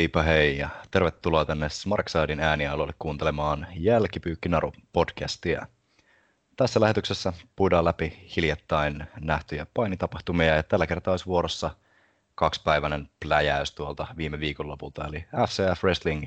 [0.00, 5.66] Heipä hei ja tervetuloa tänne Smarksidein äänialueelle kuuntelemaan Jälkipyykkinaru podcastia.
[6.56, 11.70] Tässä lähetyksessä puidaan läpi hiljattain nähtyjä painitapahtumia ja tällä kertaa olisi vuorossa
[12.34, 16.24] kaksipäiväinen pläjäys tuolta viime viikonlopulta eli FCF Wrestling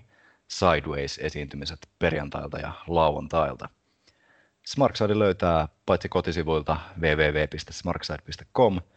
[0.47, 3.69] Sideways-esiintymiset perjantailta ja lauantailta.
[4.65, 8.81] Smarkside löytää paitsi kotisivuilta www.smarkside.com–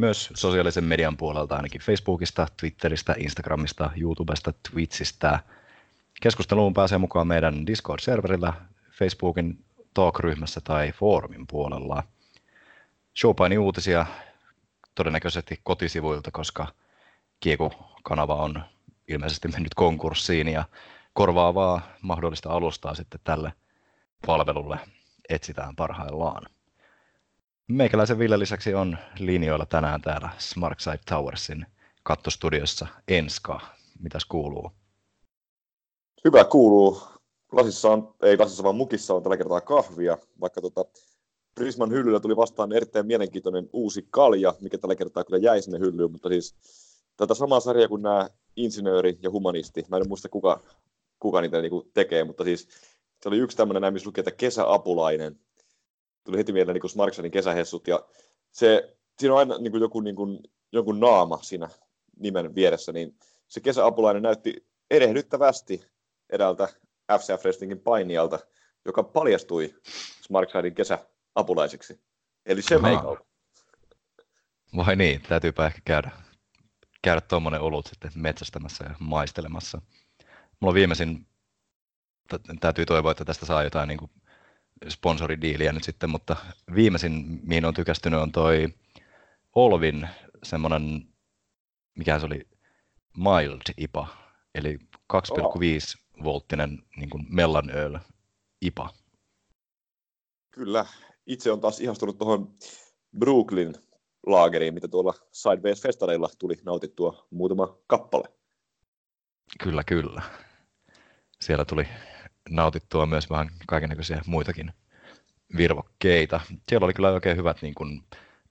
[0.00, 5.38] myös sosiaalisen median puolelta ainakin Facebookista, Twitteristä, Instagramista, YouTubesta, Twitchistä.
[6.22, 8.52] Keskusteluun pääsee mukaan meidän Discord-serverillä,
[8.90, 12.02] Facebookin talk-ryhmässä tai foorumin puolella.
[13.20, 14.06] Showpaini uutisia
[14.94, 16.66] todennäköisesti kotisivuilta, koska
[17.40, 18.62] Kieku-kanava on
[19.08, 20.64] ilmeisesti mennyt konkurssiin ja
[21.12, 23.52] korvaavaa mahdollista alustaa sitten tälle
[24.26, 24.78] palvelulle
[25.28, 26.46] etsitään parhaillaan.
[27.70, 31.66] Meikäläisen Ville lisäksi on linjoilla tänään täällä Smartside Towersin
[32.02, 33.60] kattostudiossa Enska.
[34.02, 34.70] Mitäs kuuluu?
[36.24, 37.02] Hyvä kuuluu.
[37.52, 40.84] Lasissa on, ei lasissa vaan mukissa on tällä kertaa kahvia, vaikka tota
[41.54, 46.12] Prisman hyllyllä tuli vastaan erittäin mielenkiintoinen uusi kalja, mikä tällä kertaa kyllä jäi sinne hyllyyn,
[46.12, 46.56] mutta siis
[47.16, 49.84] tätä samaa sarjaa kuin nämä insinööri ja humanisti.
[49.88, 50.60] Mä en muista kuka,
[51.18, 52.68] kuka niitä niinku tekee, mutta siis
[53.22, 55.40] se oli yksi tämmöinen näin, missä luki, että kesäapulainen
[56.24, 58.04] tuli heti mieleen niin Smarksonin kesähessut, ja
[58.52, 60.38] se, siinä on aina niin kuin joku, niin kuin,
[60.72, 61.68] jonkun naama siinä
[62.16, 63.18] nimen vieressä, niin
[63.48, 65.86] se kesäapulainen näytti erehdyttävästi
[66.30, 66.68] edeltä
[67.18, 68.38] FCF Wrestlingin painijalta,
[68.84, 69.74] joka paljastui
[70.22, 72.00] Smarksidein kesäapulaiseksi.
[72.46, 73.24] Eli se meikalta.
[74.76, 76.10] Vai niin, täytyypä ehkä käydä,
[77.02, 79.82] käydä tuommoinen olut sitten metsästämässä ja maistelemassa.
[80.60, 81.26] Mulla on viimeisin,
[82.60, 84.10] täytyy toivoa, että tästä saa jotain niin kuin
[84.88, 86.36] sponsoridiiliä nyt sitten, mutta
[86.74, 88.68] viimeisin, mihin on tykästynyt, on toi
[89.54, 90.08] Olvin
[90.42, 91.08] semmoinen,
[91.98, 92.48] mikä se oli,
[93.16, 94.06] mild IPA,
[94.54, 94.78] eli
[95.12, 97.98] 2,5 volttinen niin kuin mellanöl
[98.60, 98.94] IPA.
[100.50, 100.86] Kyllä.
[101.26, 102.54] Itse on taas ihastunut tuohon
[103.18, 103.74] Brooklyn
[104.26, 108.28] laageriin, mitä tuolla Sideways Festareilla tuli nautittua muutama kappale.
[109.62, 110.22] Kyllä, kyllä.
[111.40, 111.88] Siellä tuli
[112.50, 114.72] nautittua myös vähän kaikenlaisia muitakin
[115.56, 116.40] virvokkeita.
[116.68, 118.02] Siellä oli kyllä oikein hyvät niin kuin,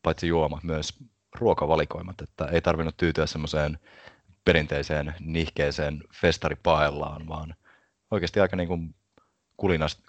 [0.04, 0.94] paitsi juoma, myös
[1.40, 3.80] ruokavalikoimat, että ei tarvinnut tyytyä semmoiseen
[4.46, 7.56] perinteiseen nihkeeseen festaripaellaan, vaan
[8.12, 8.96] oikeasti aika niin kuin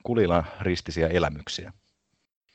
[0.03, 1.73] kulina, ristisiä elämyksiä.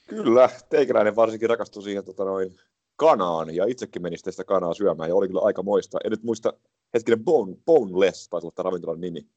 [0.08, 2.60] Kyllä, teikäläinen varsinkin rakastui siihen tota noin,
[2.96, 5.98] kanaan, ja itsekin meni sitä kanaa syömään, ja oli kyllä aika moista.
[6.04, 6.54] En nyt muista,
[6.94, 9.28] hetkinen, Bone, Boneless taisi olla ravintolan nimi.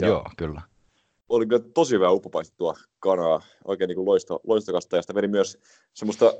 [0.00, 0.62] Ja Joo, kyllä
[1.30, 5.58] oli kyllä tosi hyvää uppopaistettua kanaa, oikein niin kuin loisto, loistokasta, ja sitä meni myös
[5.94, 6.34] semmoista,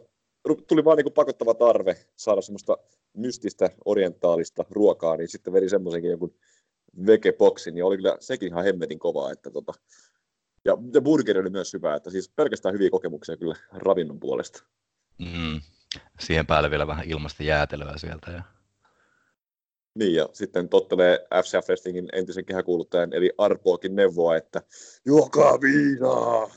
[0.67, 2.79] tuli vaan niin kuin pakottava tarve saada semmoista
[3.17, 6.35] mystistä, orientaalista ruokaa, niin sitten veri semmoisenkin joku
[7.07, 9.73] vegeboxin, niin oli kyllä sekin ihan hemmetin kovaa, että tota,
[10.65, 14.65] ja, ja burgeri oli myös hyvä, että siis pelkästään hyviä kokemuksia kyllä ravinnon puolesta.
[15.19, 15.61] Mm.
[16.21, 18.31] Siihen päälle vielä vähän ilmasta jäätelöä sieltä.
[18.31, 18.43] Ja...
[19.95, 24.63] Niin, ja sitten tottelee FCF Wrestlingin entisen kehäkuuluttajan, eli Arpoakin neuvoa, että
[25.05, 26.51] juokaa viinaa!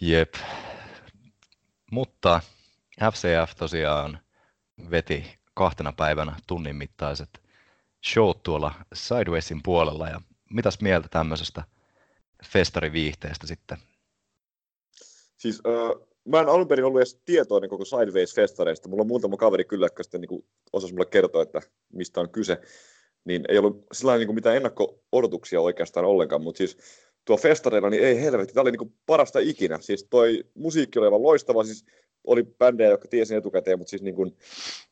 [0.00, 0.34] Jep.
[1.90, 2.40] Mutta
[3.12, 4.18] FCF tosiaan
[4.90, 7.42] veti kahtena päivänä tunnin mittaiset
[8.12, 10.20] showt tuolla Sidewaysin puolella, ja
[10.50, 11.64] mitäs mieltä tämmöisestä
[12.44, 13.78] festariviihteestä sitten?
[15.36, 18.88] Siis äh, mä en alun perin ollut edes tietoinen koko Sideways-festareista.
[18.88, 21.60] Mulla on muutama kaveri kyllä, joka sitten niin osasi mulle kertoa, että
[21.92, 22.60] mistä on kyse.
[23.24, 26.76] Niin ei ollut sillä niin mitään ennakko-odotuksia oikeastaan ollenkaan, mutta siis
[27.24, 29.78] tuo festareilla, niin ei helvetti, tämä oli niin parasta ikinä.
[29.80, 31.84] Siis toi musiikki oli aivan loistava, siis
[32.24, 34.36] oli bändejä, jotka tiesin etukäteen, mutta siis niin kuin,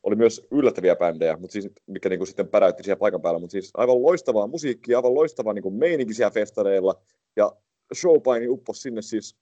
[0.03, 3.51] oli myös yllättäviä bändejä, mutta siis, mikä niin kuin sitten päräytti siellä paikan päällä, mutta
[3.51, 7.01] siis aivan loistavaa musiikkia, aivan loistavaa niin kuin meininki siellä festareilla,
[7.35, 7.51] ja
[7.95, 9.35] showpaini uppos sinne siis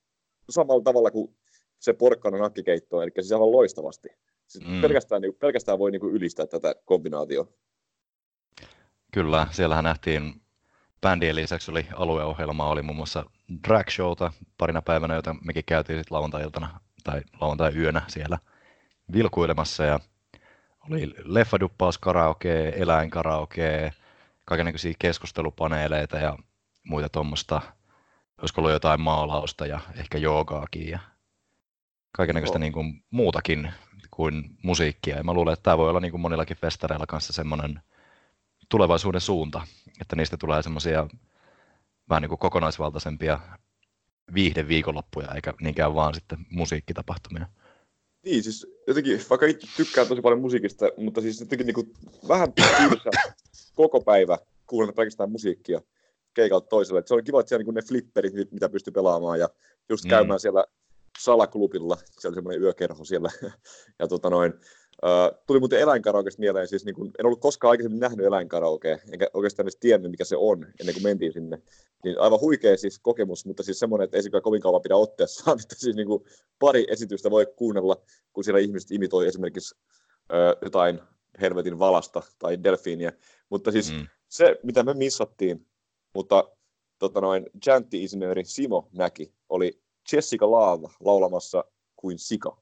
[0.50, 1.36] samalla tavalla kuin
[1.80, 4.10] se porkkana nakkikeittoa, eli siis aivan loistavasti.
[4.48, 4.82] Siis mm.
[4.82, 7.52] pelkästään, niin, pelkästään voi niin kuin ylistää tätä kombinaatiota.
[9.14, 10.42] Kyllä, siellähän nähtiin
[11.02, 13.26] bändien lisäksi oli alueohjelma, oli muun muassa
[13.68, 18.38] drag showta parina päivänä, jota mekin käytiin sitten lauantai-iltana tai lauantai-yönä siellä
[19.14, 20.00] vilkuilemassa ja
[20.90, 23.94] oli leffaduppaus karaoke, eläinkaraoke,
[24.46, 26.38] kaikenlaisia keskustelupaneeleita ja
[26.84, 27.62] muita tuommoista,
[28.42, 31.00] olisiko ollut jotain maalausta ja ehkä joogaakin ja
[32.12, 33.74] kaikenlaista niin kuin muutakin
[34.12, 35.18] kuin musiikkia.
[35.18, 37.80] Ja mä luulen, että tämä voi olla niin kuin monillakin festareilla kanssa semmoinen
[38.70, 39.62] tulevaisuuden suunta,
[40.02, 41.08] että niistä tulee semmoisia
[42.10, 43.40] vähän niin kuin kokonaisvaltaisempia
[44.34, 47.48] viihde viikonloppuja, eikä niinkään vaan sitten musiikkitapahtumia.
[48.26, 51.94] Niin, siis jotenkin, vaikka itse tykkään tosi paljon musiikista, mutta siis jotenkin niin kuin,
[52.28, 53.10] vähän tylsä
[53.76, 55.82] koko päivä kuunnella pelkästään musiikkia
[56.34, 57.00] keikalta toiselle.
[57.00, 59.50] Et se on kiva, että siellä niin ne flipperit, mitä pystyy pelaamaan ja
[59.90, 60.10] just mm.
[60.10, 60.66] käymään siellä
[61.20, 63.30] salaklubilla, siellä oli semmoinen yökerho siellä.
[64.00, 64.54] ja tota noin,
[65.04, 69.28] uh, tuli muuten eläinkaraokesta mieleen, siis niin kun, en ollut koskaan aikaisemmin nähnyt eläinkaraokea, enkä
[69.34, 71.62] oikeastaan edes tiennyt, mikä se on, ennen kuin mentiin sinne.
[72.04, 75.60] Niin aivan huikea siis kokemus, mutta siis semmoinen, että ei se kovin kauan pidä otteessaan,
[75.64, 76.24] että siis niin kuin
[76.60, 78.02] pari esitystä voi kuunnella,
[78.34, 81.00] kun siellä ihmiset imitoi esimerkiksi uh, jotain
[81.42, 83.14] helvetin valasta tai delfiiniä.
[83.50, 84.08] Mutta siis mm.
[84.28, 85.68] se, mitä me missattiin,
[86.14, 86.52] mutta
[87.00, 89.82] tota noin, Jantti-insinööri Simo näki, oli
[90.14, 91.64] Jessica Love laulamassa
[91.96, 92.58] kuin sika.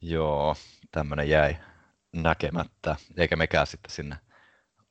[0.00, 0.56] Joo,
[0.90, 1.56] tämmöinen jäi
[2.12, 4.16] näkemättä, eikä mekään sitten sinne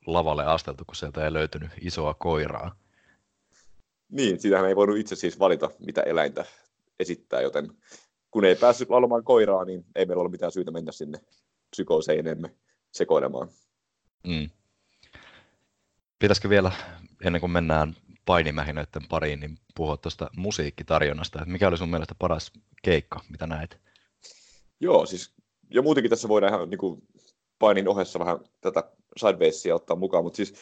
[0.06, 2.75] lavalle asteltu, kun sieltä ei löytynyt isoa koiraa.
[4.09, 6.45] Niin, sitähän ei voinut itse siis valita, mitä eläintä
[7.00, 7.71] esittää, joten
[8.31, 11.19] kun ei päässyt laulamaan koiraa, niin ei meillä ollut mitään syytä mennä sinne
[11.69, 12.56] psykoseinemme
[12.92, 13.50] sekoilemaan.
[14.27, 14.50] Mm.
[16.19, 16.71] Pitäisikö vielä,
[17.24, 17.95] ennen kuin mennään
[18.25, 21.39] painimähinöiden pariin, niin puhua tuosta musiikkitarjonnasta.
[21.39, 22.51] Että mikä oli sun mielestä paras
[22.83, 23.77] keikka, mitä näet?
[24.79, 25.33] Joo, siis
[25.73, 27.03] ja muutenkin tässä voidaan ihan niin kuin
[27.59, 30.53] painin ohessa vähän tätä sidebassia ottaa mukaan, mutta siis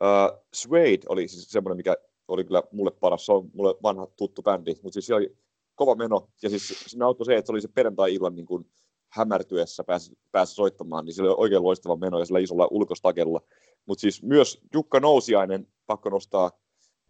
[0.00, 1.96] uh, Suede oli siis semmoinen, mikä
[2.28, 5.36] oli kyllä mulle paras, se on mulle vanha tuttu bändi, mutta siis siellä oli
[5.74, 8.70] kova meno, ja siis siinä auttoi se, että se oli se perjantai-illan niin kuin
[9.08, 13.40] hämärtyessä pääsi, pääsi soittamaan, niin se oli oikein loistava meno ja sillä isolla ulkostakella.
[13.86, 16.50] Mutta siis myös Jukka Nousiainen, pakko nostaa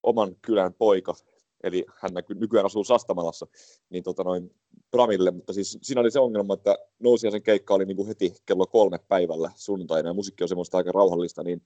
[0.08, 1.14] oman kylän poika,
[1.62, 3.46] eli hän nykyään asuu Sastamalassa,
[3.90, 4.54] niin tota noin
[4.90, 8.66] Bramille, mutta siis siinä oli se ongelma, että Nousiaisen keikka oli niin kuin heti kello
[8.66, 11.62] kolme päivällä sunnuntaina, ja musiikki on semmoista aika rauhallista, niin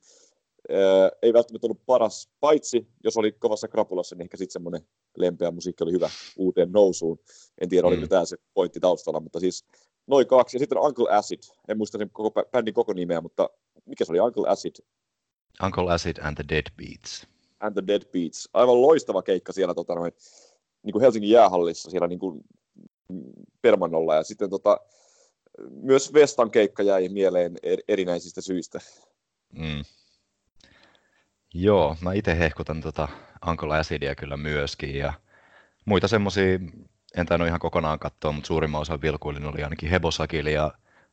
[0.71, 4.87] ää, ei välttämättä ollut paras, paitsi jos oli kovassa krapulassa, niin ehkä sitten semmoinen
[5.17, 7.19] lempeä musiikki oli hyvä uuteen nousuun.
[7.61, 7.93] En tiedä, mm.
[7.93, 9.65] oliko tämä se pointti taustalla, mutta siis
[10.07, 10.57] noin kaksi.
[10.57, 13.51] Ja sitten Uncle Acid, en muista sen koko bändin koko nimeä, mutta
[13.87, 14.75] mikä se oli, Uncle Acid?
[15.65, 17.32] Uncle Acid and the Dead Beats.
[17.63, 18.49] And the Dead Beats.
[18.53, 20.13] Aivan loistava keikka siellä tota, noin,
[20.83, 22.41] niin kuin Helsingin jäähallissa, siellä niin kuin
[23.63, 24.15] Permannolla.
[24.15, 24.81] Ja sitten tota,
[25.71, 27.57] myös Vestan keikka jäi mieleen
[27.89, 28.79] erinäisistä syistä.
[29.53, 29.85] Mm.
[31.55, 33.09] Joo, mä itse hehkutan tota
[33.49, 35.13] Uncle Acidia kyllä myöskin ja
[35.85, 36.59] muita semmoisia,
[37.17, 40.73] en tainnut ihan kokonaan katsoa, mutta suurimman osan vilkuilin oli ainakin Hebosakili ja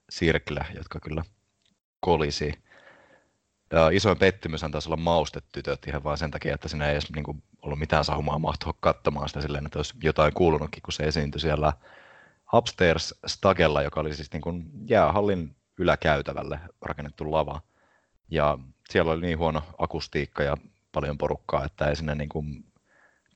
[0.10, 1.24] Sirkle, jotka kyllä
[2.00, 2.54] kolisi.
[3.72, 7.24] Ja isoin pettymys taisi olla maustetytöt ihan vain sen takia, että siinä ei edes niin
[7.24, 11.42] kuin, ollut mitään saumaa mahtua katsomaan sitä silleen, että olisi jotain kuulunutkin, kun se esiintyi
[11.42, 11.74] siellä
[12.54, 17.62] Upstairs Stagella, joka oli siis niin kuin jäähallin yläkäytävälle rakennettu lava.
[18.32, 18.58] Ja
[18.90, 20.58] siellä oli niin huono akustiikka ja
[20.92, 22.66] paljon porukkaa, että ei sinne niin kuin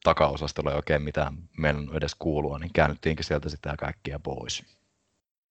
[0.03, 4.63] takaosastolle oikein mitään meidän edes kuulua, niin käännyttiinkin sieltä sitä kaikkia pois.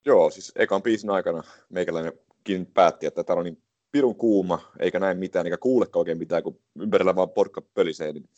[0.05, 3.63] Joo, siis ekan biisin aikana meikäläinenkin päätti, että tämä on niin
[3.93, 8.29] pirun kuuma, eikä näe mitään, eikä kuule oikein mitään, kun ympärillä vaan porkka pölisee, niin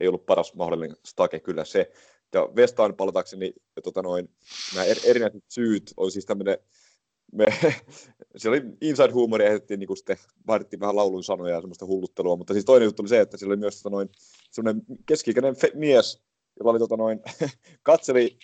[0.00, 1.90] ei ollut paras mahdollinen stake kyllä se.
[2.34, 4.30] Ja Vestaan palatakseni, tota noin,
[4.74, 6.58] nämä erinäiset syyt oli siis tämmöinen,
[7.32, 7.46] me,
[8.36, 12.52] se oli inside huumori ja niin sitten vaadittiin vähän laulun sanoja ja semmoista hulluttelua, mutta
[12.52, 14.08] siis toinen juttu oli se, että siellä oli myös tota noin,
[14.50, 16.22] semmoinen keski-ikäinen mies,
[16.58, 17.20] joka oli tota noin,
[17.82, 18.38] katseli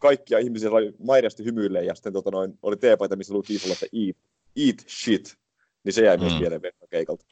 [0.00, 3.96] kaikkia ihmisiä, oli maidasti hymyilleen ja sitten tota noin, oli teepaita, missä luki isolla, että
[3.96, 4.16] eat,
[4.56, 5.38] eat shit,
[5.84, 6.22] niin se jäi mm.
[6.22, 7.26] myös mieleen keikalta.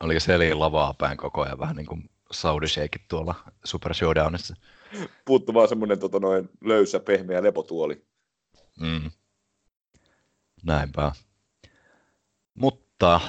[0.00, 3.34] Oliko se eli lavaa päin koko ajan vähän niin kuin Saudi Shake tuolla
[3.64, 4.54] Super Showdownissa?
[5.24, 8.06] Puuttu vaan semmoinen tota, noin löysä, pehmeä lepotuoli.
[8.80, 9.10] Mm.
[10.62, 11.12] Näinpä.
[12.54, 13.20] Mutta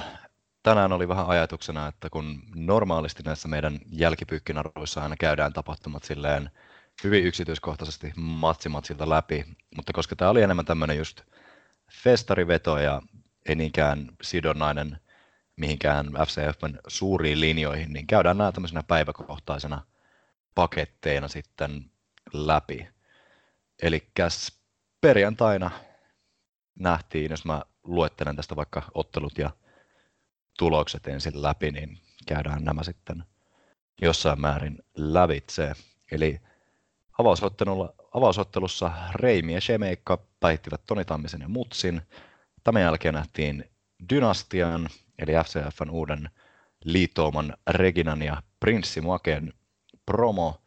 [0.62, 6.50] tänään oli vähän ajatuksena, että kun normaalisti näissä meidän jälkipyykkinaruissa aina käydään tapahtumat silleen
[7.04, 9.44] hyvin yksityiskohtaisesti matsimatsilta läpi,
[9.76, 11.20] mutta koska tämä oli enemmän tämmöinen just
[11.92, 13.02] festariveto ja
[13.48, 15.00] ei niinkään sidonnainen
[15.56, 19.84] mihinkään FCFn suuriin linjoihin, niin käydään nämä tämmöisenä päiväkohtaisena
[20.54, 21.90] paketteina sitten
[22.32, 22.88] läpi.
[23.82, 24.10] Eli
[25.00, 25.70] perjantaina
[26.78, 29.50] nähtiin, jos mä luettelen tästä vaikka ottelut ja
[30.58, 33.24] tulokset ensin läpi, niin käydään nämä sitten
[34.02, 35.72] jossain määrin lävitse.
[36.12, 36.40] Eli
[38.12, 42.02] avausottelussa Reimi ja Shemeikka päihtivät Toni Tammisen ja Mutsin.
[42.64, 43.70] Tämän jälkeen nähtiin
[44.10, 44.88] Dynastian,
[45.18, 46.30] eli FCFn uuden
[46.84, 49.52] liittouman Reginan ja Prinssi Maken
[50.06, 50.62] promo,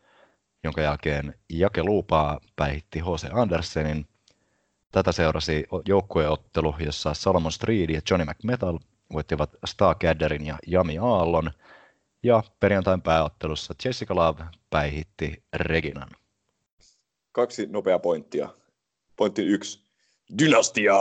[0.64, 3.26] jonka jälkeen Jake Luupaa päihitti H.C.
[3.32, 4.08] Andersenin.
[4.92, 8.80] Tätä seurasi joukkueottelu, jossa Salomon Street ja Johnny McMetal
[9.14, 11.52] voittivat Starcadderin ja Jami Aallon,
[12.24, 16.10] ja perjantain pääottelussa Jessica Love päihitti Reginan.
[17.32, 18.50] kaksi nopeaa pointtia.
[19.16, 19.81] Pointti yksi,
[20.38, 20.94] dynastia!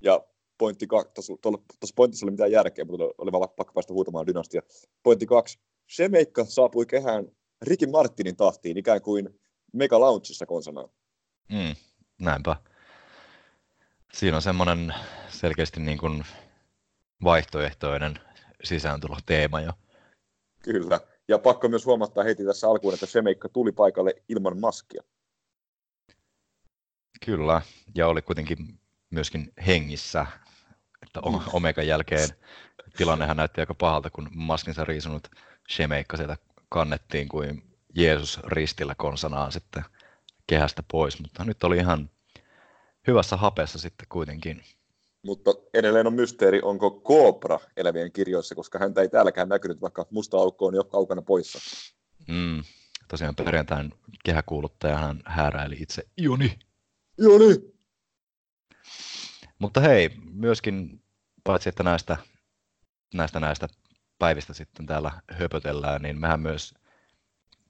[0.00, 0.24] Ja
[0.58, 4.62] pointti kaksi, tuossa pointissa oli mitään järkeä, mutta oli vaan pakko päästä huutamaan dynastia.
[5.02, 5.58] Pointti kaksi,
[5.94, 7.28] Shemeikka saapui kehään
[7.62, 9.40] Ricky Martinin tahtiin ikään kuin
[9.72, 10.88] Mega Launchissa konsanaan.
[11.48, 11.74] Mm,
[12.20, 12.56] näinpä.
[14.12, 14.94] Siinä on semmoinen
[15.28, 16.24] selkeästi niin kuin
[17.24, 18.14] vaihtoehtoinen
[18.64, 19.72] sisääntulo teema jo.
[20.62, 21.00] Kyllä.
[21.28, 25.02] Ja pakko myös huomattaa heti tässä alkuun, että Shemeikka tuli paikalle ilman maskia.
[27.24, 27.62] Kyllä,
[27.94, 28.78] ja oli kuitenkin
[29.10, 30.26] myöskin hengissä,
[31.02, 31.20] että.
[31.52, 32.28] Omegan jälkeen
[32.96, 35.28] tilannehan näytti aika pahalta, kun maskinsa riisunut
[35.70, 36.36] Shemeikka sieltä
[36.68, 37.62] kannettiin kuin
[37.94, 39.84] Jeesus ristillä konsanaan sitten
[40.46, 42.10] kehästä pois, mutta nyt oli ihan
[43.06, 44.62] hyvässä hapessa sitten kuitenkin.
[45.22, 50.36] Mutta edelleen on mysteeri, onko Cobra elävien kirjoissa, koska häntä ei täälläkään näkynyt, vaikka musta
[50.36, 51.58] aukko on jo kaukana poissa.
[52.28, 52.62] Mm,
[53.08, 56.58] tosiaan perjantain kehäkuuluttaja hän hääräili itse Joni.
[57.22, 57.72] Joni!
[59.58, 61.02] Mutta hei, myöskin
[61.44, 62.16] paitsi että näistä,
[63.14, 63.68] näistä, näistä
[64.18, 66.74] päivistä sitten täällä höpötellään, niin mehän myös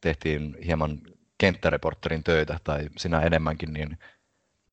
[0.00, 1.00] tehtiin hieman
[1.38, 3.98] kenttäreporterin töitä, tai sinä enemmänkin, niin,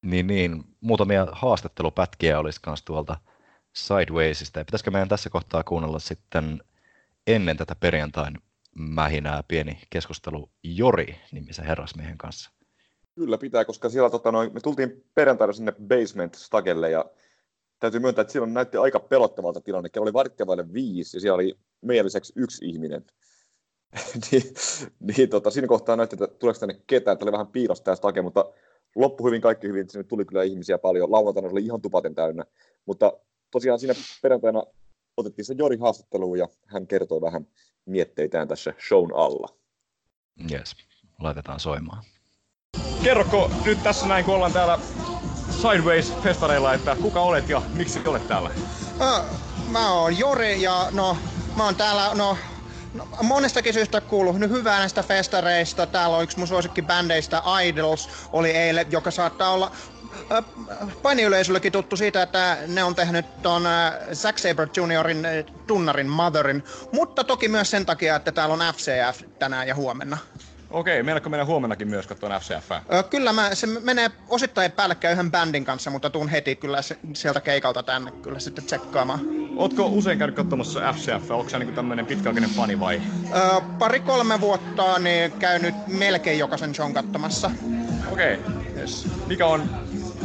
[0.01, 3.17] niin, niin muutamia haastattelupätkiä olisi myös tuolta
[3.73, 4.59] Sidewaysista.
[4.59, 6.63] Ja pitäisikö meidän tässä kohtaa kuunnella sitten
[7.27, 8.37] ennen tätä perjantain
[8.75, 12.58] mähinää pieni keskustelu Jori-nimisen herrasmiehen kanssa?
[13.19, 17.05] Kyllä pitää, koska siellä tota, noin, me tultiin perjantaina sinne basement stagelle ja
[17.79, 19.89] täytyy myöntää, että silloin näytti aika pelottavalta tilanne.
[19.89, 23.05] Kello oli varttiavaille viisi ja siellä oli meidän lisäksi yksi ihminen.
[24.31, 24.43] niin,
[24.99, 28.21] niin tota, siinä kohtaa näytti, että tuleeko tänne ketään, että oli vähän piilossa tämä stake,
[28.21, 28.45] mutta
[28.95, 32.45] loppu hyvin, kaikki hyvin, sinne tuli kyllä ihmisiä paljon, lauantaina oli ihan tupaten täynnä,
[32.85, 33.13] mutta
[33.51, 34.63] tosiaan siinä perjantaina
[35.17, 37.47] otettiin se Jori haastatteluun ja hän kertoi vähän
[37.85, 39.47] mietteitään tässä shown alla.
[40.51, 40.75] Yes,
[41.19, 42.03] laitetaan soimaan.
[43.03, 44.79] Kerroko nyt tässä näin, kun ollaan täällä
[45.51, 48.49] Sideways-festareilla, että kuka olet ja miksi olet täällä?
[49.01, 49.21] Äh,
[49.67, 51.17] mä oon Jori ja no,
[51.55, 52.37] mä oon täällä no,
[52.93, 55.85] No, monestakin syystä kuuluu nyt hyvää näistä festareista.
[55.87, 56.47] Täällä on yksi mun
[56.85, 59.71] bändeistä Idols, oli eilen, joka saattaa olla
[61.01, 63.63] painiyleisöllekin tuttu siitä, että ne on tehnyt ton
[64.13, 65.27] Zack Sabre Juniorin
[65.67, 70.17] tunnarin Motherin, mutta toki myös sen takia, että täällä on FCF tänään ja huomenna.
[70.71, 72.71] Okei, meinaatko mennä huomennakin myös katsomaan FCF?
[73.09, 77.41] Kyllä mä, se menee osittain päällekkäin yhden bändin kanssa, mutta tuun heti kyllä se, sieltä
[77.41, 79.19] keikalta tänne kyllä sitten tsekkaamaan.
[79.55, 81.31] Ootko usein käynyt katsomassa FCF?
[81.31, 83.01] Onko se niin tämmöinen pitkäaikainen fani vai?
[83.35, 83.41] Öö,
[83.79, 87.51] Pari-kolme vuotta niin käynyt melkein jokaisen shown katsomassa.
[88.11, 88.53] Okei, okay.
[88.77, 89.07] yes.
[89.27, 89.69] Mikä on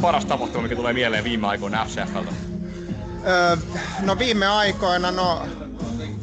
[0.01, 2.31] paras tapahtuma, mikä tulee mieleen viime aikoina FCFltä?
[3.27, 3.57] Öö,
[4.01, 5.47] no viime aikoina, no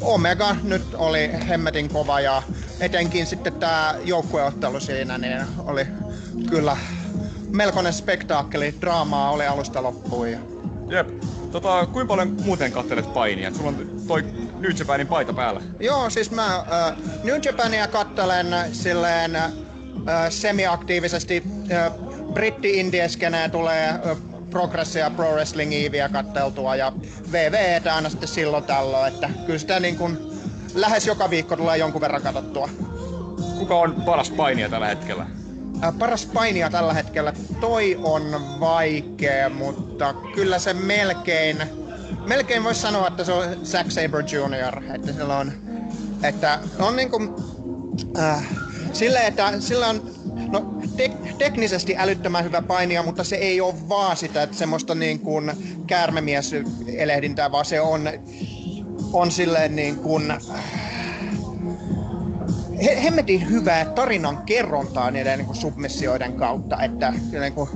[0.01, 2.43] Omega nyt oli hemmetin kova ja
[2.83, 5.87] etenkin sitten tämä joukkueottelu siinä niin oli
[6.49, 6.77] kyllä
[7.51, 8.75] melkoinen spektaakkeli.
[8.81, 10.31] Draamaa oli alusta loppuun.
[10.31, 10.39] Ja...
[10.89, 11.09] Jep.
[11.53, 13.55] Tota, kuinka paljon muuten kattelet painia?
[13.55, 14.23] Sulla on toi
[14.59, 15.61] New Japanin paita päällä.
[15.81, 16.65] Joo, siis mä äh,
[17.25, 19.53] New Japania kattelen silleen äh,
[20.29, 21.43] semiaktiivisesti.
[21.73, 21.93] Äh,
[22.33, 24.17] britti indieskeneen tulee äh,
[24.51, 26.93] progressia pro wrestlingia katteltua ja
[27.33, 30.32] VVtä aina sitten silloin tällöin, että kyllä sitä niin kuin
[30.75, 32.69] lähes joka viikko tulee jonkun verran katsottua.
[33.59, 35.27] Kuka on paras painija tällä hetkellä?
[35.81, 41.57] Ää, paras painija tällä hetkellä, toi on vaikea, mutta kyllä se melkein,
[42.27, 44.95] melkein voisi sanoa, että se on Zack Sabre Jr.
[44.95, 45.53] Että sillä on,
[46.23, 47.31] että on niin kuin,
[48.19, 48.45] äh,
[48.93, 50.03] sille, että sillä on
[50.49, 55.19] no, tek- teknisesti älyttömän hyvä painia, mutta se ei ole vaan sitä, että semmoista niin
[55.19, 55.53] kuin
[55.87, 58.09] käärmemies-elehdintää, vaan se on,
[59.13, 60.35] on silleen niin kuin,
[63.03, 67.71] hemmetin hyvää tarinan kerrontaa niiden niin kuin submissioiden kautta, että niin kuin,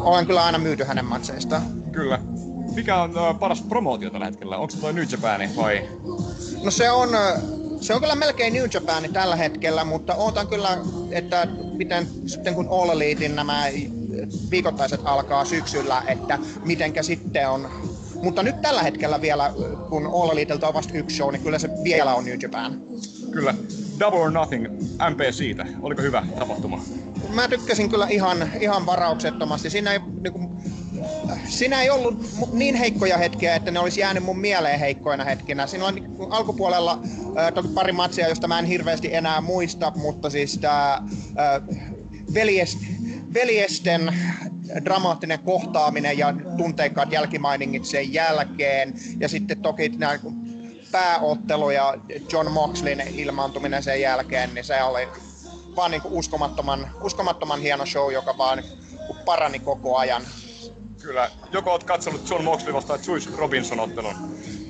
[0.00, 1.62] olen kyllä aina myyty hänen matseistaan.
[1.92, 2.18] Kyllä.
[2.74, 4.56] Mikä on uh, paras promootio tällä hetkellä?
[4.56, 5.88] Onko se toi New Japan vai?
[6.64, 7.08] No se on,
[7.80, 10.78] se on kyllä melkein New Japan tällä hetkellä, mutta ootan kyllä,
[11.10, 13.64] että miten sitten kun All Elitein nämä
[14.50, 17.70] viikoittaiset alkaa syksyllä, että mitenkä sitten on
[18.22, 19.52] mutta nyt tällä hetkellä vielä,
[19.88, 22.80] kun All Eliteltä on vasta yksi show, niin kyllä se vielä on New Japan.
[23.30, 23.54] Kyllä.
[24.00, 24.66] Double or Nothing,
[25.10, 25.66] MP siitä.
[25.82, 26.82] Oliko hyvä tapahtuma?
[27.34, 29.70] Mä tykkäsin kyllä ihan, ihan varauksettomasti.
[29.70, 30.48] Siinä ei, niin kuin,
[31.48, 35.66] siinä ei ollut niin heikkoja hetkiä, että ne olisi jäänyt mun mieleen heikkoina hetkinä.
[35.66, 37.00] Siinä on niin alkupuolella
[37.38, 41.62] äh, toki pari matsia, josta mä en hirveästi enää muista, mutta siis tämä äh,
[42.34, 42.78] veljes,
[43.34, 44.14] veljesten
[44.84, 48.94] dramaattinen kohtaaminen ja tunteikkaat jälkimainingit sen jälkeen.
[49.20, 50.18] Ja sitten toki nämä
[50.92, 51.94] pääottelu ja
[52.32, 55.08] John Moxleyn ilmaantuminen sen jälkeen, niin se oli
[55.76, 58.62] vaan niin kuin uskomattoman, uskomattoman hieno show, joka vaan
[59.24, 60.22] parani koko ajan.
[61.02, 61.30] Kyllä.
[61.52, 64.14] Joko oot katsonut John Moxley vastaan Juice Robinson ottelun?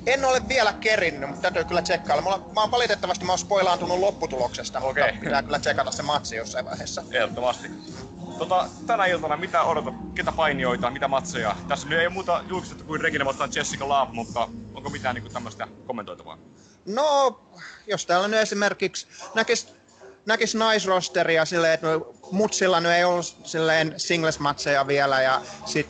[0.05, 2.23] En ole vielä kerinnyt, mutta täytyy kyllä tsekkailla.
[2.23, 5.03] Mulla, mä oon valitettavasti mä oon spoilaantunut lopputuloksesta, Okei.
[5.03, 7.03] mutta pitää kyllä tsekata se matsi jossain vaiheessa.
[7.11, 7.67] Ehdottomasti.
[8.41, 9.93] Tota, tänä iltana mitä odotat?
[10.15, 11.55] Ketä painijoita, mitä matseja?
[11.67, 15.29] Tässä nyt ei ole muuta julkistettu kuin Regina vastaan Jessica Love, mutta onko mitään niinku
[15.29, 16.37] tämmöistä kommentoitavaa?
[16.85, 17.39] No,
[17.87, 19.73] jos täällä nyt esimerkiksi näkis,
[20.25, 21.87] näkis naisrosteria silleen, että
[22.31, 25.89] mutsilla nyt ei ollut silleen singles-matseja vielä ja sit,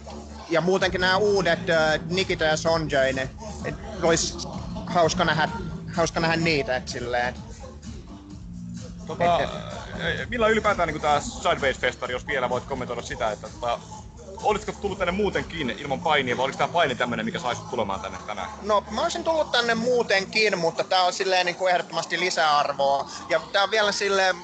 [0.50, 3.10] ja muutenkin nämä uudet äh, Nikita ja Sonjay,
[3.65, 4.48] et olisi
[4.86, 5.50] hauska nähdä,
[5.96, 7.34] hauska nähdä niitä, et silleen.
[9.08, 9.81] Tota, Et- eh,
[10.29, 13.79] millä ylipäätään niin tämä Sideways-festari, jos vielä voit kommentoida sitä, että tota,
[14.41, 18.19] olisiko tullut tänne muutenkin ilman painia, vai oliko tämä paini tämmöinen, mikä saisi tulemaan tänne
[18.25, 18.50] tänään?
[18.62, 23.05] No, mä olisin tullut tänne muutenkin, mutta tää on silleen niin kuin ehdottomasti lisäarvoa.
[23.29, 24.36] Ja tää on vielä silleen,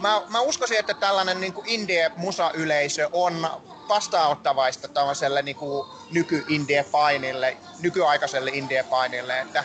[0.00, 3.48] mä, mä uskoisin, että tällainen niin indie-musa-yleisö on
[3.88, 9.40] vastaanottavaista tällaiselle niin kuin nyky-indie-painille, nykyaikaiselle indie-painille.
[9.40, 9.64] Että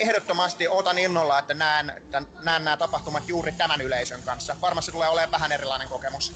[0.00, 4.56] ehdottomasti otan innolla, että näen, tän- näen nämä tapahtumat juuri tämän yleisön kanssa.
[4.60, 6.32] Varmasti tulee olemaan vähän erilainen kokemus.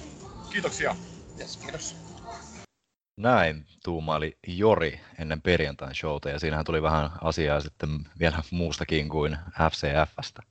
[0.50, 0.97] Kiitoksia.
[1.40, 1.97] Yes, kiitos.
[3.16, 9.37] Näin tuumaili Jori ennen perjantain showta ja siinähän tuli vähän asiaa sitten vielä muustakin kuin
[9.71, 10.42] FCFstä.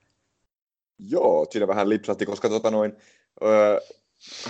[1.00, 2.98] Joo, siinä vähän lipsahti, koska tota noin,
[3.44, 3.80] öö,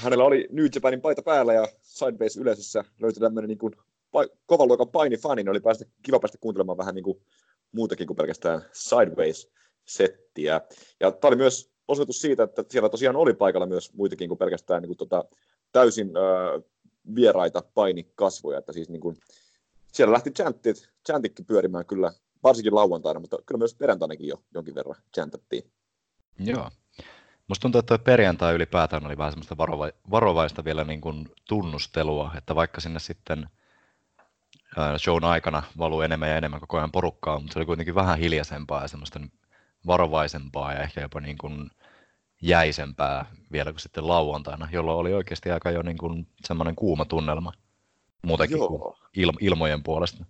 [0.01, 3.74] hänellä oli New Japanin paita päällä ja Sideways yleisössä löytyi tämmöinen niin kuin,
[4.46, 7.22] kovan luokan painifani, niin oli päästä, kiva päästä kuuntelemaan vähän niin kuin,
[7.72, 10.62] muutakin kuin pelkästään Sideways-settiä.
[11.00, 14.81] Ja tämä oli myös osoitus siitä, että siellä tosiaan oli paikalla myös muitakin kuin pelkästään
[14.81, 15.25] niin kuin, tota,
[15.72, 16.60] täysin öö,
[17.16, 19.18] vieraita painikasvoja, että siis niin kuin,
[19.94, 25.01] siellä lähti chantit, chantitkin pyörimään kyllä, varsinkin lauantaina, mutta kyllä myös perjantainakin jo jonkin verran
[25.16, 25.72] chantattiin.
[26.40, 26.70] Joo.
[27.48, 32.55] Musta tuntuu, että perjantai ylipäätään oli vähän semmoista varova- varovaista vielä niin kuin tunnustelua, että
[32.55, 33.50] vaikka sinne sitten
[34.98, 38.81] shown aikana valuu enemmän ja enemmän koko ajan porukkaa, mutta se oli kuitenkin vähän hiljaisempaa
[38.81, 39.20] ja semmoista
[39.88, 41.72] varovaisempaa ja ehkä jopa niin kuin
[42.42, 47.51] jäisempää vielä kuin sitten lauantaina, jolloin oli oikeasti aika jo niin kuin semmoinen kuuma tunnelma
[48.22, 48.98] muutenkin kuin Joo.
[49.18, 50.25] il- ilmojen puolesta.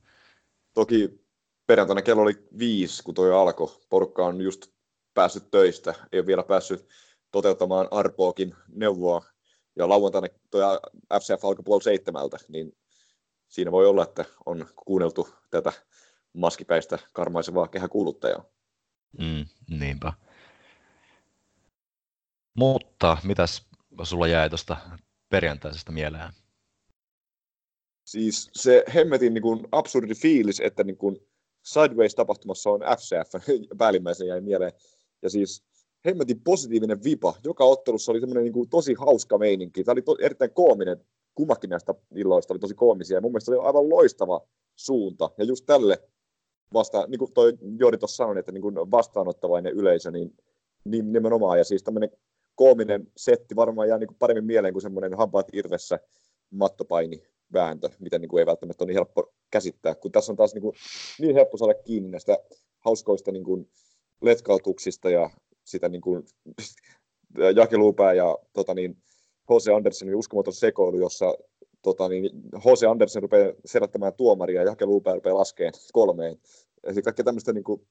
[0.74, 1.26] Toki
[1.68, 3.80] perjantaina kello oli viisi, kun toi alkoi.
[3.90, 4.68] Porukka on just
[5.14, 6.88] päässyt töistä, ei ole vielä päässyt
[7.36, 9.26] toteuttamaan Arpoakin neuvoa.
[9.76, 10.62] Ja lauantaina toi
[11.22, 12.78] FCF alkoi puoli seitsemältä, niin
[13.48, 15.74] siinä voi olla, että on kuunneltu tätä
[16.34, 18.46] maskipäistä karmaisevaa kehäkuuluttajaa.
[19.20, 19.46] Mm,
[19.80, 20.14] niinpä.
[22.54, 23.66] Mutta mitäs
[24.04, 24.78] sulla jäi tuosta
[25.30, 26.34] perjantaisesta mieleen?
[28.06, 31.18] Siis se hemmetin niin kuin absurdi fiilis, että niin kuin
[31.64, 34.72] Sideways-tapahtumassa on FCF, päällimmäisen jäi mieleen.
[35.22, 35.66] Ja siis
[36.06, 37.34] hemmetin positiivinen vipa.
[37.44, 39.84] Joka ottelussa oli semmoinen niin kuin tosi hauska meininki.
[39.84, 41.06] Tämä oli to- erittäin koominen.
[41.36, 43.18] Kummakin näistä illoista oli tosi koomisia.
[43.18, 44.42] Ja mun mielestä se oli aivan loistava
[44.76, 45.30] suunta.
[45.38, 46.04] Ja just tälle
[46.74, 50.38] vasta, niin kuin toi Jori tuossa sanoi, että niin kuin vastaanottavainen yleisö, niin,
[50.86, 51.58] niin nimenomaan.
[51.58, 52.10] Ja siis tämmöinen
[52.56, 56.00] koominen setti varmaan jää niin kuin paremmin mieleen kuin semmoinen hampaat irvessä
[56.52, 60.54] mattopaini vääntö, mitä niin kuin ei välttämättä ole niin helppo käsittää, kun tässä on taas
[60.54, 60.76] niin, kuin,
[61.20, 62.38] niin helppo saada kiinni näistä
[62.80, 63.70] hauskoista niin kuin
[64.22, 65.30] letkautuksista ja
[65.66, 66.24] sitä niin kuin,
[67.56, 68.98] jakeluupää ja tota niin,
[69.50, 69.76] H.C.
[69.76, 71.34] Andersenin uskomaton sekoilu, jossa
[71.82, 72.84] tota niin, H.C.
[72.84, 76.38] Andersen rupeaa selättämään tuomaria ja jakeluupää rupeaa laskeen kolmeen.
[76.84, 77.88] Eli kaikkea tämmöistä niin kuin,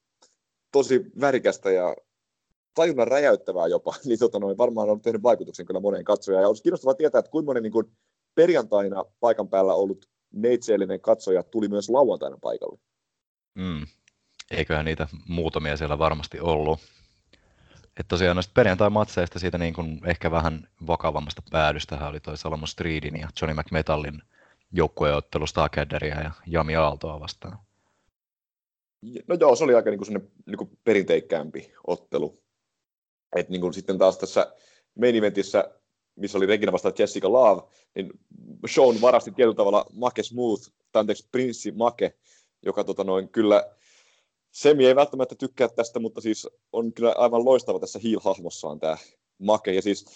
[0.73, 1.97] tosi värikästä ja
[2.75, 6.43] tajunnan räjäyttävää jopa, niin tota noin, varmaan on tehnyt vaikutuksen kyllä moneen katsojaan.
[6.43, 7.87] Ja olisi kiinnostavaa tietää, että kuinka monen niin kuin,
[8.35, 12.79] perjantaina paikan päällä ollut neitseellinen katsoja tuli myös lauantaina paikalle.
[13.55, 13.87] Mm.
[14.51, 16.79] Eiköhän niitä muutamia siellä varmasti ollut.
[18.01, 23.21] Että tosiaan noista perjantai-matseista siitä niin kuin ehkä vähän vakavammasta päädystä oli toi Salomon Streetin
[23.21, 24.23] ja Johnny McMetallin
[24.73, 27.59] joukkueottelu Starcadderia ja Jami Aaltoa vastaan.
[29.29, 32.43] No joo, se oli aika niin kuin niin kuin perinteikkäämpi ottelu.
[33.37, 34.53] Et niin sitten taas tässä
[35.01, 35.71] main eventissä,
[36.17, 37.63] missä oli Regina vastaan Jessica Love,
[37.95, 38.11] niin
[38.67, 42.15] Sean varasti tietyllä tavalla Make Smooth, tai anteeksi Prinssi Make,
[42.63, 43.75] joka tota noin, kyllä
[44.55, 48.97] Semi ei välttämättä tykkää tästä, mutta siis on kyllä aivan loistava tässä heel-hahmossaan tämä
[49.39, 49.73] Make.
[49.73, 50.07] Ja siis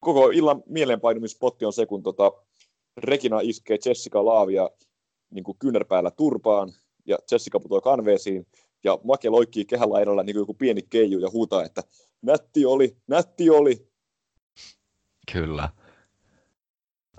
[0.00, 2.32] koko illan mieleenpainumispotti on se, kun tota
[2.96, 4.70] Regina iskee Jessica Laavia
[5.30, 6.72] niin kuin kyynärpäällä turpaan,
[7.06, 8.46] ja Jessica putoaa kanveesiin,
[8.84, 11.82] ja Make loikkii kehällä edellä niin kuin joku pieni keiju ja huutaa, että
[12.22, 13.90] nätti oli, nätti oli.
[15.32, 15.68] Kyllä.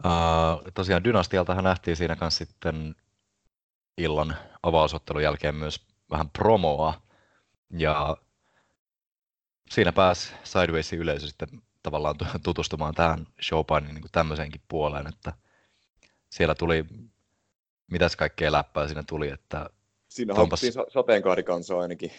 [0.05, 2.95] Uh, tosiaan Dynastialtahan nähtiin siinä kanssa sitten
[3.97, 7.01] illan avausottelun jälkeen myös vähän promoa.
[7.69, 8.17] Ja
[9.69, 15.33] siinä pääsi Sidewaysin yleisö sitten tavallaan tutustumaan tähän showpainin niin tämmöiseenkin puoleen, että
[16.29, 16.85] siellä tuli,
[17.91, 19.69] mitäs kaikkea läppää siinä tuli, että
[20.11, 20.61] Siinä onpas...
[20.93, 22.11] sateenkaarikansaa ainakin.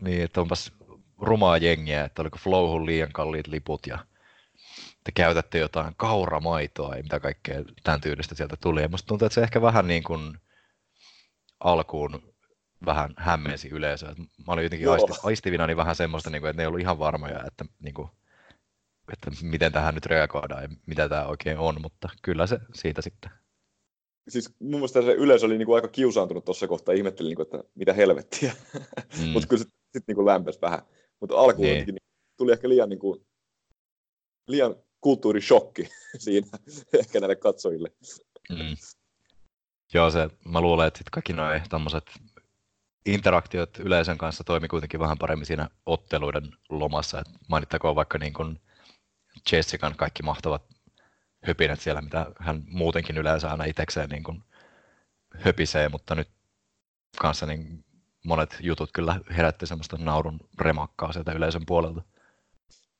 [0.00, 0.72] Niin, että onpas
[1.18, 3.98] rumaa jengiä, että oliko Flowhun liian kalliit liput ja
[5.04, 8.82] te käytätte jotain kauramaitoa ja mitä kaikkea tämän tyylistä sieltä tuli.
[8.82, 10.38] Ja musta tuntuu, että se ehkä vähän niin kuin
[11.60, 12.31] alkuun
[12.86, 14.14] vähän hämmensi yleisöä.
[14.18, 16.98] Mä olin jotenkin aisti, aistivina niin vähän semmoista, niin kuin, että ne ei ollut ihan
[16.98, 18.08] varmoja, että, niin kuin,
[19.12, 23.30] että miten tähän nyt reagoidaan ja mitä tämä oikein on, mutta kyllä se siitä sitten.
[24.28, 27.46] Siis mun mielestä se yleisö oli niin kuin aika kiusaantunut tuossa kohtaa, ihmetteli, niin kuin,
[27.46, 28.52] että mitä helvettiä,
[29.18, 29.28] mm.
[29.32, 30.82] mutta kyllä se sitten niin lämpesi vähän.
[31.20, 31.86] Mutta alkuun niin.
[31.86, 31.96] niin
[32.36, 33.26] tuli ehkä liian, niin kuin,
[34.48, 36.46] liian kulttuurishokki siinä
[36.98, 37.92] ehkä näille katsojille.
[38.50, 38.76] Mm.
[39.94, 41.32] Joo, se, mä luulen, että kaikki
[41.68, 42.04] tämmöiset
[43.06, 47.18] interaktiot yleisön kanssa toimi kuitenkin vähän paremmin siinä otteluiden lomassa.
[47.18, 48.60] Et mainittakoon vaikka niin kuin
[49.52, 50.62] Jessican kaikki mahtavat
[51.42, 54.42] höpinät siellä, mitä hän muutenkin yleensä aina itsekseen niin kuin
[55.34, 56.28] höpisee, mutta nyt
[57.18, 57.84] kanssa niin
[58.24, 62.02] monet jutut kyllä herätti semmoista naurun remakkaa sieltä yleisön puolelta.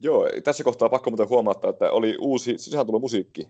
[0.01, 2.57] Joo, tässä kohtaa pakko muuten huomata, että oli uusi
[3.01, 3.49] musiikki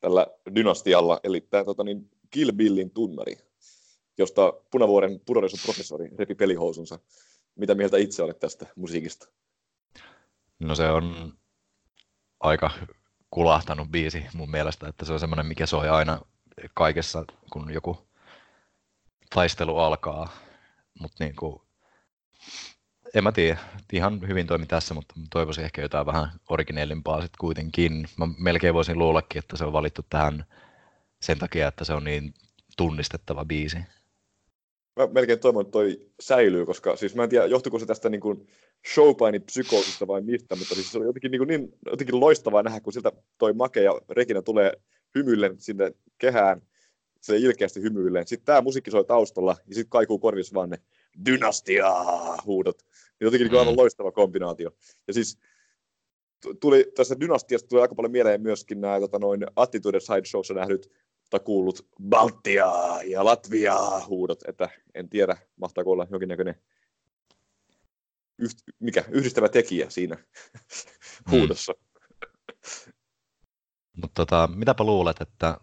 [0.00, 3.38] tällä dynastialla, eli tämä tota, niin, Kill Billin tunnari,
[4.18, 6.98] josta Punavuoren pudonneissun professori repi pelihousunsa.
[7.56, 9.28] Mitä mieltä itse olet tästä musiikista?
[10.58, 11.32] No se on
[12.40, 12.70] aika
[13.30, 16.20] kulahtanut biisi mun mielestä, että se on semmoinen, mikä soi aina
[16.74, 18.08] kaikessa, kun joku
[19.34, 20.28] taistelu alkaa.
[21.00, 21.62] Mutta niin kuin,
[23.14, 23.58] en mä tiedä,
[23.92, 28.08] ihan hyvin toimi tässä, mutta toivoisin ehkä jotain vähän origineellimpaa sitten kuitenkin.
[28.16, 30.44] Mä melkein voisin luullakin, että se on valittu tähän
[31.20, 32.34] sen takia, että se on niin
[32.76, 33.78] tunnistettava biisi.
[34.96, 38.20] Mä melkein toivon, että toi säilyy, koska siis mä en tiedä, johtuiko se tästä niin
[38.20, 38.46] kuin
[38.94, 42.80] showpainin psykoosista vai mistä, mutta siis se oli jotenkin, niin, kuin niin jotenkin loistavaa nähdä,
[42.80, 44.72] kun siltä toi Make ja Regina tulee
[45.14, 46.62] hymyillen sinne kehään,
[47.20, 48.26] se ilkeästi hymyillen.
[48.26, 50.78] Sitten tämä musiikki soi taustalla ja sitten kaikuu korvissa vaan ne
[51.26, 52.78] dynastia-huudot.
[53.20, 53.78] Jotenkin niin kuin aivan mm.
[53.78, 54.70] loistava kombinaatio.
[55.06, 55.38] Ja siis
[56.60, 60.90] tuli tässä dynastiasta tuli aika paljon mieleen myöskin nämä tota, noin Attitude Sideshowssa nähdyt
[61.30, 62.66] tai kuullut Baltia
[63.04, 66.54] ja Latvia huudot, että en tiedä, mahtaako olla jonkinnäköinen
[68.38, 71.30] yht, mikä, yhdistävä tekijä siinä mm.
[71.30, 71.74] huudossa.
[73.96, 75.58] Mutta tota, mitäpä luulet, että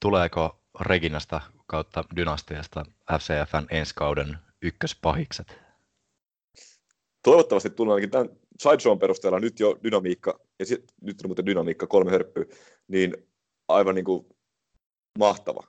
[0.00, 2.84] tuleeko Reginasta kautta Dynastiasta
[3.18, 5.58] FCFn ensi kauden ykköspahikset?
[7.22, 8.28] Toivottavasti tulee ainakin tämän
[8.62, 12.44] Sideshown perusteella nyt jo dynamiikka, ja sit, nyt on muuten dynamiikka kolme hörppyä,
[12.88, 13.16] niin
[13.68, 14.26] aivan niin kuin
[15.18, 15.62] mahtava.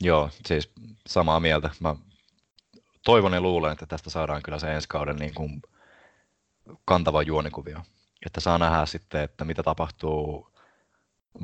[0.00, 0.72] Joo, siis
[1.06, 1.70] samaa mieltä.
[1.80, 1.94] Mä
[3.04, 5.62] toivon ja luulen, että tästä saadaan kyllä se ensi kauden niin kuin
[6.84, 7.82] kantava juonikuvio.
[8.26, 10.50] Että saa nähdä sitten, että mitä tapahtuu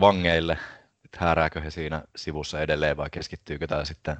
[0.01, 0.59] vangeille,
[1.05, 4.17] että häärääkö he siinä sivussa edelleen vai keskittyykö tämä sitten,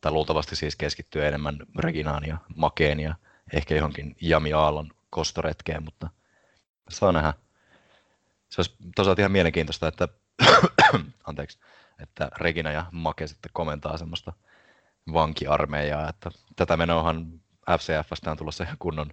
[0.00, 3.14] tai luultavasti siis keskittyy enemmän Reginaan ja Makeen ja
[3.52, 6.10] ehkä johonkin Jami Aallon kostoretkeen, mutta
[6.88, 7.34] saa nähdä.
[8.48, 10.08] Se olisi tosiaan ihan mielenkiintoista, että
[11.26, 11.58] anteeksi,
[11.98, 14.32] että Regina ja Make sitten komentaa semmoista
[15.12, 17.40] vankiarmeijaa, että tätä menoahan
[17.70, 19.10] FCFstä on tulossa ihan kunnon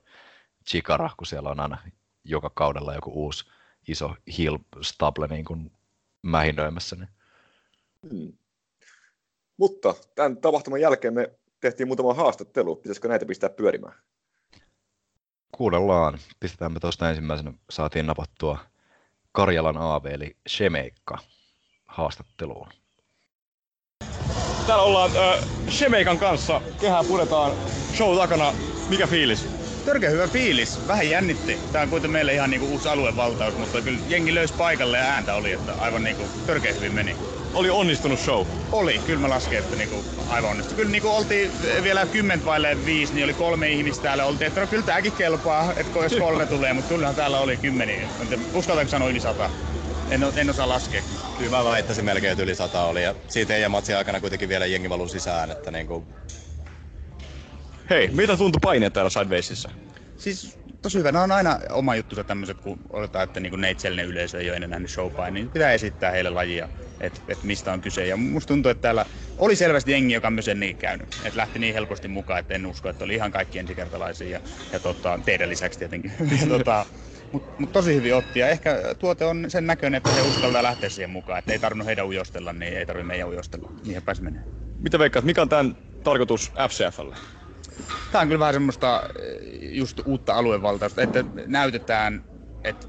[0.69, 1.77] chikara, kun siellä on aina
[2.23, 3.45] joka kaudella joku uusi
[3.87, 5.71] iso hill stable niin kuin
[6.21, 6.95] mähinöimässä.
[6.95, 7.09] Niin.
[8.09, 8.33] Hmm.
[9.57, 12.75] Mutta tämän tapahtuman jälkeen me tehtiin muutama haastattelu.
[12.75, 13.93] Pitäisikö näitä pistää pyörimään?
[15.51, 16.17] Kuunnellaan.
[16.39, 17.53] Pistetäänpä tuosta ensimmäisenä.
[17.69, 18.59] Saatiin napattua
[19.31, 21.17] Karjalan AV eli Shemeikka
[21.85, 22.67] haastatteluun.
[24.67, 26.61] Täällä ollaan äh, Shemeikan kanssa.
[26.81, 27.51] Kehää puretaan
[27.97, 28.53] show takana.
[28.89, 29.47] Mikä fiilis?
[29.85, 30.87] Törkeä hyvä fiilis.
[30.87, 31.59] Vähän jännitti.
[31.71, 35.35] Tää on kuitenkin meille ihan niinku uusi aluevaltaus, mutta kyllä jengi löysi paikalle ja ääntä
[35.35, 37.15] oli, että aivan niinku törkeä hyvin meni.
[37.53, 38.47] Oli onnistunut show?
[38.71, 40.75] Oli, kyllä mä lasken, että niinku aivan onnistui.
[40.75, 41.51] Kyllä niinku oltiin
[41.83, 44.25] vielä kymmentä vaille viisi, niin oli kolme ihmistä täällä.
[44.25, 48.09] Oltiin, että no, kyllä tääkin kelpaa, että jos kolme tulee, mutta kyllähän täällä oli kymmeniä.
[48.53, 49.49] Uskaltaako sanoa yli sata?
[50.09, 51.01] En, en osaa laskea.
[51.37, 53.03] Kyllä mä väittäisin melkein, että yli sata oli.
[53.03, 55.51] Ja siitä teidän matsin aikana kuitenkin vielä jengi valuu sisään.
[55.51, 56.07] Että niinku...
[57.89, 59.69] Hei, mitä tuntui paineet täällä Sidewaysissa?
[60.17, 61.11] Siis tosi hyvä.
[61.11, 64.67] Nämä on aina oma juttusa tämmöiset, kun odotetaan, että niin neitsellinen yleisö ei ole enää
[64.67, 68.07] nähnyt showpain, niin pitää esittää heille lajia, että, että mistä on kyse.
[68.07, 69.05] Ja musta tuntuu, että täällä
[69.37, 71.09] oli selvästi jengi, joka myös ennen käynyt.
[71.23, 74.39] Että lähti niin helposti mukaan, että en usko, että oli ihan kaikki ensikertalaisia ja,
[74.71, 76.13] ja tota, teidän lisäksi tietenkin.
[76.41, 76.85] ja, tota,
[77.31, 78.39] mutta mut tosi hyvin otti.
[78.39, 81.39] Ja ehkä tuote on sen näköinen, että he uskaltaa lähteä siihen mukaan.
[81.39, 83.71] Että ei tarvinnut heidän ujostella, niin ei tarvitse meidän ujostella.
[83.83, 84.41] Niinhän pääsi menee.
[84.79, 87.15] Mitä veikkaat, mikä on tämän tarkoitus FCFlle?
[88.11, 89.37] Tämä on kyllä vähän semmoista eh,
[89.77, 92.25] just uutta aluevaltausta, että näytetään,
[92.63, 92.87] että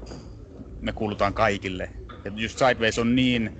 [0.81, 1.91] me kuulutaan kaikille.
[2.25, 3.51] Ja just Sideways on niin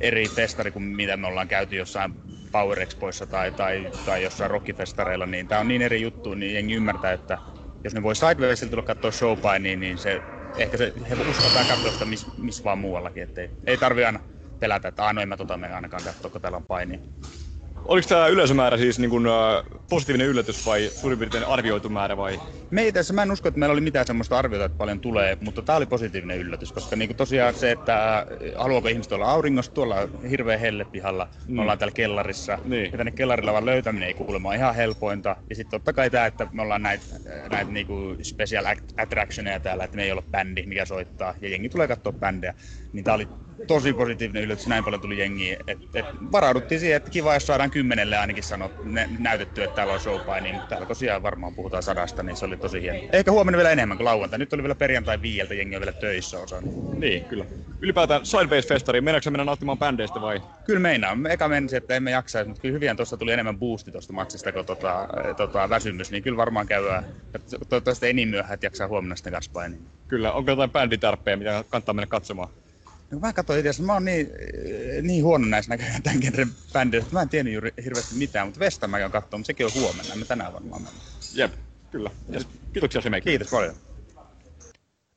[0.00, 2.14] eri festari kuin mitä me ollaan käyty jossain
[2.52, 6.74] Power Expoissa tai, tai, tai jossain rockifestareilla, niin tämä on niin eri juttu, niin jengi
[6.74, 7.38] ymmärtää, että
[7.84, 10.22] jos ne voi Sidewaysilta tulla katsoa showpainia, niin, niin se,
[10.56, 14.20] ehkä se, he uskaltaa katsoa sitä missä mis vaan muuallakin, että ei, tarvi aina
[14.58, 16.98] pelätä, että ainoa en mä tota me ainakaan katsoa, kun täällä on painia.
[17.88, 22.40] Oliko tämä yleisömäärä siis niin kun, uh, positiivinen yllätys vai suurin piirtein arvioitu määrä vai?
[22.70, 25.38] Me ei tässä, mä en usko, että meillä oli mitään semmoista arviota, että paljon tulee,
[25.40, 29.94] mutta tämä oli positiivinen yllätys, koska niin tosiaan se, että haluaako ihmiset olla auringossa, tuolla
[29.96, 31.54] on hirveä helle pihalla, mm.
[31.54, 32.92] me ollaan täällä kellarissa, niin.
[32.92, 36.48] ja tänne kellarilla vaan löytäminen ei kuulemma ihan helpointa, ja sitten totta kai tämä, että
[36.52, 37.04] me ollaan näitä
[37.50, 38.64] näit niinku special
[38.96, 42.54] attractioneja täällä, että me ei ole bändi, mikä soittaa, ja jengi tulee katsoa bändejä,
[42.92, 43.28] niin tämä oli
[43.66, 45.56] tosi positiivinen yllätys, näin paljon tuli jengiä.
[45.66, 49.92] Et, et varauduttiin siihen, että kiva, jos saadaan kymmenelle ainakin sanoa, ne, näytetty, että täällä
[49.92, 52.98] on showpaini, niin täällä tosiaan varmaan puhutaan sadasta, niin se oli tosi hieno.
[53.12, 54.38] Ehkä huomenna vielä enemmän kuin lauantai.
[54.38, 56.62] Nyt oli vielä perjantai viieltä, jengi on vielä töissä osa.
[56.98, 57.44] Niin, kyllä.
[57.80, 60.42] Ylipäätään Sidebase-festari, meinaatko mennä nauttimaan bändeistä vai?
[60.64, 61.26] Kyllä meinaan.
[61.26, 64.66] Eka menisi, että emme jaksaisi, mutta kyllä hyvin tuossa tuli enemmän boosti tuosta matsista kuin
[64.66, 67.04] tota, tota, väsymys, niin kyllä varmaan käydään.
[67.68, 69.80] Toivottavasti ei niin myöhään, että jaksaa huomenna sitten kanssa painia.
[70.08, 72.48] Kyllä, onko jotain bänditärppejä, mitä kannattaa mennä katsomaan?
[73.10, 74.28] No mä katsoin itse mä oon niin,
[75.02, 78.60] niin huono näissä näköjään tämän genren bändeissä, että mä en tiennyt juuri hirveästi mitään, mutta
[78.60, 81.06] Vesta mä oon katsoa, mutta sekin on huomenna, me tänään varmaan mennään.
[81.34, 81.52] Jep,
[81.90, 82.10] kyllä.
[82.28, 82.40] Ja
[82.72, 83.30] kiitoksia Shemeikka.
[83.30, 83.74] Kiitos paljon.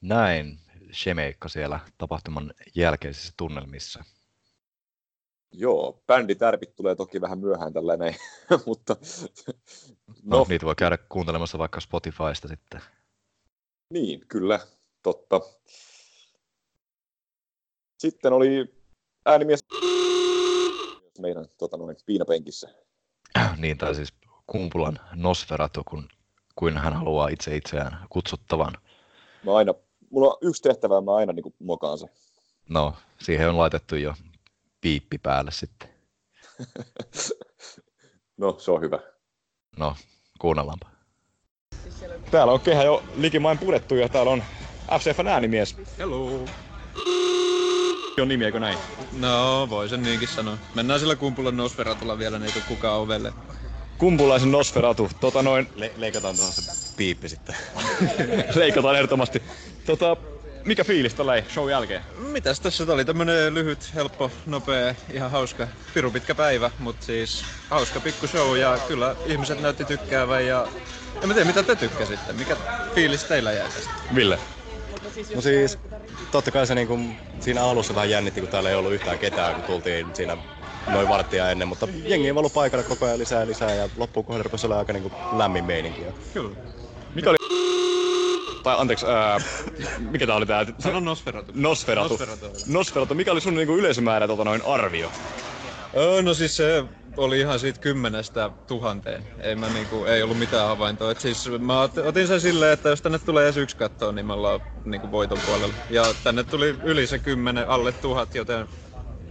[0.02, 0.60] Näin
[0.94, 4.04] Shemeikka siellä tapahtuman jälkeisissä tunnelmissa.
[5.52, 8.16] Joo, bänditärpit tulee toki vähän myöhään tällä näin,
[8.66, 8.96] mutta...
[10.24, 12.82] No, no, niitä voi käydä kuuntelemassa vaikka Spotifysta sitten.
[13.90, 14.60] Niin, kyllä,
[15.04, 15.42] totta.
[18.02, 18.76] Sitten oli
[19.26, 19.60] äänimies
[21.20, 22.70] meidän tota noin, piinapenkissä.
[23.58, 24.14] Niin, tai siis
[24.48, 26.08] kumpulan Nosferatu, kun,
[26.56, 28.74] kuin hän haluaa itse itseään kutsuttavan.
[29.46, 29.74] Mä aina,
[30.10, 32.08] mulla on yksi tehtävä, mä aina niin mokaan se.
[32.70, 34.14] No, siihen on laitettu jo
[34.82, 35.90] piippi päälle sitten.
[38.42, 39.00] no, se on hyvä.
[39.78, 39.96] No,
[40.40, 40.90] kuunnellaanpa.
[42.32, 44.44] Täällä on kehä jo likimain purettu ja täällä on
[45.00, 45.78] FCFn äänimies.
[45.98, 46.46] Hello
[48.20, 48.78] on nimi, eikö näin?
[49.20, 50.58] No, voi sen niinkin sanoa.
[50.76, 53.34] Mennään sillä kumpulan Nosferatulla vielä, niin kuin kukaan ovelle.
[53.98, 55.68] Kumpulaisen Nosferatu, tota noin...
[55.76, 56.62] Le- leikataan tuohon se
[56.98, 57.56] piippi sitten.
[58.56, 59.44] leikataan ehdottomasti.
[59.86, 60.18] Tota,
[60.66, 62.02] mikä fiilis tällä show jälkeen?
[62.18, 68.00] Mitäs tässä oli tämmönen lyhyt, helppo, nopea, ihan hauska, piru pitkä päivä, mutta siis hauska
[68.00, 70.68] pikku show ja kyllä ihmiset näytti tykkäävän ja
[71.22, 72.58] en mä tiedä mitä te tykkäsitte, mikä
[72.96, 73.92] fiilis teillä jäi tästä?
[74.16, 74.40] Ville?
[75.36, 75.80] No siis
[76.32, 79.56] totta kai se niin kuin, siinä alussa vähän jännitti, kun täällä ei ollut yhtään ketään,
[79.56, 80.38] kun tultiin siinä
[80.88, 84.26] noin varttia ennen, mutta jengi on ollut paikalla koko ajan lisää ja lisää ja loppuun
[84.26, 86.02] kohdalla rupesi olla aika niin kuin, lämmin meininki.
[86.34, 86.56] Kyllä.
[87.16, 87.38] Mikä oli
[88.64, 89.42] tai anteeksi, ää,
[90.00, 90.66] mikä tää oli tää?
[90.80, 91.52] Sano Nosferatu.
[91.56, 92.10] Nosferatu.
[92.10, 92.46] Nosferatu.
[92.68, 93.16] Nosferatu.
[93.16, 95.12] Mikä oli sun niinku yleisömäärä tota noin arvio?
[95.98, 96.84] Öö, no siis se
[97.18, 99.24] oli ihan siitä kymmenestä tuhanteen.
[99.40, 101.12] Ei, mä niinku, ei ollut mitään havaintoa.
[101.12, 104.34] Et siis mä otin sen silleen, että jos tänne tulee edes yksi kattoon, niin me
[104.34, 105.74] ollaan niinku voiton puolella.
[105.90, 108.68] Ja tänne tuli yli se kymmenen, alle tuhat, joten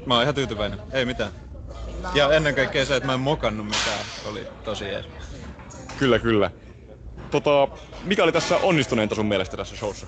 [0.06, 0.78] mä oon ihan tyytyväinen.
[0.92, 1.32] Ei mitään.
[2.14, 5.06] Ja ennen kaikkea se, että mä en mokannut mitään, oli tosi jees.
[5.98, 6.50] Kyllä, kyllä.
[7.30, 7.68] Tota,
[8.04, 10.06] mikä oli tässä onnistuneinta sun mielestä tässä showssa?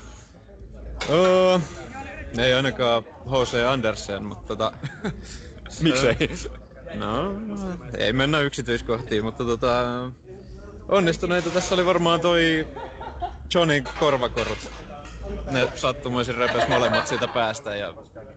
[1.11, 1.59] Öö,
[2.39, 3.55] ei ainakaan H.C.
[3.69, 4.73] Andersen, mutta tota...
[5.81, 6.17] Miksei?
[6.95, 7.35] No,
[7.99, 9.85] ei mennä yksityiskohtiin, mutta tota,
[10.89, 12.69] onnistuneita tässä oli varmaan toi
[13.55, 14.73] Johnin korvakorut
[15.51, 17.95] ne sattumoisin repes molemmat siitä päästä ja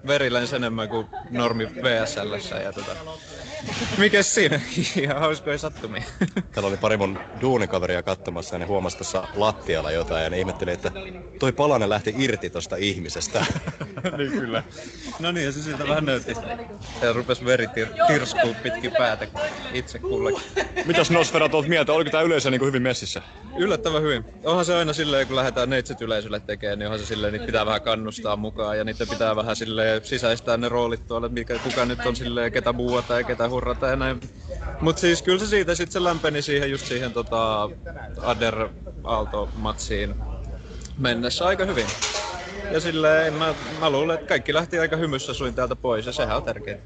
[0.08, 2.56] veri lensi enemmän kuin normi VSL.
[2.64, 2.96] Ja tota,
[3.98, 4.62] mikäs siinä?
[5.02, 6.04] Ihan hauskoja sattumia.
[6.54, 10.72] Täällä oli pari mun duunikaveria katsomassa ja ne huomasi tuossa lattialla jotain ja ne ihmetteli,
[10.72, 10.92] että
[11.40, 13.46] toi palanen lähti irti tosta ihmisestä.
[14.18, 14.64] niin kyllä.
[15.20, 16.34] No niin, ja se siltä vähän näytti.
[17.02, 19.28] Ja rupes veri tir- tirskuu pitkin päätä
[19.74, 20.42] itse kullekin.
[20.86, 21.94] Mitäs Nosferatu oot mieltä?
[21.94, 23.22] Oliko tää yleisö niin kuin hyvin messissä?
[23.58, 24.26] Yllättävän hyvin.
[24.44, 27.66] Onhan se aina silleen, kun lähdetään neitset yleisölle tekemään, niin onhan se silleen, niitä pitää
[27.66, 32.06] vähän kannustaa mukaan ja niitä pitää vähän silleen sisäistää ne roolit tuolla, mikä, kuka nyt
[32.06, 34.20] on silleen, ketä buuata ja ketä hurrata ja näin.
[34.82, 37.70] Mut siis kyllä se siitä sitten se lämpeni siihen just siihen tota
[38.22, 38.70] Ader
[39.04, 40.16] Aalto-matsiin
[40.98, 41.88] mennessä aika hyvin.
[42.72, 46.38] Ja silleen mä, mä luulen, että kaikki lähti aika hymyssä suin täältä pois ja sehän
[46.38, 46.84] on tärkeintä.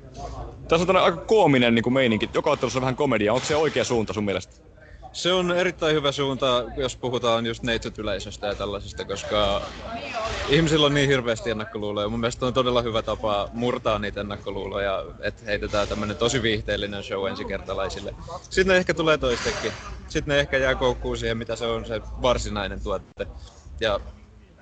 [0.67, 2.29] Tässä on aika koominen niin kuin meininki.
[2.33, 3.33] Joka ottelussa on vähän komedia.
[3.33, 4.68] Onko se oikea suunta sun mielestä?
[5.13, 9.61] Se on erittäin hyvä suunta, jos puhutaan just neitsyt-yleisöstä ja tällaisista, koska
[10.47, 12.09] ihmisillä on niin hirveästi ennakkoluuloja.
[12.09, 17.29] Mun mielestä on todella hyvä tapa murtaa niitä ennakkoluuloja, että heitetään tämmönen tosi viihteellinen show
[17.29, 18.15] ensikertalaisille.
[18.49, 19.73] Sitten ehkä tulee toistekin.
[20.07, 23.27] sitten ne ehkä jää koukkuun siihen, mitä se on se varsinainen tuotte.
[23.79, 23.99] Ja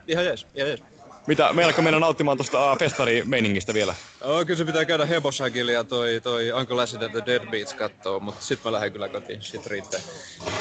[0.07, 0.83] ihan jees, ihan jees.
[1.27, 3.95] Mitä, meilläkö mennä nauttimaan tuosta uh, festari-meiningistä vielä?
[4.21, 7.73] Oh, kyllä se pitää käydä Heboshagilla ja toi, toi Uncle Acid and the Dead Beats
[7.73, 9.99] kattoo, mutta sit mä lähden kyllä kotiin, sit riittää.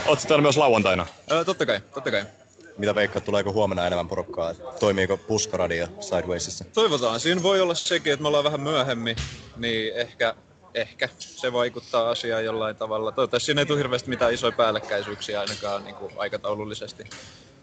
[0.06, 1.06] Ootko täällä myös lauantaina?
[1.30, 2.24] Ö, totta kai, totta kai.
[2.78, 4.54] Mitä veikkaat, tuleeko huomenna enemmän porukkaa?
[4.54, 6.64] Toimiiko puskaradio Sidewaysissa?
[6.74, 7.20] Toivotaan.
[7.20, 9.16] Siinä voi olla sekin, että me ollaan vähän myöhemmin,
[9.56, 10.34] niin ehkä,
[10.74, 13.12] ehkä se vaikuttaa asiaan jollain tavalla.
[13.12, 17.04] Toivottavasti siinä ei tule hirveästi mitään isoja päällekkäisyyksiä ainakaan niin kuin aikataulullisesti.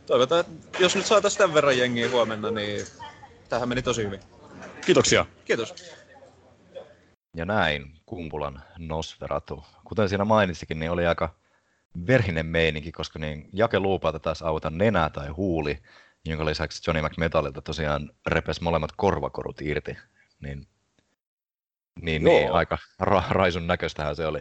[0.06, 2.86] Toivotaan, että jos nyt saataisiin tämän verran jengiä huomenna, niin
[3.50, 4.20] tähän meni tosi hyvin.
[4.86, 5.26] Kiitoksia.
[5.46, 5.76] Kiitos.
[7.36, 9.64] Ja näin Kumpulan Nosferatu.
[9.84, 11.36] Kuten siinä mainitsikin, niin oli aika
[12.08, 15.80] verinen meininki, koska niin Jake Luupalta taas auta nenä tai huuli,
[16.26, 19.98] jonka lisäksi Johnny McMetallilta tosiaan repes molemmat korvakorut irti.
[20.40, 20.68] Niin,
[22.02, 24.40] niin, niin aika ra- raisun näköistähän se oli.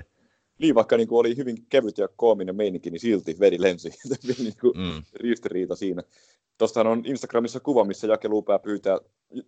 [0.58, 3.88] Niin, vaikka niin kuin oli hyvin kevyt ja koominen meininki, niin silti veri lensi.
[4.38, 5.02] niin kuin Mm.
[5.14, 6.02] ristiriita siinä.
[6.58, 8.98] Tuostahan on Instagramissa kuva, missä Jake Luupää pyytää.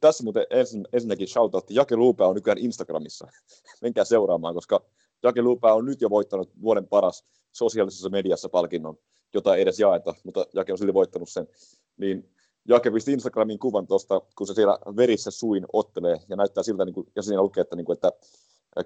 [0.00, 3.28] Tässä muuten ensin, ensinnäkin shoutout, Jake Luupää on nykyään Instagramissa.
[3.82, 4.84] Menkää seuraamaan, koska
[5.22, 8.98] Jake Luupää on nyt jo voittanut vuoden paras sosiaalisessa mediassa palkinnon,
[9.34, 11.48] jota ei edes jaeta, mutta Jake on silti voittanut sen.
[11.96, 12.30] Niin
[12.68, 16.94] Jake pisti Instagramiin kuvan tuosta, kun se siellä verissä suin ottelee, ja näyttää siltä, niin
[16.94, 18.12] kuin, ja siinä lukee, että, niin kuin, että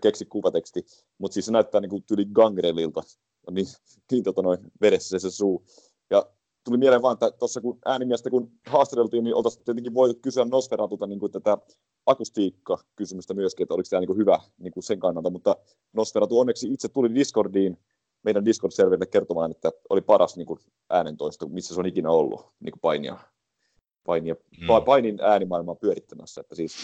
[0.03, 0.85] keksi kuvateksti,
[1.19, 3.03] mutta siis se näyttää niin kuin tyli gangrelilta,
[3.51, 3.67] niin,
[4.11, 5.65] niin tota noin, veressä se, se suu.
[6.11, 6.27] Ja
[6.65, 11.07] tuli mieleen vaan, että tuossa kun äänimiestä kun haastateltiin, niin oltaisiin tietenkin voitu kysyä Nosferatulta
[11.07, 11.59] niin kuin tätä
[12.07, 15.57] akustiikka-kysymystä myöskin, että oliko tämä niin kuin hyvä niin kuin sen kannalta, mutta
[15.93, 17.79] Nosferatu onneksi itse tuli Discordiin,
[18.23, 20.59] meidän Discord-serverille kertomaan, että oli paras niin kuin
[20.91, 23.19] äänentoisto, missä se on ikinä ollut niin kuin painia,
[24.05, 24.67] painia, mm.
[24.87, 26.41] painin äänimaailmaa pyörittämässä.
[26.41, 26.75] Että siis,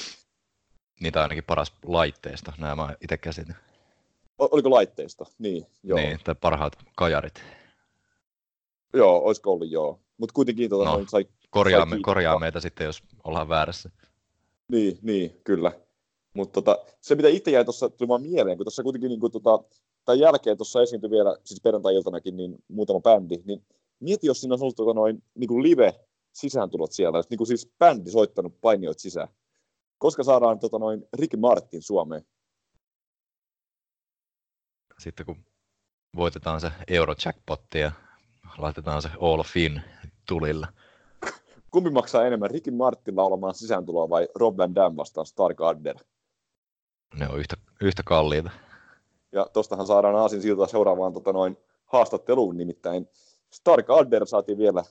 [1.01, 3.55] Niitä ainakin paras laitteista, nämä mä itse käsitin.
[4.39, 5.25] oliko laitteista?
[5.39, 5.99] Niin, joo.
[5.99, 7.43] Niin, tai parhaat kajarit.
[8.95, 10.01] Joo, olisiko ollut joo.
[10.19, 10.93] Mutta kuitenkin tota, No.
[10.93, 13.91] noin sai, Korjaa, sai korjaa meitä sitten, jos ollaan väärässä.
[14.69, 15.73] Niin, niin, kyllä.
[16.35, 19.33] Mutta tota, se, mitä itse jäi tuossa, tuli vaan mieleen, kun tuossa kuitenkin niin kuin,
[19.33, 19.59] tota,
[20.05, 23.65] tämän jälkeen tuossa esiintyi vielä, siis perjantai-iltanakin, niin muutama bändi, niin
[24.01, 25.95] mieti, jos siinä olisi ollut tota, noin niin kuin live
[26.33, 29.29] sisääntulot siellä, että niin kuin siis bändi soittanut painijoita sisään.
[30.05, 32.23] Koska saadaan tota, noin Ricky Martin Suomeen?
[34.99, 35.45] Sitten kun
[36.17, 37.93] voitetaan se Eurojackpotti ja
[38.59, 39.83] laitetaan se All of In
[40.29, 40.67] tulilla.
[41.71, 45.97] Kumpi maksaa enemmän, Ricky Martin laulamaan sisääntuloa vai Rob Van Dam vastaan Stark Adder?
[47.15, 48.51] Ne on yhtä, yhtä kalliita.
[49.33, 53.09] Ja tostahan saadaan aasin siltä seuraavaan tota, noin haastatteluun, nimittäin
[53.53, 54.85] Stark Adder saatiin vielä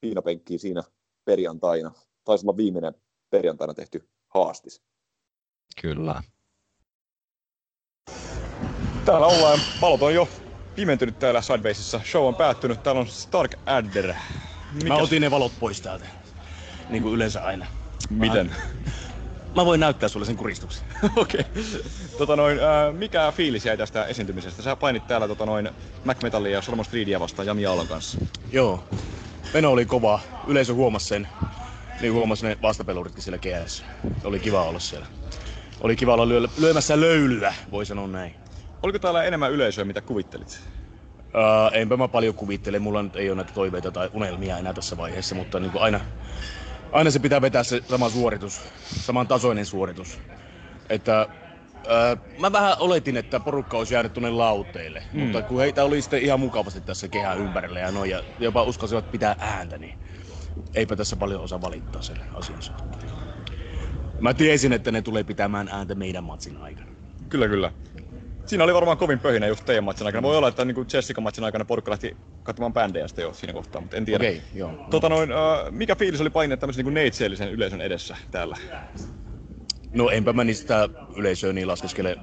[0.00, 0.82] piinapenkkiin siinä
[1.24, 1.92] perjantaina.
[2.24, 2.94] Taisi olla viimeinen
[3.30, 4.82] perjantaina tehty haastis.
[5.80, 6.22] Kyllä.
[9.04, 10.28] Täällä ollaan, valot on jo
[10.74, 12.00] pimentynyt täällä Sidewaysissa.
[12.04, 14.14] Show on päättynyt, täällä on Stark Adder.
[14.88, 16.06] Mä otin ne valot pois täältä.
[16.88, 17.66] Niin kuin yleensä aina.
[18.10, 18.56] Miten?
[19.56, 20.86] Mä voin näyttää sulle sen kuristuksen.
[21.16, 21.44] Okei.
[22.18, 24.62] Tota noin, ää, mikä fiilis jäi tästä esiintymisestä?
[24.62, 25.70] Sä painit täällä tota noin
[26.04, 28.18] Mac Metallia ja Solomon Streetia vastaan Jami Aallon kanssa.
[28.52, 28.84] Joo.
[29.54, 30.20] Meno oli kova.
[30.46, 31.28] Yleisö huomasi sen.
[32.00, 33.84] Niin huomasi ne vastapeluritkin siellä GS.
[34.24, 35.06] Oli kiva olla siellä.
[35.80, 38.34] Oli kiva olla lyö- lyömässä löylyä, voi sanoa näin.
[38.82, 40.60] Oliko täällä enemmän yleisöä, mitä kuvittelit?
[41.18, 44.96] Uh, enpä mä paljon kuvittele, mulla nyt ei ole näitä toiveita tai unelmia enää tässä
[44.96, 46.00] vaiheessa, mutta niin kuin aina,
[46.92, 50.20] aina se pitää vetää se sama suoritus, saman tasoinen suoritus.
[50.88, 51.28] Että
[51.72, 55.20] uh, mä vähän oletin, että porukka olisi jäänyt tuonne lauteille, mm.
[55.20, 59.10] mutta kun heitä oli sitten ihan mukavasti tässä kehän ympärillä ja noin, ja jopa uskalsivat
[59.10, 59.98] pitää ääntä, niin
[60.74, 62.72] eipä tässä paljon osaa valittaa sen asiansa.
[64.20, 66.90] Mä tiesin, että ne tulee pitämään ääntä meidän matsin aikana.
[67.28, 67.72] Kyllä, kyllä.
[68.46, 70.22] Siinä oli varmaan kovin pöhinä just teidän matsin aikana.
[70.22, 73.80] Voi olla, että niin Jessica matsin aikana porukka lähti katsomaan bändejä sitten jo siinä kohtaa,
[73.80, 74.24] mutta en tiedä.
[74.24, 74.86] Okei, joo.
[74.90, 75.38] Tota noin, äh,
[75.70, 78.56] mikä fiilis oli painia tämmöisen niin neitseellisen yleisön edessä täällä?
[79.92, 82.16] No enpä mä niistä yleisöä niin laskeskele.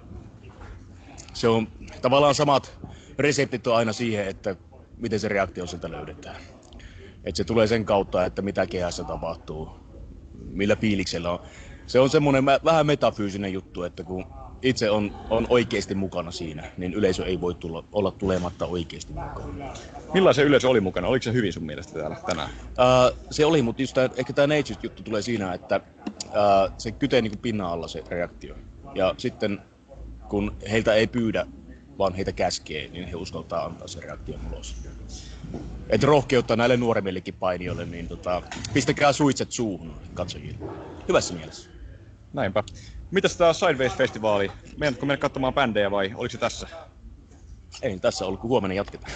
[1.34, 1.68] Se on
[2.02, 2.80] tavallaan samat
[3.20, 4.56] reseptit on aina siihen, että
[4.98, 6.36] miten se reaktio sieltä löydetään.
[7.24, 9.70] Et se tulee sen kautta, että mitä kehässä tapahtuu,
[10.52, 11.40] millä fiiliksellä on.
[11.88, 14.26] Se on semmoinen vähän metafyysinen juttu, että kun
[14.62, 19.74] itse on, on oikeasti mukana siinä, niin yleisö ei voi tulla, olla tulematta oikeasti mukana.
[20.14, 21.08] Millainen se yleisö oli mukana?
[21.08, 22.50] Oliko se hyvin sun mielestä täällä tänään?
[22.66, 25.82] Uh, se oli, mutta just tää, ehkä tämä Nature-juttu tulee siinä, että
[26.28, 28.56] uh, se kytee niinku pinnan alla se reaktio.
[28.96, 29.62] Ja sitten
[30.30, 31.46] kun heiltä ei pyydä,
[31.98, 34.76] vaan heitä käskee, niin he uskaltaa antaa se reaktion ulos.
[35.90, 38.42] Et rohkeutta näille nuoremmillekin painijoille, niin tota,
[38.74, 40.58] pistäkää suitset suuhun katsojille.
[41.08, 41.70] Hyvässä mielessä.
[42.34, 42.64] Näinpä.
[43.12, 44.52] Mitäs tää Sideways-festivaali?
[44.78, 46.68] Meidätkö mennä katsomaan bändejä vai oliko se tässä?
[47.82, 49.12] Ei tässä ollut, kun huomenna jatketaan.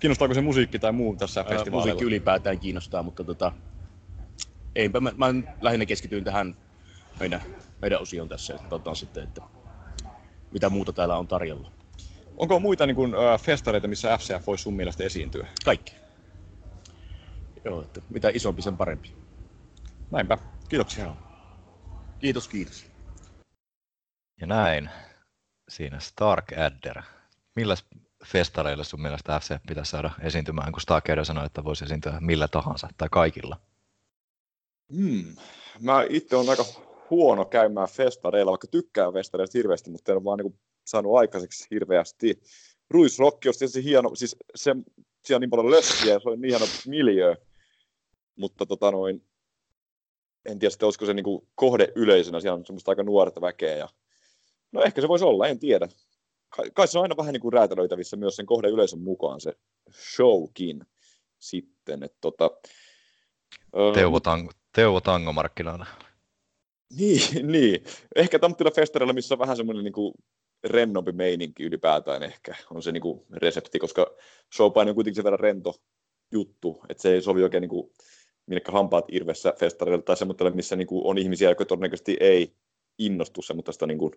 [0.00, 1.80] kiinnostaako se musiikki tai muu tässä Ää, festivaalilla?
[1.80, 3.52] Musiikki ylipäätään kiinnostaa, mutta tota,
[4.74, 5.26] eipä mä, mä
[5.60, 6.56] lähinnä keskityin tähän
[7.20, 7.42] meidän,
[7.82, 9.42] meidän osioon tässä, että katsotaan sitten, että
[10.52, 11.72] mitä muuta täällä on tarjolla.
[12.36, 15.46] Onko muita niin kuin, äh, festareita, missä FCF voisi sun mielestä esiintyä?
[15.64, 15.94] Kaikki.
[17.64, 19.12] Joo, että mitä isompi sen parempi.
[20.10, 20.38] Näinpä.
[20.68, 21.04] Kiitoksia.
[21.04, 21.16] Joo.
[22.18, 22.86] Kiitos, kiitos.
[24.40, 24.90] Ja näin.
[25.68, 27.02] Siinä Stark Adder.
[27.56, 27.74] Millä
[28.24, 32.48] festareilla sun mielestä FC pitäisi saada esiintymään, kun Stark Adder sanoi, että voisi esiintyä millä
[32.48, 33.60] tahansa tai kaikilla?
[34.96, 35.36] Hmm.
[35.80, 36.64] Mä itse on aika
[37.12, 42.42] huono käymään festareilla, vaikka tykkään festareista hirveästi, mutta en ole vaan niin saanut aikaiseksi hirveästi.
[42.90, 44.76] Ruisrokki olisi tietysti hieno, siis se,
[45.24, 47.36] siellä on niin paljon lössiä ja se on niin hieno miljö,
[48.36, 49.24] mutta tota noin,
[50.46, 53.88] en tiedä sitten, olisiko se niin kohde yleisönä, siellä on semmoista aika nuorta väkeä ja
[54.72, 55.88] no ehkä se voisi olla, en tiedä.
[56.48, 59.52] Kai, kai se on aina vähän niin kuin räätälöitävissä myös sen kohde yleisön mukaan se
[59.92, 60.86] showkin
[61.38, 62.50] sitten, että tota,
[63.94, 65.86] Teuvo, Tango, Teuvo Tango-markkinoilla.
[66.98, 67.84] Niin, niin.
[68.16, 70.12] Ehkä Tamttila Festareilla, missä on vähän semmoinen niin
[70.64, 74.16] rennompi meininki ylipäätään ehkä on se niin kuin resepti, koska
[74.56, 75.74] showpaini on kuitenkin sen verran rento
[76.32, 77.90] juttu, että se ei sovi oikein niin
[78.46, 82.52] minnekä hampaat irvessä festareille tai semmoiselle, missä niin kuin on ihmisiä, jotka todennäköisesti ei
[82.98, 84.12] innostu semmoista niin kuin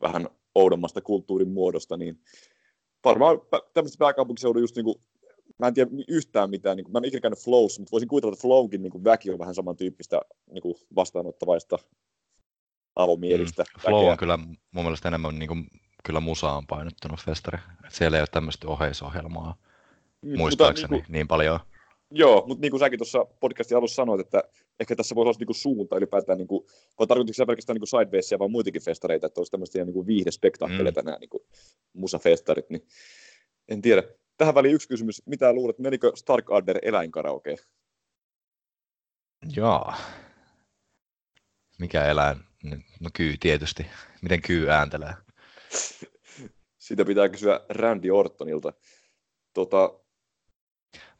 [0.00, 2.20] vähän oudommasta kulttuurin muodosta, niin
[3.04, 3.40] varmaan
[3.74, 4.96] tämmöistä pääkaupunkiseudun just niin kuin,
[5.58, 8.32] mä en tiedä yhtään mitään, niin kuin, mä en ikinä käynyt Flowssa, mutta voisin kuvitella,
[8.32, 10.20] että Flowkin niin kuin väki on vähän samantyyppistä
[10.50, 11.78] niin kuin vastaanottavaista
[12.96, 13.80] avomielistä mm.
[13.80, 14.38] Flow on kyllä
[14.70, 15.66] mun mielestä enemmän niin kuin,
[16.04, 17.58] kyllä musaan painottunut festari.
[17.86, 19.56] Et siellä ei ole tämmöistä oheisohjelmaa
[20.22, 21.60] mm, muistaakseni mutta, niin, kuin, niin paljon.
[22.10, 24.44] Joo, mutta niin kuin säkin tuossa podcastin alussa sanoit, että
[24.80, 26.66] ehkä tässä voisi olla niin kuin suunta ylipäätään, niin kuin,
[26.98, 31.02] vai tarkoitiko se pelkästään niin kuin Sidebasea, vaan muitakin festareita, että olisi tämmöistä niin viihdespektaakkeleita
[31.02, 31.06] mm.
[31.06, 31.42] nämä niin kuin
[31.92, 32.86] musafestarit, niin
[33.68, 34.02] en tiedä.
[34.36, 35.22] Tähän väliin yksi kysymys.
[35.26, 37.58] Mitä luulet, menikö Stark Adder eläinkaraokeen?
[39.56, 39.92] Joo.
[41.78, 42.49] Mikä eläin?
[43.00, 43.86] No kyy tietysti.
[44.22, 45.14] Miten kyy ääntelee?
[46.78, 48.72] Sitä pitää kysyä Randy Ortonilta.
[49.54, 50.00] Tota...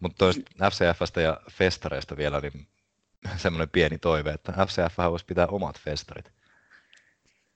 [0.00, 0.24] Mutta
[0.70, 2.66] FCFstä ja festareista vielä, niin
[3.42, 6.32] semmoinen pieni toive, että FCF voisi pitää omat festarit.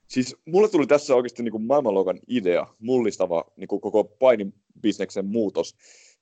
[0.07, 5.75] Siis mulle tuli tässä oikeasti niin kuin maailmanluokan idea, mullistava niin kuin koko painibisneksen muutos,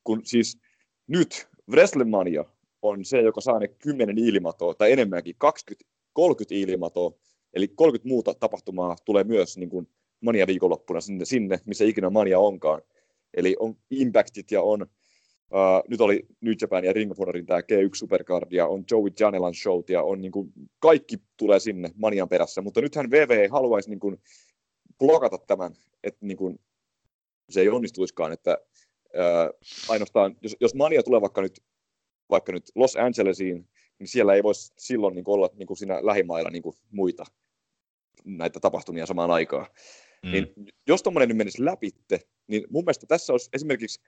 [0.03, 0.59] kun siis
[1.07, 2.45] nyt Wrestlemania
[2.81, 7.11] on se, joka saa ne 10 ilmatoa, tai enemmänkin 20, 30 ilmatoa,
[7.53, 9.87] eli 30 muuta tapahtumaa tulee myös niin kuin
[10.21, 12.81] Mania viikonloppuna sinne, sinne, missä ikinä Mania onkaan.
[13.33, 17.59] Eli on Impactit ja on, uh, nyt oli New Japan ja Ring of Honorin tämä
[17.59, 22.29] G1 Supercard ja on Joey Janelan showt ja on niin kuin, kaikki tulee sinne Manian
[22.29, 24.17] perässä, mutta nythän VV haluaisi niin kuin,
[24.99, 26.59] blokata tämän, että niin kuin,
[27.49, 28.57] se ei onnistuiskaan, että
[29.03, 31.59] uh, ainoastaan, jos, jos Mania tulee vaikka nyt,
[32.29, 35.99] vaikka nyt Los Angelesiin, niin siellä ei voisi silloin niin kuin, olla niin kuin siinä
[36.05, 37.25] lähimailla niin kuin, muita
[38.25, 39.67] näitä tapahtumia samaan aikaan.
[40.23, 40.31] Mm.
[40.31, 40.53] Niin
[40.87, 44.01] jos tuommoinen nyt menisi läpitte, niin mun mielestä tässä olisi esimerkiksi,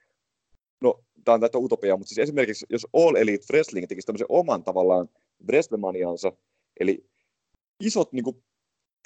[0.80, 4.64] no tämä on tätä utopiaa, mutta siis esimerkiksi jos All Elite Wrestling tekisi tämmöisen oman
[4.64, 5.08] tavallaan
[5.48, 6.32] Wrestlemaniansa,
[6.80, 7.06] eli
[7.80, 8.44] isot niin kuin,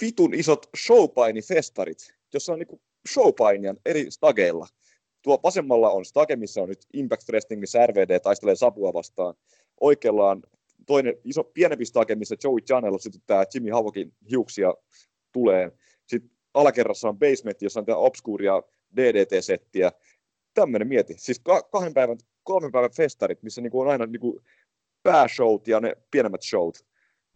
[0.01, 2.81] vitun isot showpainifestarit, jossa on niin
[3.13, 4.67] showpainian eri stageilla.
[5.21, 9.35] Tuo vasemmalla on stage, missä on nyt Impact Wrestling, missä RVD taistelee Sapua vastaan.
[9.81, 10.43] Oikealla on
[10.85, 14.73] toinen iso, pienempi stage, missä Joey Janela sytyttää Jimmy Havokin hiuksia
[15.31, 15.71] tulee.
[16.07, 18.61] Sitten alakerrassa on basement, jossa on tämä obskuria
[18.95, 19.91] DDT-settiä.
[20.53, 21.13] Tämmöinen mieti.
[21.17, 24.41] Siis kahden päivän, kolmen päivän festarit, missä niinku on aina niinku
[25.03, 26.85] pääshowt ja ne pienemmät showt.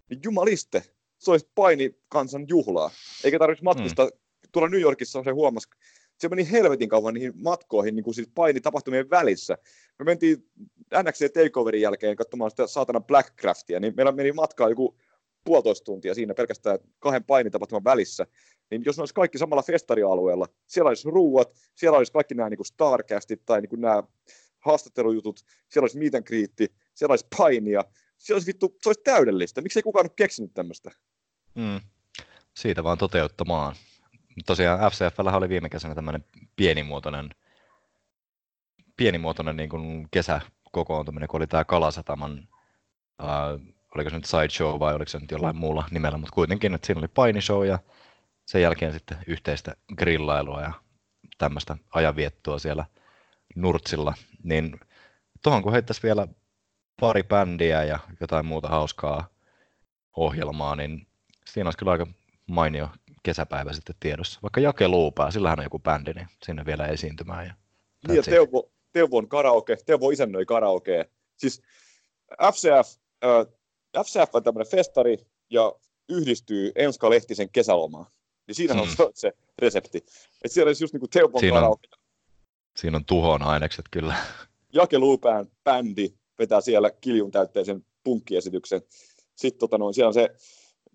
[0.10, 0.84] Niin jumaliste,
[1.18, 2.92] se olisi paini kansan juhlaa.
[3.24, 4.06] Eikä tarvitsisi matkustaa.
[4.06, 4.12] Mm.
[4.52, 5.70] Tuolla New Yorkissa se huomasi,
[6.18, 9.58] se meni helvetin kauan niihin matkoihin niin kuin siis painitapahtumien välissä.
[10.00, 10.50] Me mentiin
[11.04, 14.98] NXT Takeoverin jälkeen katsomaan sitä saatana Blackcraftia, niin meillä meni matkaa joku
[15.44, 18.28] puolitoista tuntia siinä pelkästään kahden painitapahtuman välissä,
[18.72, 22.58] niin jos ne olisi kaikki samalla festarialueella, siellä olisi ruuat, siellä olisi kaikki nämä niin
[22.58, 24.04] kuin Starcastit tai niin kuin nämä
[24.60, 25.40] haastattelujutut,
[25.70, 26.52] siellä olisi meet greet,
[26.94, 27.84] siellä olisi painia,
[28.18, 29.62] siellä olisi vittu, se olisi täydellistä.
[29.62, 30.92] Miksi ei kukaan ole keksinyt tämmöistä?
[31.56, 31.82] Mm.
[32.54, 33.76] Siitä vaan toteuttamaan.
[34.46, 36.26] Tosiaan FCFllä oli viime kesänä tämmöinen
[36.56, 37.30] pienimuotoinen,
[38.98, 42.48] pienimuotoinen niin kuin kesäkokoontuminen, kun oli tämä Kalasataman
[43.24, 46.88] äh, oliko se nyt sideshow vai oliko se nyt jollain muulla nimellä, mutta kuitenkin, että
[46.88, 47.80] siinä oli painishow ja
[48.46, 50.72] sen jälkeen sitten yhteistä grillailua ja
[51.38, 52.86] tämmöistä ajanviettoa siellä
[53.56, 54.14] Nurtsilla,
[54.44, 54.80] niin
[55.44, 56.28] tuohon kun heittäisi vielä
[57.00, 59.28] pari bändiä ja jotain muuta hauskaa
[60.16, 61.08] ohjelmaa, niin
[61.46, 62.08] siinä olisi kyllä aika
[62.48, 62.90] mainio
[63.26, 64.40] kesäpäivä sitten tiedossa.
[64.44, 67.46] Vaikka Jake Luupää, sillähän on joku bändi, niin sinne vielä esiintymään.
[67.46, 67.54] Ja
[68.08, 71.10] niin ja Teuvo, Teuvon karaoke, Teuvo isännöi karaoke.
[71.38, 71.62] Siis
[72.54, 73.48] FCF, äh,
[74.06, 75.18] FCF on tämmöinen festari
[75.50, 75.74] ja
[76.10, 78.06] yhdistyy Enska Lehtisen kesälomaan.
[78.48, 78.80] Niin siinä mm.
[78.80, 80.06] on se resepti.
[80.44, 81.88] Et siellä olisi just niinku Teuvon Siinä on- karaoke.
[82.78, 84.16] Siinä on tuhon ainekset kyllä.
[84.74, 88.82] Jakeluupään bändi vetää siellä kiljun täytteisen punkkiesityksen.
[89.36, 90.30] Sitten tota noin, siellä on se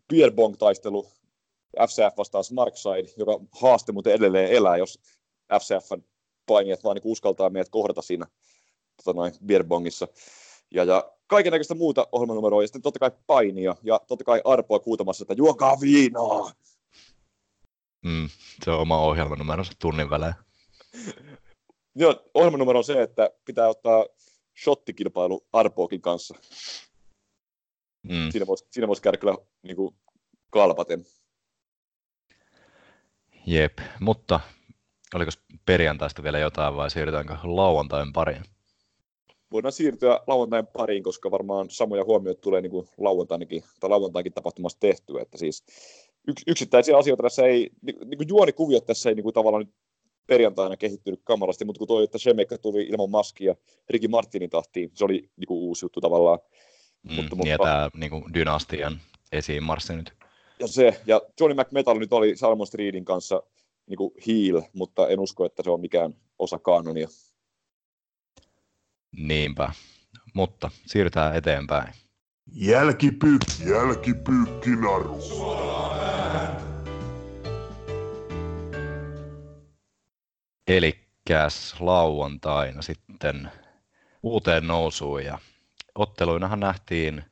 [0.08, 1.06] beer bong taistelu
[1.78, 5.00] FCF vastaan Smarkside, joka haaste muuten edelleen elää, jos
[5.60, 6.02] FCFn
[6.46, 8.26] painijat vaan niin uskaltaa meidät kohdata siinä
[8.96, 10.08] tota noin, beer bongissa.
[10.70, 14.78] Ja, ja kaiken näköistä muuta ohjelmanumeroa, ja sitten totta kai painia, ja totta kai arpoa
[14.78, 16.52] kuutamassa, että juokaa viinaa!
[18.04, 18.28] Mm,
[18.64, 20.34] se on oma ohjelmanumeronsa tunnin välein.
[21.94, 24.06] Joo, ohjelmanumero on se, että pitää ottaa
[24.64, 26.34] shottikilpailu Arpoakin kanssa.
[28.02, 28.30] Mm.
[28.30, 29.94] Siinä voisi, siinä voisi käydä kyllä niin kuin,
[30.50, 31.04] kalpaten.
[33.46, 34.40] Jep, mutta
[35.14, 35.30] oliko
[35.66, 38.42] perjantaista vielä jotain vai siirrytäänkö lauantain pariin?
[39.52, 44.80] Voidaan siirtyä lauantain pariin, koska varmaan samoja huomioita tulee niin kuin lauantainakin, tai lauantainkin tapahtumassa
[44.80, 45.22] tehtyä.
[45.22, 45.64] Että siis
[46.28, 49.74] yks, yksittäisiä asioita tässä ei, niin, niin kuin juonikuviot tässä ei niin kuin tavallaan nyt
[50.26, 53.54] perjantaina kehittynyt kamalasti, mutta kun toi, että Shemekka tuli ilman maskia
[53.90, 56.38] Ricky Martinin tahtiin, se oli niin kuin uusi juttu tavallaan.
[57.02, 59.00] Mm, Mutta- niin ja mutta- tämä niin dynastian
[59.32, 60.12] esiin marssi nyt.
[60.60, 63.42] Ja se, ja Johnny McMetal nyt oli Salmon Streetin kanssa
[63.86, 67.08] niin kuin heel, mutta en usko, että se on mikään osa kanonia.
[69.16, 69.72] Niinpä.
[70.34, 71.94] Mutta siirrytään eteenpäin.
[72.52, 75.18] Jälkipyykki, jälkipyykki naru.
[80.68, 83.50] Elikkäs lauantaina sitten
[84.22, 85.38] uuteen nousuun ja
[85.94, 87.24] otteluinahan nähtiin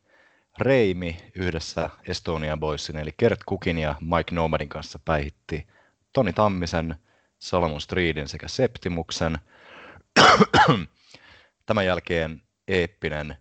[0.60, 5.66] Reimi yhdessä Estonia Boysin eli Kert Kukin ja Mike Nomadin kanssa päihitti
[6.12, 6.96] Toni Tammisen,
[7.38, 9.38] Solomon Streetin sekä Septimuksen.
[11.66, 13.36] Tämän jälkeen eeppinen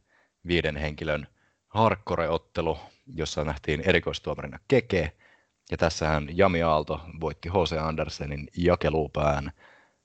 [0.48, 1.28] viiden henkilön
[1.68, 2.78] hardcore-ottelu,
[3.16, 5.12] jossa nähtiin erikoistuomarina Keke.
[5.72, 7.78] Ja tässähän Jami Aalto voitti H.C.
[7.82, 9.52] Andersenin jakelupään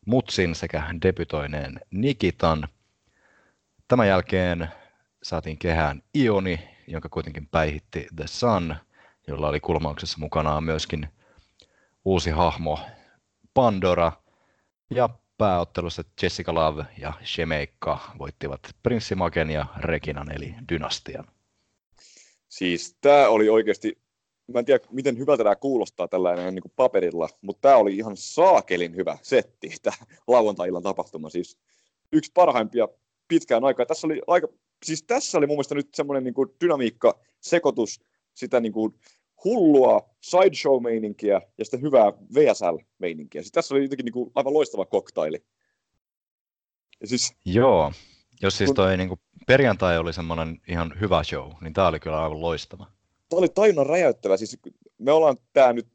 [0.07, 2.69] Mutsin sekä debytoineen Nikitan.
[3.89, 4.69] Tämän jälkeen
[5.23, 8.77] saatiin kehään Ioni, jonka kuitenkin päihitti The Sun,
[9.27, 11.09] jolla oli kulmauksessa mukanaan myöskin
[12.05, 12.79] uusi hahmo
[13.55, 14.13] Pandora.
[14.91, 15.09] Ja
[15.39, 21.25] pääottelussa Jessica Love ja Shemeikka voittivat Prinssi Maken ja Reginan eli Dynastian.
[22.49, 23.99] Siis tämä oli oikeasti,
[24.53, 28.17] mä en tiedä miten hyvältä tämä kuulostaa tällainen niin kuin paperilla, mutta tämä oli ihan
[28.17, 31.31] saakelin hyvä setti, tämä lauantai-illan tapahtuma.
[31.31, 31.59] Siis
[32.13, 32.89] yksi parhaimpia
[33.29, 33.87] pitkään aikaa.
[33.87, 34.49] Tässä oli, aika,
[34.85, 38.01] siis tässä oli mun mielestä nyt semmoinen niin dynamiikka, sekoitus,
[38.35, 38.95] sitä niin kuin
[39.45, 43.43] hullua sideshow-meininkiä ja sitten hyvää VSL-meininkiä.
[43.43, 45.45] Siis tässä oli jotenkin niin kuin aivan loistava koktaili.
[47.01, 47.93] Ja siis Joo,
[48.43, 52.23] jos siis Kun- toi niin perjantai oli semmoinen ihan hyvä show, niin tämä oli kyllä
[52.23, 52.87] aivan loistava.
[53.29, 54.37] Tämä oli tajunnan räjäyttävä.
[54.37, 54.59] Siis
[54.99, 55.89] me ollaan tämä nyt,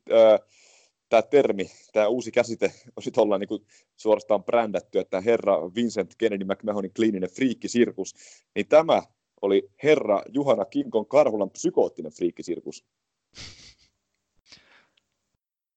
[1.09, 6.45] tämä termi, tämä uusi käsite, on sit ollaan niinku suorastaan brändätty, että herra Vincent Kennedy
[6.45, 8.15] McMahonin kliininen friikkisirkus,
[8.55, 9.03] niin tämä
[9.41, 12.85] oli herra Juhana Kinkon Karhulan psykoottinen friikkisirkus.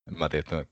[0.09, 0.65] En Mä tiedän, että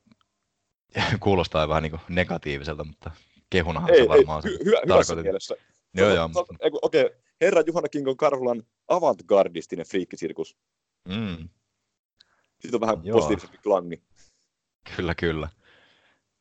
[1.20, 3.10] kuulostaa vähän niin negatiiviselta, mutta
[3.50, 5.54] kehunahan Ei, se ei, varmaan hy- hyvä, hyvässä mielessä.
[5.94, 6.30] Joo, joo.
[6.60, 10.56] Ei Okei, herra Juhana Kinkon Karhulan avantgardistinen friikkisirkus.
[11.08, 11.48] Mm,
[12.60, 13.16] Siitä on vähän Joo.
[13.16, 14.02] positiivisempi klangi.
[14.96, 15.48] Kyllä, kyllä.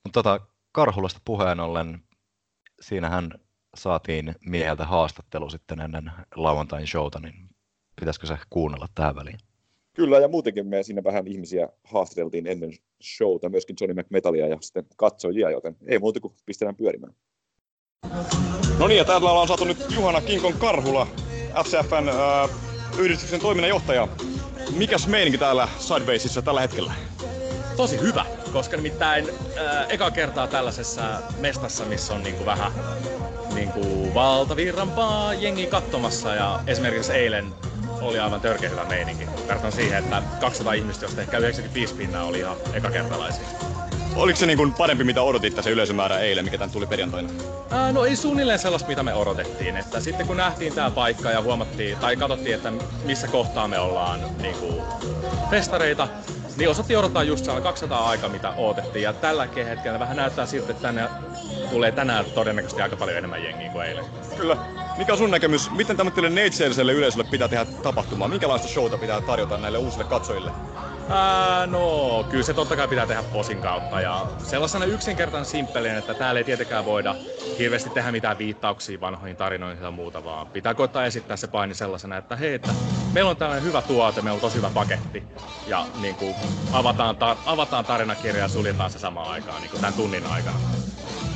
[0.04, 0.40] Mutta tota,
[0.72, 2.00] Karhulasta puheen ollen,
[2.82, 3.32] siinähän
[3.76, 7.50] saatiin mieheltä haastattelu sitten ennen lauantain showta, niin
[8.00, 9.40] pitäisikö se kuunnella tähän väliin?
[9.94, 12.72] Kyllä, ja muutenkin me siinä vähän ihmisiä haastateltiin ennen
[13.04, 17.14] showta, myöskin Johnny McMetalia ja sitten katsojia, joten ei muuta kuin pistetään pyörimään.
[18.80, 21.08] No niin, ja täällä ollaan saatu nyt Juhana Kinkon Karhula,
[21.64, 22.50] FCFn äh,
[23.00, 24.08] yhdistyksen toiminnanjohtaja.
[24.78, 26.94] Mikäs meininki täällä Sidewaysissa tällä hetkellä?
[27.78, 31.02] Tosi hyvä, koska nimittäin ää, eka kertaa tällaisessa
[31.40, 32.72] mestassa, missä on niinku vähän
[33.54, 37.54] niinku valtavirrampaa jengi katsomassa ja esimerkiksi eilen
[38.02, 39.28] oli aivan törkeä hyvä meininki.
[39.48, 43.48] Verrattuna siihen, että 200 ihmistä, josta ehkä 95 pinnaa oli ihan ekakertalaisia.
[44.16, 47.30] Oliko se niin kuin parempi, mitä odotitte se yleisömäärä eilen, mikä tän tuli perjantaina?
[47.70, 49.78] Ää, no ei suunnilleen sellaista, mitä me odotettiin.
[49.78, 52.72] Että sitten kun nähtiin tämä paikka ja huomattiin, tai katsottiin, että
[53.06, 54.82] missä kohtaa me ollaan niin kuin,
[55.50, 56.08] festareita,
[56.58, 59.04] niin osattiin odottaa just sellainen 200 aika, mitä odotettiin.
[59.04, 61.10] Ja tällä hetkellä vähän näyttää siltä, että tänne
[61.70, 64.06] tulee tänään todennäköisesti aika paljon enemmän jengiä kuin eilen.
[64.36, 64.58] Kyllä.
[64.98, 65.72] Mikä on sun näkemys?
[65.72, 68.28] Miten tämmöiselle neitseelliselle yleisölle pitää tehdä tapahtumaa?
[68.28, 70.52] Minkälaista showta pitää tarjota näille uusille katsojille?
[71.10, 76.14] Ää, no, kyllä se totta kai pitää tehdä posin kautta ja sellaisena yksinkertainen simppelin, että
[76.14, 77.16] täällä ei tietenkään voida
[77.58, 82.18] hirveästi tehdä mitään viittauksia vanhoihin tarinoihin ja muuta, vaan pitää koittaa esittää se paini sellaisena,
[82.18, 82.76] että hei, että
[83.14, 85.24] meillä on tällainen hyvä tuote, meillä on tosi hyvä paketti
[85.66, 86.38] ja niin kuin,
[86.72, 90.60] avataan, tar- avataan tarinakirja ja suljetaan se samaan aikaan niin kuin tämän tunnin aikana.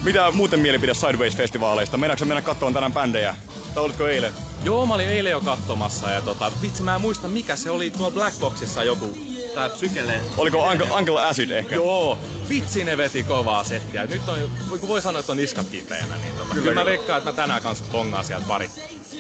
[0.04, 1.98] Mitä muuten mielipide Sideways-festivaaleista?
[1.98, 3.36] Meinaatko mennä katsomaan tänään bändejä?
[3.74, 4.34] Tai olitko eilen?
[4.64, 7.92] Joo, mä olin eilen jo katsomassa ja tota, vitsi mä en muista mikä se oli
[7.92, 9.18] tuolla Black Boxissa joku
[9.56, 10.22] tää psykele.
[10.38, 11.76] Oliko Uncle, Uncle Acid ehkä?
[11.76, 12.18] Joo,
[12.50, 14.06] vitsi ne veti kovaa settiä.
[14.06, 17.18] Nyt on, kun voi sanoa, että on niskat kipeänä, niin tota, kyllä, Kyllä, mä veikkaan,
[17.18, 18.70] että mä tänään kanssa bongaan sieltä pari,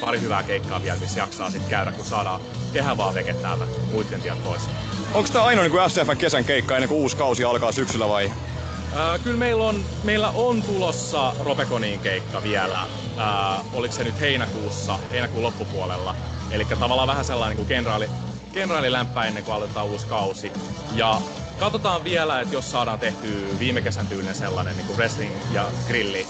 [0.01, 2.41] pari hyvää keikkaa vielä, missä jaksaa sit käydä, kun saadaan
[2.73, 4.61] kehävaateke täältä muiden tieltä pois.
[5.13, 8.31] Onko tämä ainoa niin SCFn kesän keikka ennen kuin uusi kausi alkaa syksyllä vai?
[8.95, 12.87] Ää, kyllä meillä on, meillä on tulossa Ropekoniin keikka vielä.
[13.17, 16.15] Ää, oliko se nyt heinäkuussa, heinäkuun loppupuolella.
[16.51, 18.09] Eli tavallaan vähän sellainen kuin kenraali,
[18.51, 20.51] kenraalilämpä ennen kuin aloitetaan uusi kausi.
[20.95, 21.21] Ja
[21.59, 26.27] katsotaan vielä, että jos saadaan tehtyä viime kesän tyylinen sellainen niin kuin wrestling ja grilli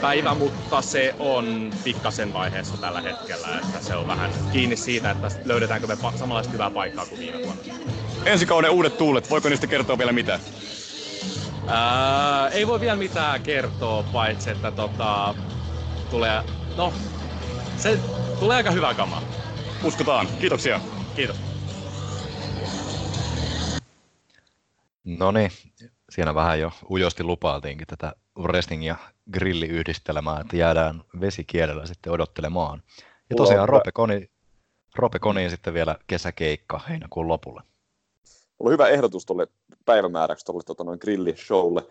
[0.00, 5.28] päivä, mutta se on pikkasen vaiheessa tällä hetkellä, että se on vähän kiinni siitä, että
[5.44, 7.62] löydetäänkö me samanlaista hyvää paikkaa kuin viime vuonna.
[8.24, 10.40] Ensi kauden uudet tuulet, voiko niistä kertoa vielä mitään?
[11.68, 15.34] Ää, ei voi vielä mitään kertoa, paitsi että tota,
[16.10, 16.42] tulee,
[16.76, 16.92] no,
[17.76, 17.98] se
[18.38, 19.22] tulee aika hyvä kama.
[19.84, 20.26] Uskotaan.
[20.40, 20.80] Kiitoksia.
[21.14, 21.36] Kiitos.
[25.04, 25.50] No niin,
[26.10, 28.96] siinä vähän jo ujosti lupailtiinkin tätä wrestling ja
[29.32, 32.82] grilliyhdistelmää, että jäädään vesikielellä sitten odottelemaan.
[33.30, 34.30] Ja tosiaan on- Rope, Koni,
[34.96, 37.62] Rope Koniin sitten vielä kesäkeikka heinäkuun lopulle.
[38.60, 39.46] On hyvä ehdotus tuolle
[39.84, 41.86] päivämääräksi tuolle tota, noin grillishowlle.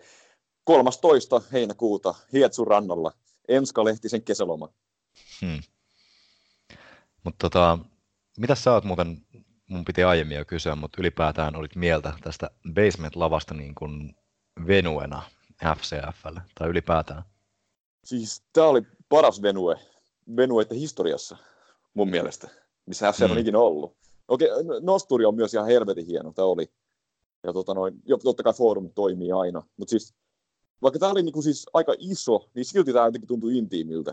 [0.64, 1.42] 13.
[1.52, 3.12] heinäkuuta Hietsun rannalla.
[3.48, 4.68] Enska Lehtisen kesäloma.
[5.40, 5.60] Hmm.
[7.24, 7.78] Mutta tota,
[8.38, 9.26] mitä sä oot muuten,
[9.68, 14.14] mun piti aiemmin jo kysyä, mutta ylipäätään olit mieltä tästä Basement-lavasta niin kuin
[14.66, 15.22] venuena
[15.76, 17.22] FCFlle, tai ylipäätään?
[18.04, 19.80] Siis tää oli paras venue,
[20.36, 21.36] venueiden historiassa
[21.94, 22.48] mun mielestä,
[22.86, 23.38] missä FCF on Mm.
[23.38, 23.97] ikinä ollut.
[24.28, 26.70] Okei, no- Nosturi on myös ihan helvetin hieno, tämä oli.
[27.44, 29.62] Ja tota noin, totta kai forum toimii aina.
[29.76, 30.14] Mutta siis,
[30.82, 34.12] vaikka tämä oli niinku siis aika iso, niin silti tämä jotenkin tuntui intiimiltä.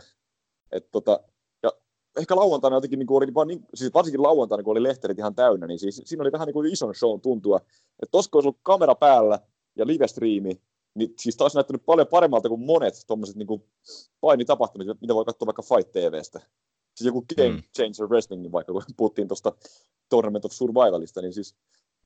[0.71, 1.19] Et tota,
[1.63, 1.71] ja
[2.17, 5.67] ehkä lauantaina jotenkin niinku oli vaan niin, siis varsinkin lauantaina, kun oli lehterit ihan täynnä,
[5.67, 7.57] niin siis siinä oli vähän niin kuin ison shown tuntua.
[8.03, 9.39] Että tossa kun olisi ollut kamera päällä
[9.75, 10.61] ja live-striimi,
[10.95, 13.63] niin siis taas näyttänyt paljon paremmalta kuin monet tuommoiset niin
[14.21, 16.41] painitapahtumat, mitä voi katsoa vaikka Fight TVstä.
[16.95, 17.61] Siis joku Game Mm.
[17.75, 19.51] Changer Wrestling, vaikka kun puhuttiin tuosta
[20.09, 21.55] Tournament of Survivalista, niin siis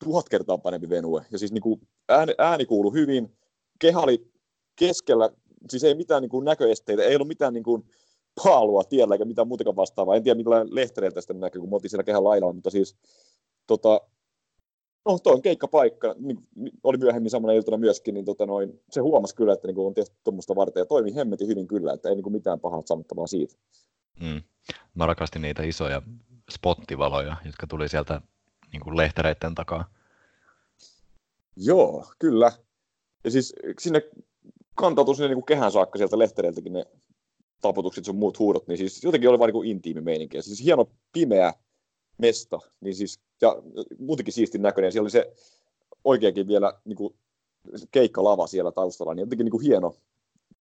[0.03, 1.25] tuhat kertaa parempi venue.
[1.31, 3.37] Ja siis niin kuin ääni, ääni kuului hyvin,
[3.79, 4.31] kehä oli
[4.75, 5.29] keskellä,
[5.69, 7.83] siis ei mitään niin kuin näköesteitä, ei ollut mitään niin kuin
[8.43, 10.15] paalua tiellä eikä mitään muutakaan vastaavaa.
[10.15, 12.95] En tiedä, minkälainen lehtereiltä sitä näkyy, kun me oltiin siellä kehän laidalla, mutta siis
[13.67, 14.01] tota,
[15.05, 16.37] no toi on keikkapaikka, niin,
[16.83, 19.93] oli myöhemmin samana iltana myöskin, niin tota noin, se huomasi kyllä, että niin kuin on
[19.93, 23.27] tehty tuommoista varten ja toimi hemmetin hyvin kyllä, että ei niin kuin mitään pahaa sanottavaa
[23.27, 23.55] siitä.
[24.19, 24.41] Mm.
[24.95, 26.01] Mä rakastin niitä isoja
[26.51, 28.21] spottivaloja, jotka tuli sieltä
[28.73, 29.89] niin kuin lehtereiden takaa.
[31.55, 32.51] Joo, kyllä.
[33.23, 34.01] Ja siis sinne
[34.75, 36.85] kantautui sinne niin kuin kehän saakka sieltä lehtereiltäkin ne
[37.61, 40.37] taputukset sun muut huudot, niin siis jotenkin oli vaan niin intiimi meininki.
[40.37, 41.53] Ja siis hieno pimeä
[42.17, 43.55] mesta, niin siis, ja
[43.99, 44.91] muutenkin siistin näköinen.
[44.91, 45.33] Siellä oli se
[46.03, 47.15] oikeakin vielä niin kuin
[47.91, 49.95] keikkalava siellä taustalla, niin jotenkin niin kuin hieno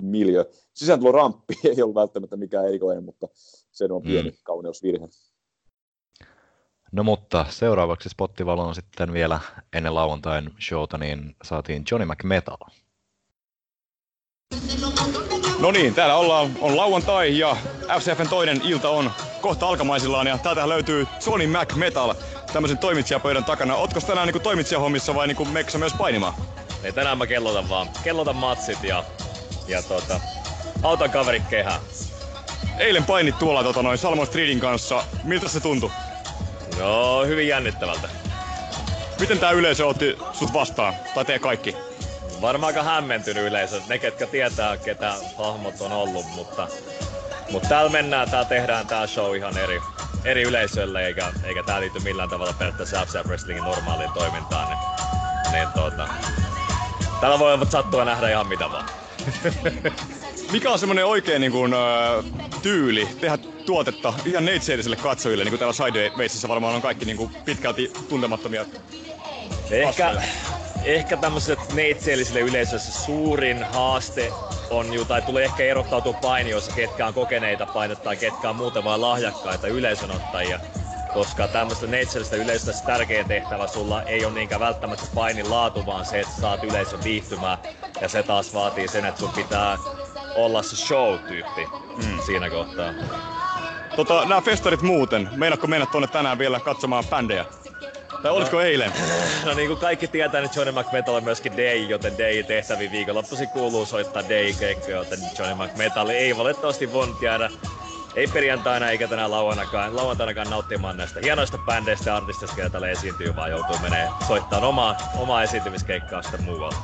[0.02, 0.44] miljö.
[0.74, 3.28] Sisääntulo ramppi ei ollut välttämättä mikään erikoinen, mutta
[3.70, 4.36] se on pieni Mm.
[4.42, 5.08] kauneusvirhe.
[6.92, 9.40] No mutta seuraavaksi spottivaloon sitten vielä
[9.72, 12.56] ennen lauantain showta, niin saatiin Johnny McMetal.
[15.60, 17.56] No niin, täällä ollaan, on lauantai ja
[18.00, 22.14] FCFn toinen ilta on kohta alkamaisillaan ja täältä löytyy Sony Mac Metal
[22.52, 23.76] tämmöisen toimitsijapöydän takana.
[23.76, 26.34] Ootko tänään niinku toimitsijahommissa vai niinku meksä myös painimaan?
[26.82, 27.88] Ei tänään mä kellotan vaan.
[28.04, 29.04] Kellotan matsit ja,
[29.68, 30.20] ja tota,
[30.82, 31.80] autan kaverit kehään.
[32.78, 35.04] Eilen painit tuolla tota, noin Salmon Streetin kanssa.
[35.24, 35.90] Miltä se tuntui?
[36.78, 38.08] No, hyvin jännittävältä.
[39.20, 40.94] Miten tää yleisö otti sut vastaan?
[41.14, 41.76] Tai te kaikki?
[42.40, 46.68] Varmaan aika hämmentynyt yleisö, ne ketkä tietää, ketä hahmot on ollut, mutta,
[47.50, 49.80] mutta täällä mennään, täällä tehdään tää show ihan eri,
[50.24, 54.68] eri yleisölle, eikä, eikä tää liity millään tavalla periaatteessa FCF Wrestlingin normaaliin toimintaan.
[54.68, 54.78] Niin,
[55.52, 56.08] niin tuota,
[57.20, 58.88] täällä voi sattua nähdä ihan mitä vaan.
[60.52, 61.72] Mikä on semmonen oikein niin kuin,
[62.62, 67.30] tyyli tehdä tuotetta ihan neitseellisille katsojille, niin kuin täällä Sidewaysissa varmaan on kaikki niin kuin
[67.44, 68.66] pitkälti tuntemattomia
[69.70, 70.22] Ehkä,
[70.84, 74.34] ehkä tämmöiset neitseellisille yleisössä suurin haaste
[74.70, 78.84] on ju, tai tulee ehkä erottautua painioissa, ketkä on kokeneita painetta tai ketkä on muuten
[78.84, 80.60] vain lahjakkaita yleisönottajia.
[81.12, 86.04] Koska tämmöistä neitsellistä yleisöstä se tärkein tehtävä sulla ei ole niinkään välttämättä painin laatu, vaan
[86.04, 87.58] se, että saat yleisön viihtymään.
[88.00, 89.78] Ja se taas vaatii sen, että sun pitää
[90.34, 92.18] olla se show-tyyppi mm.
[92.26, 92.94] siinä kohtaa.
[93.96, 97.44] Tota, nämä festarit muuten, meinaatko mennä tuonne tänään vielä katsomaan bändejä?
[98.22, 98.92] Tai olisiko no, eilen?
[99.44, 103.48] No niin kuin kaikki tietää, niin Johnny McMetal on myöskin Day, joten Day tehtäviin viikonloppuisin
[103.48, 107.50] kuuluu soittaa Day keikkoja, joten Johnny McMetal ei valitettavasti voinut jäädä
[108.18, 113.36] ei perjantaina eikä tänä lauantainakaan, lauantainakaan nauttimaan näistä hienoista bändeistä ja artisteista, joita täällä esiintyy,
[113.36, 116.78] vaan joutuu menee soittamaan omaa, omaa esiintymiskeikkaa sitten muualla.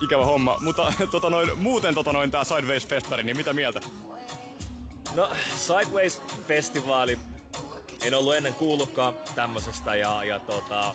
[0.00, 3.80] Ikävä homma, mutta tota noin, muuten tota noin, tää Sideways-festari, niin mitä mieltä?
[5.14, 7.18] No, Sideways-festivaali
[8.02, 10.94] en ollut ennen kuullutkaan tämmöisestä ja, ja tota,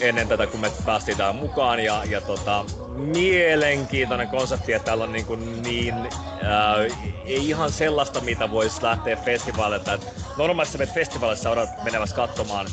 [0.00, 1.84] ennen tätä, kun me päästiin tähän mukaan.
[1.84, 6.10] Ja, ja tota, mielenkiintoinen konsepti, että täällä on niin, kuin niin
[6.42, 6.76] ää,
[7.24, 9.98] ei ihan sellaista, mitä voisi lähteä festivaalilta.
[10.36, 12.66] Normaalisti menet festivaalissa odotat menevässä katsomaan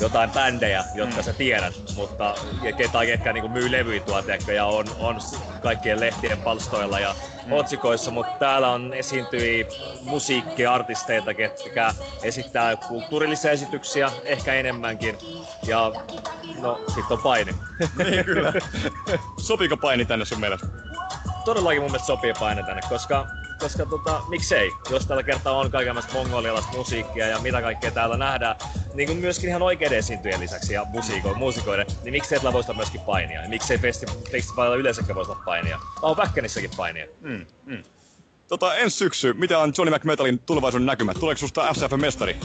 [0.00, 1.22] jotain bändejä, jotka mm.
[1.22, 2.34] sä tiedät, mutta
[2.92, 5.16] tai ketkä niin myy levyjä tuolla, ja on, on
[5.62, 7.14] kaikkien lehtien palstoilla ja
[7.46, 7.52] mm.
[7.52, 9.66] otsikoissa, mutta täällä on esiintyi
[10.02, 15.18] musiikkiartisteita, ketkä esittää kulttuurillisia esityksiä, ehkä enemmänkin,
[15.66, 15.92] ja
[16.60, 17.52] no, sitten on paini.
[18.10, 18.52] niin, kyllä.
[19.40, 20.66] Sopiiko paini tänne sun mielestä?
[21.44, 23.26] Todellakin mun mielestä sopii paini tänne, koska
[23.58, 28.56] koska tota, miksei, jos tällä kertaa on kaikenlaista mongolialaista musiikkia ja mitä kaikkea täällä nähdään,
[28.94, 32.76] niin kuin myöskin ihan oikeiden esiintyjen lisäksi ja musiiko, muusikoiden, niin miksei tällä voisi olla
[32.76, 33.42] myöskin painia?
[33.42, 35.80] Ja miksei festi- festivaalilla yleensäkään voisi olla painia?
[36.02, 37.06] On Väkkänissäkin painia.
[37.20, 37.82] Mm, mm.
[38.48, 41.20] Tota, ensi syksy, mitä on Johnny McMetalin tulevaisuuden näkymät?
[41.20, 42.36] Tuleeko susta FCF-mestari?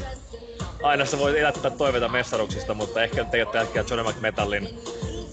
[0.83, 4.69] Aina sä voit elättää toiveita mestaruuksista, mutta ehkä te ette Johnny McMetalin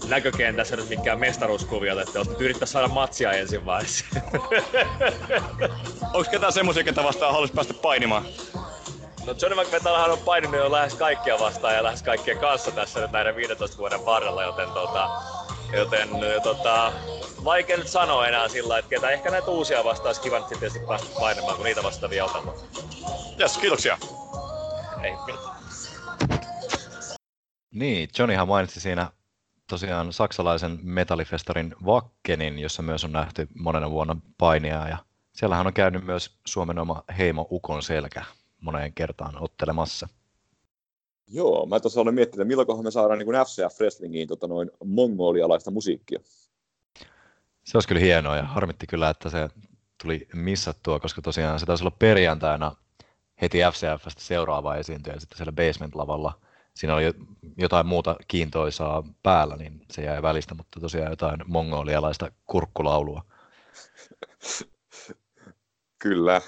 [0.09, 4.05] näkökentässä nyt mikään mestaruuskuvio, että olette yrittää saada matsia ensin vaiheessa.
[6.13, 8.25] Onko ketään semmoisia, ketä vastaan haluaisi päästä painimaan?
[9.25, 13.11] No Johnny McMetalhan on paininut jo lähes kaikkia vastaan ja lähes kaikkien kanssa tässä nyt
[13.11, 15.09] näiden 15 vuoden varrella, joten tota,
[15.73, 16.09] joten
[16.43, 16.93] tota,
[17.43, 20.79] vaikea nyt sanoa enää sillä, että ketä ehkä näitä uusia vastaan olisi kiva nyt tietysti
[20.87, 22.51] päästä painamaan, kun niitä vastaavia otamme.
[23.37, 23.97] Jes, kiitoksia.
[25.03, 25.13] Ei
[27.71, 29.11] Niin, Johnnyhan mainitsi siinä
[29.69, 34.97] tosiaan saksalaisen metallifestarin Vakkenin, jossa myös on nähty monena vuonna painia ja
[35.33, 38.23] siellähän on käynyt myös Suomen oma heimo Ukon selkä
[38.61, 40.07] moneen kertaan ottelemassa.
[41.27, 45.71] Joo, mä tuossa olen miettinyt, että milloin me saadaan niin FCF Wrestlingiin tota noin mongolialaista
[45.71, 46.19] musiikkia.
[47.63, 49.49] Se olisi kyllä hienoa ja harmitti kyllä, että se
[50.01, 52.75] tuli missattua, koska tosiaan se taisi olla perjantaina
[53.41, 56.33] heti FCFstä seuraava esiintyjä sitten siellä basement-lavalla–
[56.79, 57.13] siinä oli
[57.57, 63.21] jotain muuta kiintoisaa päällä, niin se jäi välistä, mutta tosiaan jotain mongolialaista kurkkulaulua.
[65.99, 66.41] Kyllä.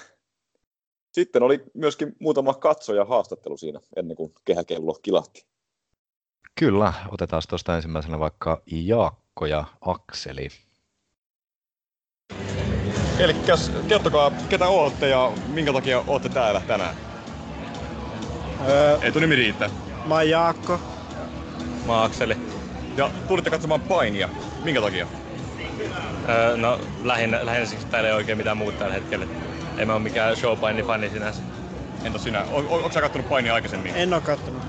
[1.12, 5.46] Sitten oli myöskin muutama katsoja haastattelu siinä ennen kuin kehäkello kilahti.
[6.54, 10.48] Kyllä, otetaan tuosta ensimmäisenä vaikka Jaakko ja Akseli.
[13.18, 13.36] Eli
[13.88, 16.96] kertokaa, ketä olette ja minkä takia olette täällä tänään?
[18.68, 19.91] Öö, Etunimi riittää.
[20.04, 20.80] Mä oon Jaakko.
[21.86, 22.36] Mä oon Akseli.
[22.96, 24.28] Ja tulitte katsomaan painia.
[24.64, 25.06] Minkä takia?
[26.28, 29.26] Öö, no lähinnä, lähinnä siksi täällä ei oikein mitään muuta tällä hetkellä.
[29.78, 31.42] En mä oo mikään showpaini-fani sinänsä.
[32.04, 32.44] Entä sinä?
[32.50, 33.96] O, o, onko sä kattonut painia aikaisemmin?
[33.96, 34.62] En oo kattonut.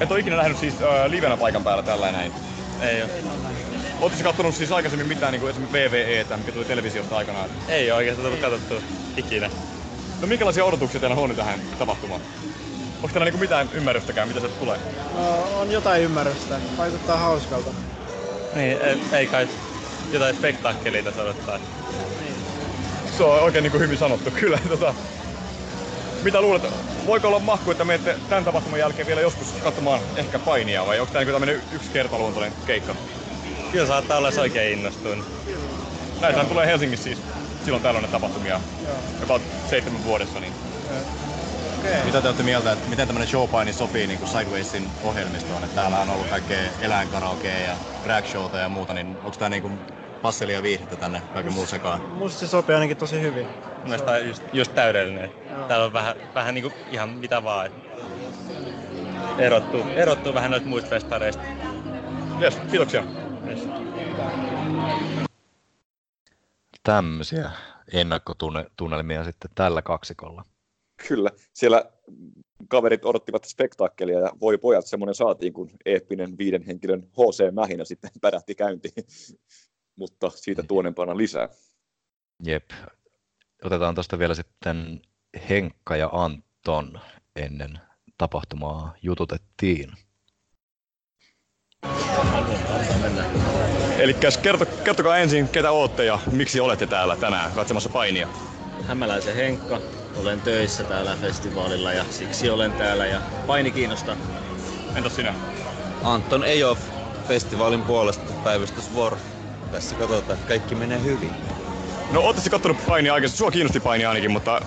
[0.00, 2.32] Et oo ikinä nähnyt siis äh, livenä paikan päällä tällä näin?
[2.80, 3.08] Ei oo.
[4.00, 7.50] Oletko kattonut siis aikaisemmin mitään niin kuin esimerkiksi VVE, mikä tuli televisiosta aikanaan?
[7.68, 8.80] Ei oo oikeastaan tullut katsottua
[9.16, 9.50] ikinä.
[10.20, 12.20] No minkälaisia odotuksia teillä on tähän tapahtumaan?
[13.04, 14.78] Onko teillä niinku mitään ymmärrystäkään, mitä se tulee?
[15.14, 16.60] No, on jotain ymmärrystä.
[16.78, 17.70] Vaikuttaa hauskalta.
[18.54, 19.48] Niin, ei, ei kai
[20.12, 21.58] jotain spektaakkelia tässä odottaa.
[21.58, 22.34] Niin.
[23.16, 24.58] Se on oikein niin hyvin sanottu, kyllä.
[24.68, 24.94] Tota,
[26.22, 26.62] mitä luulet,
[27.06, 31.12] voiko olla mahku, että menette tämän tapahtuman jälkeen vielä joskus katsomaan ehkä painia vai onko
[31.12, 32.94] tämä niin tämmöinen yksi kertaluontoinen keikka?
[33.72, 35.26] Kyllä saattaa olla, oikein innostunut.
[36.20, 37.18] Näitähän tulee Helsingissä siis
[37.64, 38.60] silloin tällainen tapahtumia,
[39.24, 40.40] about seitsemän vuodessa.
[40.40, 40.52] Niin
[41.84, 42.04] Okay.
[42.04, 45.64] Mitä te olette mieltä, että miten tämmöinen showpaini sopii niin kuin Sidewaysin ohjelmistoon?
[45.64, 49.78] Että täällä on ollut kaikkea eläinkaraokea ja drag showta ja muuta, niin onko tämä niin
[50.22, 52.00] passelia viihdettä tänne kaiken muun sekaan?
[52.00, 53.46] Musta se sopii ainakin tosi hyvin.
[53.82, 55.30] Mielestäni on just, just täydellinen.
[55.50, 55.68] Joo.
[55.68, 57.70] Täällä on vähän, vähän niin kuin ihan mitä vaan.
[59.38, 61.42] Erottuu, erottuu vähän noista muista festareista.
[62.40, 63.04] Yes, kiitoksia.
[63.48, 63.68] Yes.
[66.82, 67.50] Tämmöisiä
[67.92, 70.44] ennakkotunnelmia sitten tällä kaksikolla.
[71.08, 71.84] Kyllä, siellä
[72.68, 78.10] kaverit odottivat spektaakkelia ja voi pojat semmoinen saatiin, kun eeppinen viiden henkilön HC Mähinä sitten
[78.20, 78.94] pärähti käyntiin.
[79.98, 81.48] Mutta siitä tuonempana lisää.
[82.44, 82.70] Jep.
[83.64, 85.02] Otetaan tuosta vielä sitten
[85.48, 87.00] Henkka ja Anton
[87.36, 87.78] ennen
[88.18, 89.92] tapahtumaa jututettiin.
[93.98, 98.28] Eli kerto, kertokaa ensin, ketä ootte ja miksi olette täällä tänään katsomassa painia.
[98.88, 99.80] Hämäläisen Henkka,
[100.16, 104.16] olen töissä täällä festivaalilla ja siksi olen täällä ja paini kiinnostaa.
[104.96, 105.34] Entäs sinä?
[106.02, 106.80] Anton Ejoff,
[107.28, 109.18] festivaalin puolesta päivystysvuoro.
[109.72, 111.30] Tässä katsotaan, että kaikki menee hyvin.
[112.12, 113.38] No ootte kattonut painia aikaisemmin?
[113.38, 114.60] Sua kiinnosti paini ainakin, mutta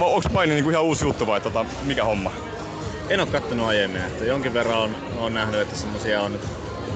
[0.00, 2.32] onko paini niinku ihan uusi juttu vai tota, mikä homma?
[3.08, 6.40] En ole kattonut aiemmin, että jonkin verran on, on nähnyt, että semmosia on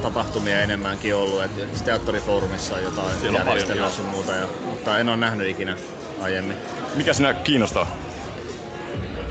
[0.03, 4.99] tapahtumia enemmänkin ollut, että teatterifoorumissa on jotain Siellä on paljon, järjestelmää sun muuta, ja, mutta
[4.99, 5.77] en ole nähnyt ikinä
[6.21, 6.57] aiemmin.
[6.95, 7.87] Mikä sinä kiinnostaa?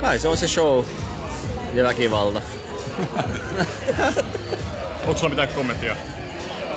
[0.01, 0.85] Kai se on se show
[1.73, 2.41] ja väkivalta.
[5.07, 5.95] Onko sulla mitään kommenttia?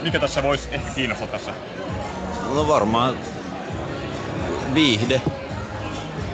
[0.01, 1.55] Mikä tässä voisi ehkä kiinnostaa tässä?
[2.55, 3.19] No varmaan
[4.75, 5.23] viihde.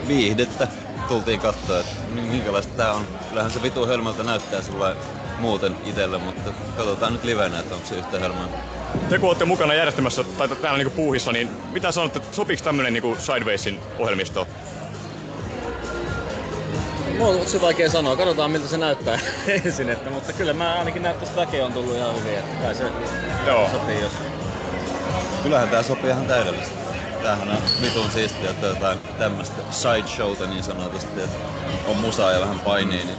[0.09, 0.69] Viihdettä
[1.09, 3.07] tultiin katsoa, että minkälaista tää on.
[3.29, 4.97] Kyllähän se vitu hölmöltä näyttää sulle
[5.39, 8.49] muuten itselle, mutta katsotaan nyt livenä, että onko se yhtä hölmöä.
[9.09, 13.17] Te kun olette mukana järjestämässä tai täällä niinku puuhissa, niin mitä sanotte, sopiiko tämmönen niinku
[13.19, 14.49] Sidewaysin ohjelmisto?
[17.19, 19.19] Mulla on se vaikea sanoa, katsotaan miltä se näyttää
[19.65, 22.93] ensin, että, mutta kyllä mä ainakin näyttäisi väkeä on tullut ihan hyvin, että kai se
[23.47, 23.69] Joo.
[23.73, 24.13] sopii jos.
[25.43, 26.79] Kyllähän tää sopii ihan täydellisesti.
[27.23, 31.39] Tämähän on vitun siistiä, että jotain tämmöstä sideshowta niin sanotusti, että
[31.85, 33.19] on musaa ja vähän painia, niin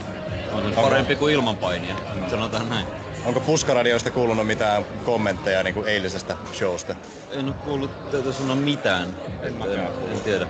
[0.52, 1.96] on se parempi kuin ilman painia,
[2.30, 2.99] sanotaan näin.
[3.26, 6.94] Onko Puskaradioista kuulunut mitään kommentteja niin kuin eilisestä showsta?
[7.30, 9.08] En oo kuullut tätä sanoa mitään,
[9.42, 10.46] että en, en tiedä.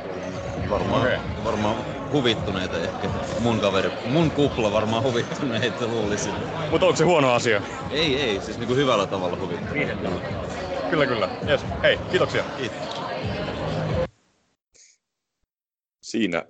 [0.71, 1.19] Varmaan, Okei.
[1.45, 1.77] varmaan
[2.13, 3.09] huvittuneita ehkä.
[3.39, 6.35] Mun kaveri, mun kupla varmaan huvittuneita luulisin.
[6.71, 7.63] Mutta onko se huono asia?
[7.91, 10.09] Ei, ei, siis niinku hyvällä tavalla huvittuneita.
[10.91, 11.29] Kyllä, kyllä.
[11.49, 11.61] Yes.
[11.83, 12.45] Hei, kiitoksia.
[12.57, 12.79] Kiitos.
[16.03, 16.45] Siinä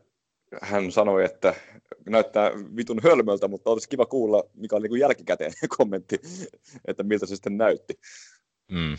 [0.63, 1.55] hän sanoi, että
[2.09, 6.21] näyttää vitun hölmöltä, mutta olisi kiva kuulla, mikä on niin kuin jälkikäteen kommentti,
[6.85, 8.01] että miltä se sitten näytti.
[8.71, 8.97] Mm.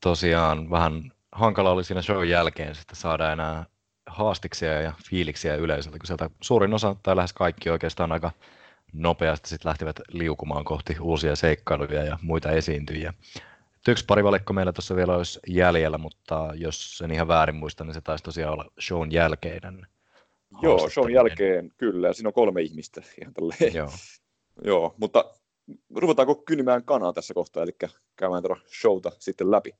[0.00, 3.66] Tosiaan vähän hankala oli siinä show jälkeen sitten saada enää
[4.06, 8.30] haastiksia ja fiiliksiä yleisöltä, kun sieltä suurin osa tai lähes kaikki oikeastaan aika
[8.92, 13.14] nopeasti sitten lähtivät liukumaan kohti uusia seikkailuja ja muita esiintyjiä.
[13.88, 17.94] Yksi pari valikko meillä tuossa vielä olisi jäljellä, mutta jos en ihan väärin muista, niin
[17.94, 19.86] se taisi tosiaan olla shown jälkeinen.
[20.62, 23.74] Joo, shown jälkeen kyllä, ja siinä on kolme ihmistä ihan tälleen.
[23.74, 23.90] Joo.
[24.64, 25.34] Joo, mutta
[25.94, 27.72] ruvetaanko kynimään kanaa tässä kohtaa, eli
[28.16, 29.70] käymään tuota showta sitten läpi,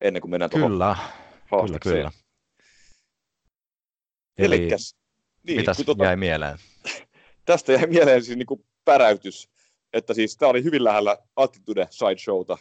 [0.00, 0.96] ennen kuin mennään tuohon Kyllä,
[1.50, 2.10] kyllä, kyllä.
[4.38, 4.96] Eli Elikkäs,
[5.42, 6.58] niin, mitäs kun tota- jäi mieleen?
[7.44, 9.50] tästä jäi mieleen siis niinku päräytys,
[9.92, 12.58] että siis tämä oli hyvin lähellä Attitude Sideshowta.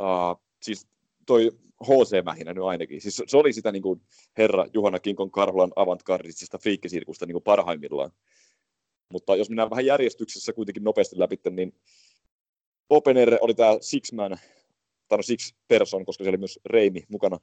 [0.00, 0.88] Uh, siis
[1.26, 1.50] toi
[1.84, 3.00] HC Mähinä nyt ainakin.
[3.00, 4.00] Siis se oli sitä niinku
[4.38, 8.10] herra Juhana Kinkon Karhulan avantgardisesta friikkisirkusta niinku parhaimmillaan.
[9.12, 11.72] Mutta jos mennään vähän järjestyksessä kuitenkin nopeasti läpi, niin
[12.90, 14.38] Opener oli tämä Six Man,
[15.08, 17.38] tai no Six Person, koska siellä oli myös Reimi mukana.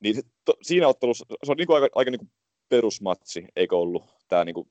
[0.00, 2.28] Niin se, to, siinä ottelussa, se on niinku aika, aika niinku
[2.68, 4.68] perusmatsi, eikö ollut tämä niinku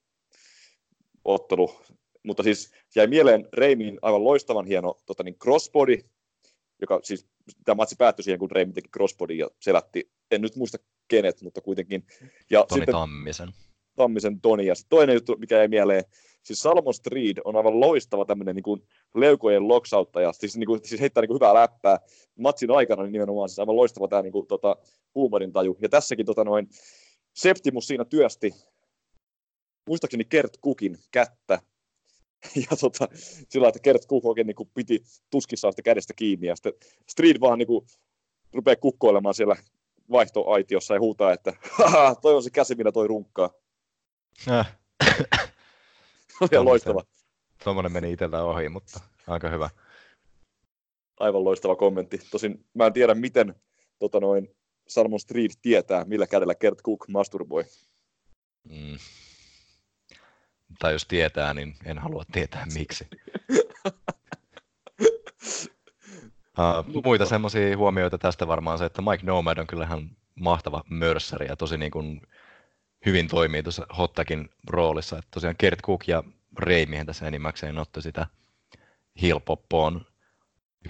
[1.25, 1.75] ottelu.
[2.23, 5.97] Mutta siis jäi mieleen Reimin aivan loistavan hieno tota niin, crossbody,
[6.81, 7.27] joka siis
[7.65, 11.61] tämä matsi päättyi siihen, kun Reimi teki crossbody ja selätti, en nyt muista kenet, mutta
[11.61, 12.05] kuitenkin.
[12.49, 13.49] Ja Toni Tammisen.
[13.95, 14.65] Tammisen Toni.
[14.65, 16.03] Ja sitten toinen juttu, mikä jäi mieleen,
[16.43, 21.01] siis Salmon Street on aivan loistava tämmöinen niin kuin leukojen loksauttaja, siis, niin kuin, siis
[21.01, 21.99] heittää niin kuin hyvää läppää.
[22.39, 24.77] Matsin aikana niin nimenomaan siis aivan loistava tämä niin kuin, tota,
[25.15, 25.77] huumorintaju.
[25.81, 26.69] Ja tässäkin tota, noin,
[27.33, 28.53] Septimus siinä työsti,
[29.87, 31.59] muistaakseni Kert Kukin kättä.
[32.71, 33.07] Ja tota,
[33.49, 36.47] sillä että Kert Cook oikein niin kuin, piti tuskissaan sitä kädestä kiinni.
[36.47, 36.73] Ja sitten
[37.09, 37.85] Street vaan niin kuin,
[38.53, 39.55] rupeaa kukkoilemaan siellä
[40.11, 41.53] vaihtoaitiossa ja huutaa, että
[42.21, 43.49] toi on se käsi, millä toi runkkaa.
[44.49, 44.77] Äh.
[46.41, 47.03] Oli ihan loistava.
[47.63, 49.69] Tuommoinen meni itseltä ohi, mutta aika hyvä.
[51.19, 52.19] Aivan loistava kommentti.
[52.31, 53.55] Tosin mä en tiedä, miten
[53.99, 54.55] tota noin,
[54.87, 57.65] Salmon Street tietää, millä kädellä Kert Cook masturboi.
[58.69, 58.97] Mm.
[60.79, 63.07] Tai jos tietää, niin en halua tietää miksi.
[66.59, 71.55] Uh, muita semmoisia huomioita tästä varmaan se, että Mike Nomad on kyllähän mahtava mörssäri ja
[71.55, 72.21] tosi niin kuin
[73.05, 75.17] hyvin toimii tuossa Hottakin roolissa.
[75.17, 76.23] Että tosiaan Kert Cook ja
[76.59, 78.27] Reimihän tässä enimmäkseen otti sitä
[79.21, 80.05] Hillpoppoon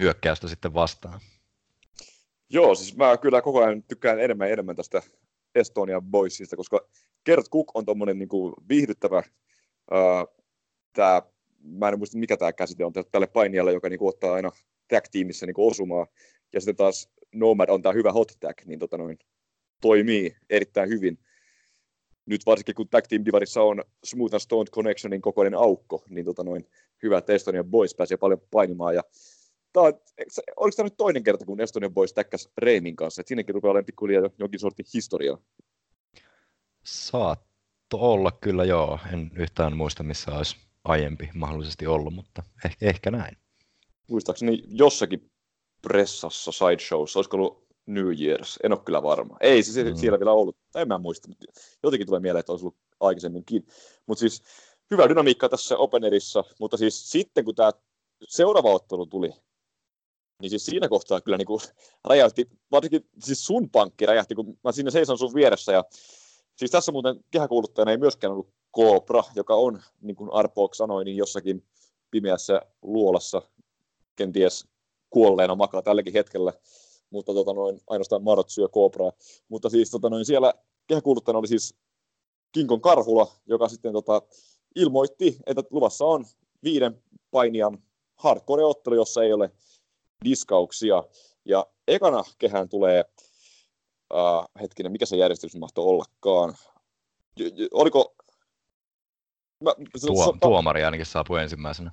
[0.00, 1.20] hyökkäystä sitten vastaan.
[2.50, 5.02] Joo, siis mä kyllä koko ajan tykkään enemmän ja enemmän tästä
[5.54, 6.80] Estonia Boysista, koska
[7.24, 8.28] Gert Cook on tommonen niin
[8.68, 9.22] viihdyttävä,
[10.92, 11.22] tää,
[11.62, 14.50] mä en muista mikä tämä käsite on tälle painijalle, joka niin kuin, ottaa aina
[14.88, 16.06] tag-tiimissä niin kuin osumaa,
[16.52, 19.18] ja sitten taas Nomad on tämä hyvä hot tag, niin tota noin,
[19.80, 21.18] toimii erittäin hyvin.
[22.26, 26.44] Nyt varsinkin kun Tag Team Divarissa on Smooth and Stone Connectionin kokoinen aukko, niin tota
[26.44, 26.66] noin,
[27.02, 28.94] hyvä, että Estonian Boys pääsee paljon painimaan.
[28.94, 29.02] Ja
[29.72, 29.82] tää
[30.56, 33.20] oliko tämä nyt toinen kerta, kun Estonian Boys täkkäs Reimin kanssa?
[33.20, 35.38] Et siinäkin rupeaa olemaan pikkuhiljaa jo jonkin sortin historiaa.
[37.92, 38.98] Saatto olla kyllä joo.
[39.12, 43.36] En yhtään muista, missä olisi aiempi mahdollisesti ollut, mutta ehkä, ehkä näin.
[44.08, 45.30] Muistaakseni jossakin
[45.82, 49.36] pressassa, sideshowssa, olisiko ollut New Year's, en ole kyllä varma.
[49.40, 49.90] Ei se Mm.
[49.90, 49.96] mm.
[49.96, 51.46] siellä vielä ollut, en mä muista, mutta
[51.82, 53.66] jotenkin tulee mieleen, että olisi ollut aikaisemminkin.
[54.06, 54.42] Mutta siis
[54.90, 57.72] hyvä dynamiikka tässä Openerissa, mutta siis sitten kun tämä
[58.28, 59.30] seuraava ottelu tuli,
[60.42, 61.60] niin siis siinä kohtaa kyllä niinku
[62.04, 65.84] räjähti, varsinkin siis sun pankki räjähti, kun mä siinä seison sun vieressä ja
[66.58, 71.16] siis tässä muuten kehäkuuluttajana ei myöskään ollut Cobra, joka on, niin kuin Arpook sanoi, niin
[71.16, 71.64] jossakin
[72.10, 73.42] pimeässä luolassa
[74.16, 74.68] kenties
[75.10, 76.52] kuolleena makaa tälläkin hetkellä,
[77.10, 79.12] mutta tota noin, ainoastaan Marot syö Cobraa.
[79.48, 80.54] Mutta siis tota noin, siellä
[80.86, 81.74] kehäkuuluttajana oli siis
[82.52, 84.22] Kinkon Karhula, joka sitten tota,
[84.74, 86.24] ilmoitti, että luvassa on
[86.62, 87.82] viiden painijan
[88.14, 89.50] hardcore-ottelu, jossa ei ole
[90.24, 91.04] diskauksia.
[91.44, 93.04] Ja ekana kehään tulee,
[94.14, 96.54] äh, hetkinen, mikä se järjestys mahtoi ollakaan?
[97.36, 98.14] J- j- oliko...
[99.64, 101.90] Mä, se- Tuo, se- tuomari ainakin saapui ensimmäisenä.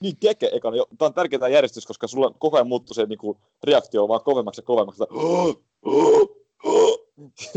[0.00, 0.76] niin keke ekana.
[0.98, 4.60] Tämä on tärkeä tämä järjestys, koska sulla koko ajan muuttuu se niinku, reaktio vaan kovemmaksi
[4.60, 5.02] ja kovemmaksi.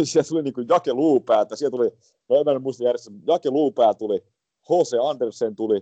[0.03, 1.91] Siellä tuli niinku Jake Luupäätä, siellä tuli,
[2.29, 4.19] no en mä nyt muista järjestys, Jake Luupää tuli,
[4.61, 5.09] H.C.
[5.09, 5.81] Andersen tuli,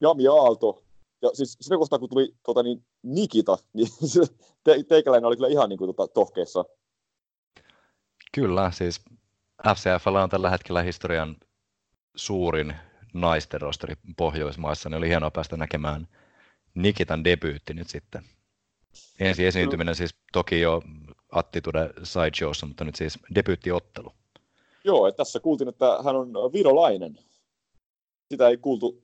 [0.00, 0.82] Jami Aalto,
[1.22, 3.88] ja siis siinä kohtaa, kun tuli tota, niin, Nikita, niin
[4.64, 6.64] te, teikäläinen oli kyllä ihan niin kuin, tota, tohkeessa.
[8.34, 9.00] Kyllä, siis
[9.68, 11.36] FCFllä on tällä hetkellä historian
[12.16, 12.74] suurin
[13.14, 16.08] naisten rosteri Pohjoismaissa, niin oli hienoa päästä näkemään
[16.74, 18.24] Nikitan debyytti nyt sitten.
[19.20, 20.82] Ensi esiintyminen siis toki jo
[21.32, 24.12] Attitude Sideshowssa, mutta nyt siis debyyttiottelu.
[24.84, 27.18] Joo, että tässä kuultiin, että hän on virolainen.
[28.30, 29.02] Sitä ei kuultu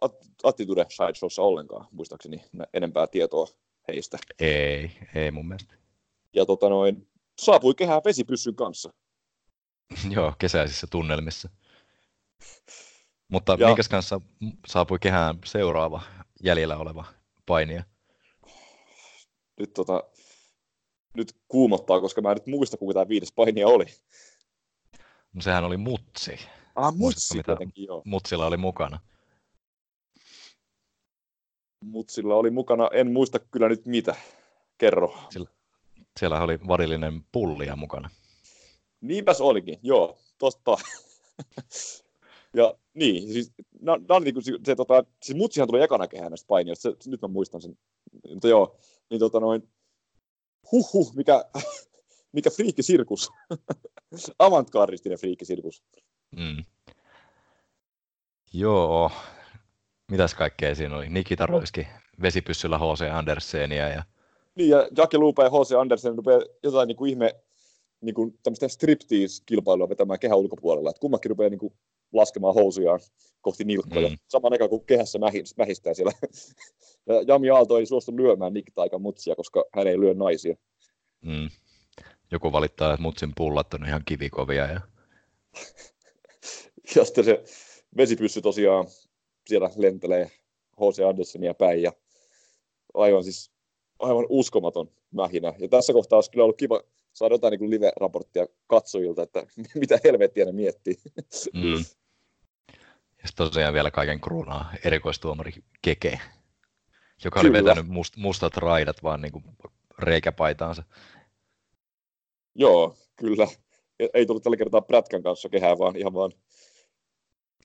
[0.00, 3.46] At- Attitude Sideshowssa ollenkaan, muistaakseni enempää tietoa
[3.88, 4.18] heistä.
[4.40, 5.74] Ei, ei mun mielestä.
[6.34, 7.08] Ja tota noin,
[7.38, 8.92] saapui kehään vesipyssyn kanssa.
[10.16, 11.48] Joo, kesäisissä tunnelmissa.
[13.28, 14.20] Mutta Ja- minkäs kanssa
[14.66, 16.02] saapui kehään seuraava
[16.42, 17.04] jäljellä oleva
[17.46, 17.84] painija?
[19.60, 20.04] Nyt, tota,
[21.16, 23.86] nyt kuumottaa, koska mä en nyt muista, kuka tämä viides painija oli.
[25.32, 26.38] No sehän oli Mutsi.
[26.74, 28.02] Ah, Mutsi mitä joo.
[28.04, 29.00] Mutsilla oli mukana?
[31.84, 34.14] Mutsilla oli mukana, en muista kyllä nyt mitä.
[34.78, 35.18] Kerro.
[35.30, 35.50] Sillä,
[36.18, 38.10] siellä oli varillinen pullia mukana.
[39.00, 40.76] Niinpäs olikin, joo, totta.
[42.56, 46.46] ja niin, siis, nää oli niinku se, se, tota, siis Mutsihan tuli ekana kehään näistä
[46.48, 47.78] painijoista, se, se, nyt mä muistan sen.
[48.34, 48.78] Mutta joo,
[49.10, 49.68] niin tota noin,
[50.72, 51.44] huhhuh, mikä,
[52.36, 53.30] mikä friikkisirkus.
[54.38, 55.82] Avantgardistinen friikkisirkus.
[56.36, 56.64] Mm.
[58.52, 59.10] Joo.
[60.10, 61.08] Mitäs kaikkea siinä oli?
[61.08, 61.86] Nikita roiski
[62.22, 63.10] vesipyssyllä H.C.
[63.12, 64.02] Andersenia ja
[64.58, 65.72] Niin, ja Jacke Lupa ja H.C.
[65.72, 67.34] Andersen rupeaa jotain niin kuin ihme
[68.00, 70.90] niin kuin tämmöistä striptease-kilpailua vetämään kehän ulkopuolella.
[70.90, 71.72] Että kummakin rupeaa niin kuin
[72.12, 73.00] laskemaan housujaan
[73.40, 74.08] kohti nilkkoja.
[74.08, 74.18] Mm.
[74.28, 76.12] Samaan aikaan kuin kehässä mähi- mähistää siellä.
[77.08, 80.56] ja Jami Aalto ei suostu lyömään Nikita aika mutsia, koska hän ei lyö naisia.
[81.20, 81.48] mm,
[82.30, 84.66] joku valittaa, että Mutsin pullat on ihan kivikovia.
[84.66, 84.80] Ja...
[86.96, 87.44] Ja sitten se
[87.96, 88.86] vesipyssy tosiaan
[89.46, 90.30] siellä lentelee
[90.76, 91.08] H.C.
[91.08, 91.92] Andersenia päin ja
[92.94, 93.52] aivan siis
[93.98, 95.54] aivan uskomaton mähinä.
[95.58, 96.82] Ja tässä kohtaa olisi kyllä ollut kiva
[97.12, 99.46] saada jotain niin kuin live-raporttia katsojilta, että
[99.80, 100.94] mitä helvettiä ne miettii.
[101.54, 101.84] Mm.
[103.22, 106.20] Ja sitten tosiaan vielä kaiken kruunaa erikoistuomari Keke,
[107.24, 107.64] joka oli Kyllä.
[107.64, 109.44] vetänyt must, mustat raidat vaan niin kuin
[109.98, 110.82] reikäpaitaansa.
[112.54, 113.46] Joo, kyllä.
[114.14, 116.32] Ei tullut tällä kertaa prätkän kanssa kehää, vaan ihan vaan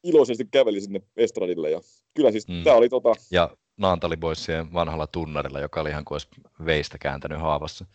[0.03, 1.71] iloisesti käveli sinne estradille.
[1.71, 1.81] Ja
[2.13, 2.63] kyllä siis mm.
[2.63, 6.27] tämä oli tota, Ja Naantali Boysien vanhalla tunnarilla, joka oli ihan kuin olisi
[6.65, 7.85] veistä kääntänyt haavassa.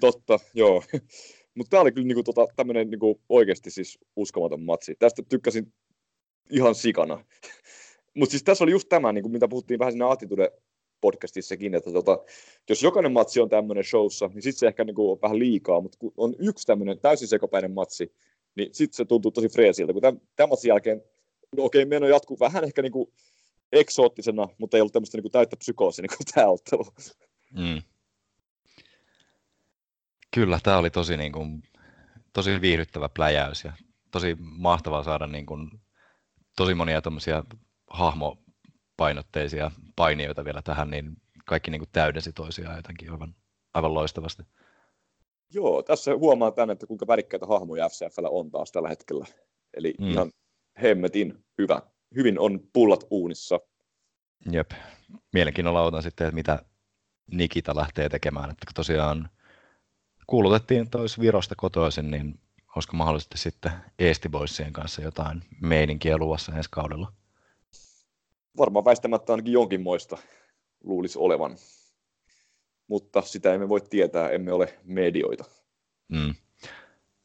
[0.00, 0.82] totta, joo.
[1.54, 4.94] Mutta tämä oli kyllä niinku tota, tämmöinen niinku oikeasti siis uskomaton matsi.
[4.98, 5.72] Tästä tykkäsin
[6.50, 7.24] ihan sikana.
[8.18, 10.52] Mutta siis tässä oli just tämä, niinku, mitä puhuttiin vähän siinä Attitude
[11.00, 12.18] podcastissakin, että tota,
[12.68, 15.98] jos jokainen matsi on tämmöinen showssa, niin sitten se ehkä niinku on vähän liikaa, mutta
[15.98, 18.12] kun on yksi tämmöinen täysin sekopäinen matsi,
[18.54, 21.02] niin sitten se tuntuu tosi freesiltä, kun tämän, tämän matsin jälkeen,
[21.56, 23.12] no okei, meno jatkuu vähän ehkä niinku
[23.72, 26.86] eksoottisena, mutta ei ollut tämmöistä niinku täyttä psykoosia niin kuin tämä ottelu.
[27.52, 27.82] Mm.
[30.34, 31.62] Kyllä, tämä oli tosi niin kuin
[32.32, 33.72] tosi viihdyttävä pläjäys ja
[34.10, 35.70] tosi mahtavaa saada niin kuin,
[36.56, 37.44] tosi monia tuommoisia
[37.90, 41.16] hahmopainotteisia painijoita vielä tähän, niin
[41.46, 43.34] kaikki niin kuin täydensi toisiaan jotenkin aivan,
[43.74, 44.42] aivan loistavasti.
[45.54, 49.26] Joo, tässä huomaa tänne, että kuinka värikkäitä hahmoja FCFllä on taas tällä hetkellä.
[49.74, 50.10] Eli mm.
[50.10, 50.32] ihan
[50.82, 51.82] hemmetin hyvä.
[52.14, 53.60] Hyvin on pullat uunissa.
[54.50, 54.70] Jep.
[55.32, 56.62] Mielenkiinnolla odotan sitten, että mitä
[57.30, 58.50] Nikita lähtee tekemään.
[58.50, 59.30] Että kun tosiaan
[60.26, 62.40] kuulutettiin, että olisi Virosta kotoisin, niin
[62.76, 67.12] olisiko mahdollisesti sitten Eesti Boysien kanssa jotain meininkiä luvassa ensi kaudella?
[68.58, 70.18] Varmaan väistämättä ainakin jonkinmoista
[70.84, 71.56] luulisi olevan.
[72.88, 75.44] Mutta sitä emme voi tietää, emme ole medioita.
[76.08, 76.34] Mm.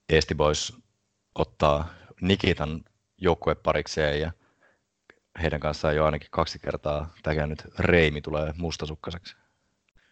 [0.10, 0.74] Eesti Boys
[1.36, 2.84] ottaa Nikitan
[3.18, 4.32] joukkueparikseen ja
[5.42, 9.36] heidän kanssaan jo ainakin kaksi kertaa tämä nyt Reimi tulee mustasukkaiseksi.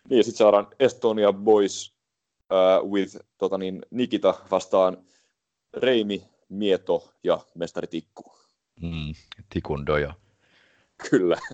[0.09, 1.95] Niin, ja sitten saadaan Estonia Boys
[2.51, 4.97] uh, with tota niin, Nikita vastaan
[5.77, 8.33] Reimi, Mieto ja mestari Tikku.
[8.81, 9.13] Mm,
[9.49, 10.13] tikun dojo.
[11.09, 11.37] Kyllä.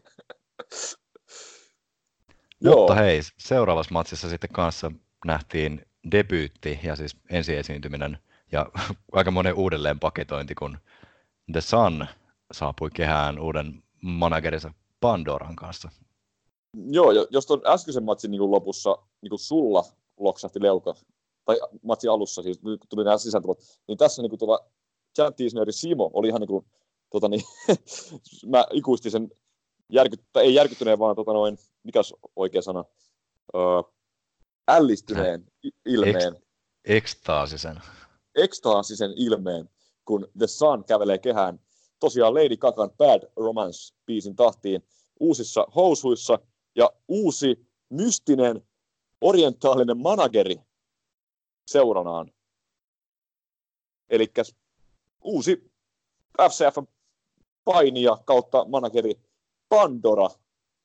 [2.63, 4.91] Mutta hei, seuraavassa matsissa sitten kanssa
[5.25, 8.17] nähtiin debyytti ja siis ensiesiintyminen
[8.51, 8.65] ja
[9.11, 10.77] aika monen uudelleen paketointi, kun
[11.51, 12.07] The Sun
[12.51, 15.89] saapui kehään uuden managerinsa Pandoran kanssa.
[16.73, 19.83] Joo, jos tuon äskeisen matsin niin lopussa niin sulla
[20.17, 20.95] loksahti leuka,
[21.45, 24.65] tai matsin alussa siis, kun tuli nämä sisääntulot, niin tässä niin tuota,
[25.15, 26.65] Chad Tiesneri Simo oli ihan niin kuin,
[27.09, 27.41] tota, niin,
[28.53, 29.29] mä ikuistin sen
[29.89, 32.85] järkyttä, ei järkyttyneen, vaan tota noin, mikäs oikea sana,
[33.55, 33.81] öö,
[34.67, 35.45] ällistyneen
[35.85, 36.35] ilmeen.
[36.35, 36.41] Ek-
[36.85, 37.81] ekstaasisen.
[38.35, 39.69] Ekstaasisen ilmeen,
[40.05, 41.59] kun The Sun kävelee kehään
[41.99, 44.83] tosiaan Lady Gagan Bad Romance-biisin tahtiin
[45.19, 46.39] uusissa housuissa
[46.75, 48.67] ja uusi mystinen
[49.21, 50.55] orientaalinen manageri
[51.67, 52.31] seuranaan.
[54.09, 54.27] Eli
[55.23, 55.71] uusi
[56.41, 56.87] FCF
[57.65, 59.21] painija kautta manageri
[59.69, 60.29] Pandora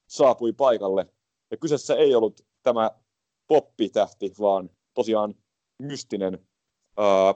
[0.07, 1.07] saapui paikalle.
[1.51, 2.91] Ja kyseessä ei ollut tämä
[3.47, 5.35] poppitähti, vaan tosiaan
[5.79, 6.47] mystinen
[6.97, 7.35] ää,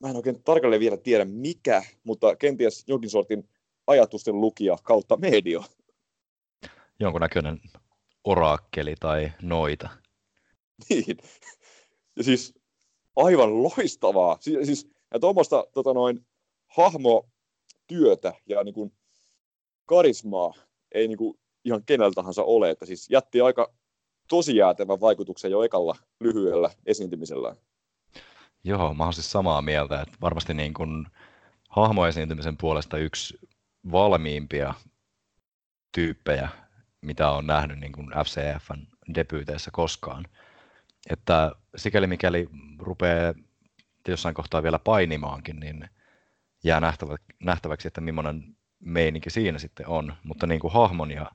[0.00, 3.48] mä en oikein tarkalleen vielä tiedä mikä, mutta kenties jonkin sortin
[3.86, 5.64] ajatusten lukija kautta medio.
[7.00, 7.60] Jonkunnäköinen
[8.24, 9.88] oraakkeli tai noita.
[10.88, 11.16] Niin.
[12.16, 12.54] Ja siis
[13.16, 14.36] aivan loistavaa.
[14.40, 16.26] Siis, siis ja tuommoista tota noin,
[16.66, 18.92] hahmotyötä ja niin kuin,
[19.86, 20.52] karismaa
[20.92, 22.70] ei niin kuin, ihan kenellä tahansa ole.
[22.70, 23.74] Että siis jätti aika
[24.28, 27.56] tosi jäätävän vaikutuksen jo ekalla lyhyellä esiintymisellä.
[28.66, 31.06] Joo, mä oon siis samaa mieltä, että varmasti niin kuin
[31.68, 33.38] hahmoesiintymisen puolesta yksi
[33.92, 34.74] valmiimpia
[35.92, 36.48] tyyppejä,
[37.00, 40.24] mitä on nähnyt niin kuin FCFn debyyteissä koskaan.
[41.10, 42.48] Että sikäli mikäli
[42.78, 43.34] rupeaa
[44.08, 45.88] jossain kohtaa vielä painimaankin, niin
[46.64, 46.80] jää
[47.40, 50.14] nähtäväksi, että millainen meininki siinä sitten on.
[50.24, 51.30] Mutta niin kuin hahmon ja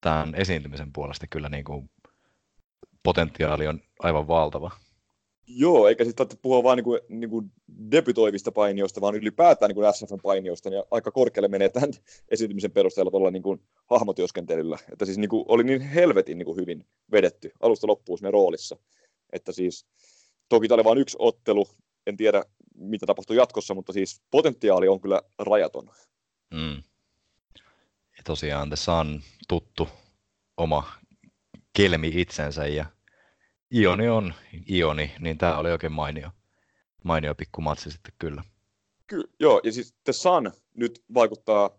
[0.00, 1.90] tämän esiintymisen puolesta kyllä niin kuin
[3.02, 4.70] potentiaali on aivan valtava.
[5.50, 7.44] Joo, eikä sitten puhua vain niinku, niinku
[7.90, 11.90] debytoivista painioista, vaan ylipäätään niinku SFN painioista, niin aika korkealle menee tämän
[12.30, 14.78] esiintymisen perusteella tuolla niinku hahmotyöskentelyllä.
[14.92, 18.76] Että siis niinku, oli niin helvetin niinku hyvin vedetty alusta loppuun sinne roolissa.
[19.32, 19.86] Että siis,
[20.48, 21.68] toki tämä oli vain yksi ottelu,
[22.06, 22.44] en tiedä
[22.74, 25.90] mitä tapahtuu jatkossa, mutta siis potentiaali on kyllä rajaton.
[26.54, 26.82] Mm.
[28.16, 29.88] Ja tosiaan tässä on tuttu
[30.56, 30.92] oma
[31.72, 32.86] kelmi itsensä ja
[33.74, 34.34] Ioni on
[34.70, 36.30] Ioni, niin tämä oli oikein mainio,
[37.04, 38.44] mainio pikku matsi sitten kyllä.
[39.06, 41.70] Ky- joo, ja siis The Sun nyt vaikuttaa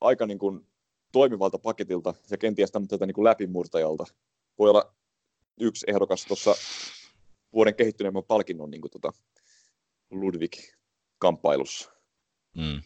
[0.00, 0.66] aika niin kuin
[1.12, 4.04] toimivalta paketilta ja kenties tämmöiseltä niin kuin läpimurtajalta.
[4.58, 4.94] Voi olla
[5.60, 6.54] yksi ehdokas tuossa
[7.52, 9.12] vuoden kehittyneemmän palkinnon niin kuin tota
[10.10, 11.90] Ludwig-kamppailussa.
[12.56, 12.82] Mm.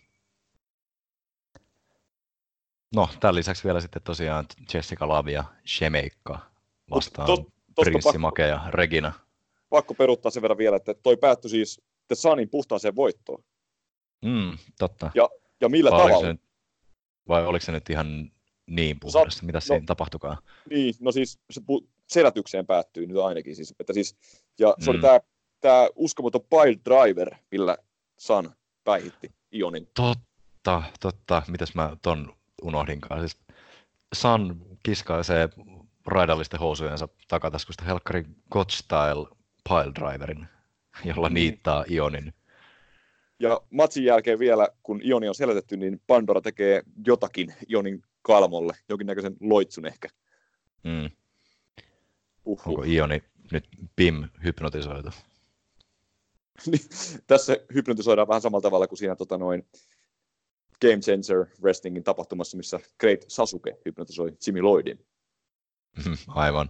[2.94, 6.50] No, tämän lisäksi vielä sitten tosiaan Jessica Love ja Shemeikka
[6.90, 7.26] vastaan.
[7.26, 9.12] Tot, Prinssi Make ja Regina.
[9.68, 13.44] Pakko peruuttaa sen verran vielä, että toi päättyi siis The Sunin puhtaaseen voittoon.
[14.24, 15.10] Mm, totta.
[15.14, 15.28] Ja,
[15.60, 16.16] ja millä vai tavalla?
[16.16, 16.42] Oliko nyt,
[17.28, 18.30] vai oliko se nyt ihan
[18.66, 19.42] niin puhdas?
[19.42, 20.36] Mitä no, siinä tapahtukaan?
[20.70, 23.56] Niin, no siis se pu- selätykseen päättyy nyt ainakin.
[23.56, 24.16] Siis, että siis,
[24.58, 24.94] ja se mm.
[24.94, 25.20] oli tämä
[25.60, 27.76] tää uskomaton pile driver, millä
[28.18, 28.50] Sun
[28.84, 29.88] päihitti Ionin.
[29.94, 31.42] Totta, totta.
[31.48, 33.20] Mitäs mä ton unohdinkaan.
[33.20, 33.38] Siis
[34.14, 35.48] Sun kiskaisee
[36.06, 39.36] raidallisten housujensa takataskusta helkkari God Style
[39.68, 40.46] Pile Driverin,
[41.04, 41.34] jolla mm.
[41.34, 42.34] niittaa Ionin.
[43.38, 49.36] Ja matsin jälkeen vielä, kun Ioni on selätetty, niin Pandora tekee jotakin Ionin kalmolle, jonkinnäköisen
[49.40, 50.08] loitsun ehkä.
[50.82, 51.10] Mm.
[52.44, 52.68] Uhuh.
[52.68, 53.22] Onko Ioni
[53.52, 55.10] nyt Pim hypnotisoitu?
[56.66, 56.80] Niin,
[57.26, 59.66] tässä hypnotisoidaan vähän samalla tavalla kuin siinä tota, noin
[60.80, 65.06] Game Changer Wrestlingin tapahtumassa, missä Great Sasuke hypnotisoi Jimmy Lloydin.
[66.28, 66.68] Aivan.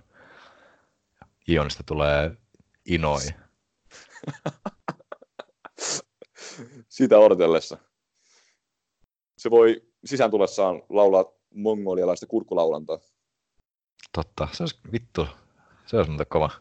[1.49, 2.37] Ionista tulee
[2.85, 3.21] inoi.
[6.89, 7.79] Sitä odotellessa.
[9.39, 11.25] Se voi sisään tullessaan laulaa
[11.55, 12.99] mongolialaista kurkulaulantaa.
[14.13, 15.27] Totta, se olisi vittu.
[15.87, 16.51] Se olisi muuten kova.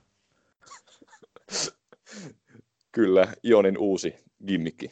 [2.91, 4.15] Kyllä, Ionin uusi
[4.47, 4.91] gimmikki.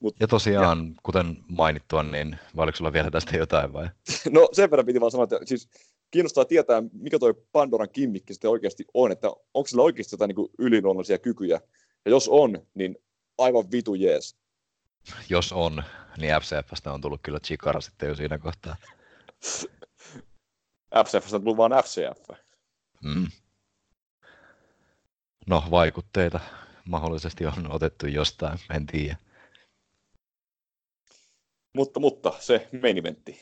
[0.00, 1.00] Mut, ja tosiaan, ja.
[1.02, 3.88] kuten mainittua, niin vai oliko sulla vielä tästä jotain vai?
[4.30, 5.68] No sen verran piti vaan sanoa, että siis
[6.10, 10.50] kiinnostaa tietää, mikä toi Pandoran kimmikki sitten oikeasti on, että onko sillä oikeasti jotain niin
[10.58, 11.60] yliluonnollisia kykyjä.
[12.04, 12.96] Ja jos on, niin
[13.38, 14.36] aivan vitu jees.
[15.28, 15.82] Jos on,
[16.16, 18.76] niin FCFstä on tullut kyllä chikara sitten jo siinä kohtaa.
[21.04, 22.38] FCFstä on tullut vaan FCF.
[23.04, 23.26] Mm.
[25.46, 26.40] No, vaikutteita
[26.84, 29.16] mahdollisesti on otettu jostain, en tiedä.
[31.76, 33.40] Mutta, mutta se main eventti.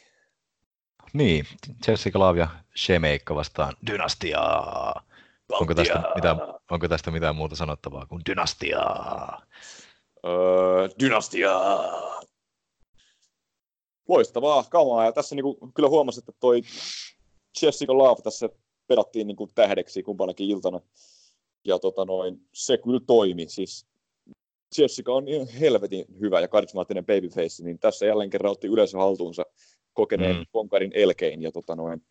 [1.12, 1.46] Niin,
[1.88, 5.05] Jessica Love ja Shemeikka vastaan Dynastiaa.
[5.52, 6.36] Onko tästä, mitään,
[6.70, 9.42] onko tästä mitään muuta sanottavaa kuin Dynastiaa?
[10.26, 12.20] Öö, dynastiaa.
[14.09, 15.05] Loistavaa kamaa.
[15.05, 16.62] Ja tässä niinku, kyllä huomasin, että toi
[17.62, 18.48] Jessica Love tässä
[18.86, 20.80] pedattiin niinku tähdeksi kumpanakin iltana.
[21.64, 23.48] Ja tota noin, se kyllä toimi.
[23.48, 23.86] Siis
[24.78, 29.47] Jessica on ihan helvetin hyvä ja karismaattinen babyface, niin tässä jälleen kerran otti yleisö haltuunsa
[29.93, 30.45] kokeneen mm.
[30.53, 31.43] konkarin elkein.
[31.43, 32.03] Ja tota noin,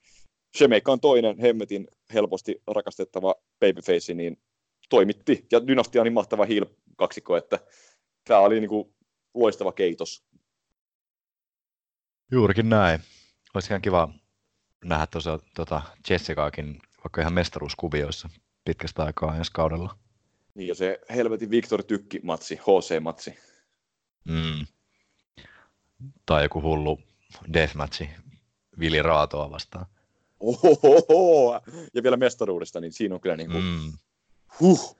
[0.57, 4.41] Shemeikka on toinen hemmetin helposti rakastettava babyface, niin
[4.89, 5.45] toimitti.
[5.51, 6.65] Ja Dynastia on niin mahtava heel
[6.97, 7.59] kaksikko, että
[8.23, 8.95] tämä oli niinku
[9.33, 10.23] loistava keitos.
[12.31, 13.01] Juurikin näin.
[13.53, 14.09] Olisi ihan kiva
[14.85, 18.29] nähdä tuossa tota Jessicaakin vaikka ihan mestaruuskuvioissa
[18.65, 20.06] pitkästä aikaa ensi kaudella.
[20.57, 23.37] Niin ja se helvetin Victor Tykki-matsi, HC-matsi.
[24.25, 24.65] Mm.
[26.25, 26.99] Tai joku hullu
[27.53, 28.09] deathmatchi
[28.79, 29.85] Vili Raatoa vastaan.
[30.39, 31.61] Ohohoho.
[31.93, 33.63] Ja vielä mestaruudesta, niin siinä on kyllä niin kuin...
[33.63, 33.93] Mm.
[34.59, 34.97] Huh.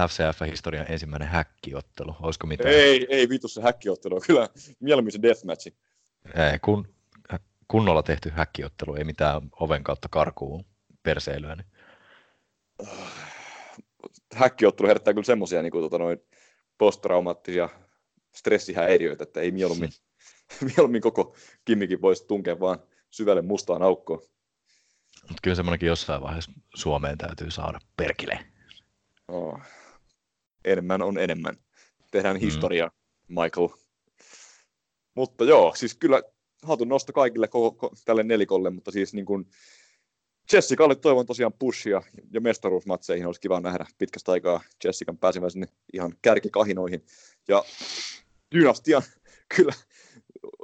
[0.00, 2.74] FCF-historian ensimmäinen häkkiottelu, olisiko mitään?
[2.74, 4.48] Ei, ei vitu se häkkiottelu, kyllä
[4.80, 5.74] mieluummin se deathmatchi.
[6.34, 6.94] Ei, kun,
[7.68, 10.64] kunnolla tehty häkkiottelu, ei mitään oven kautta karkuun
[11.02, 11.56] perseilyä.
[11.56, 11.66] Niin.
[14.34, 16.18] Häkkiottelu herättää kyllä semmoisia niin kuin, tota, noin
[16.78, 17.68] posttraumaattisia
[18.34, 19.90] stressihäiriöitä, että ei mieluummin,
[20.76, 22.78] mieluummin koko kimmikin voisi tunkea vaan
[23.10, 24.22] syvälle mustaan aukkoon.
[25.22, 28.38] Mutta kyllä semmoinenkin jossain vaiheessa Suomeen täytyy saada perkile.
[29.28, 29.60] Oh.
[30.64, 31.56] Enemmän on enemmän.
[32.10, 32.40] Tehdään mm.
[32.40, 32.90] historia,
[33.28, 33.68] Michael.
[35.14, 36.22] Mutta joo, siis kyllä
[36.62, 39.46] hatun nosto kaikille koko, tälle nelikolle, mutta siis niin kuin
[40.52, 42.02] Jessicalle toivon tosiaan pushia
[42.32, 47.04] ja mestaruusmatseihin olisi kiva nähdä pitkästä aikaa Jessican pääsemään sinne ihan kärkikahinoihin.
[47.48, 47.64] Ja
[48.54, 49.02] Dynastian
[49.56, 49.72] kyllä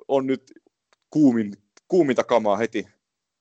[0.09, 0.53] on nyt
[1.11, 1.53] kuumin,
[1.89, 2.89] kuuminta kamaa heti.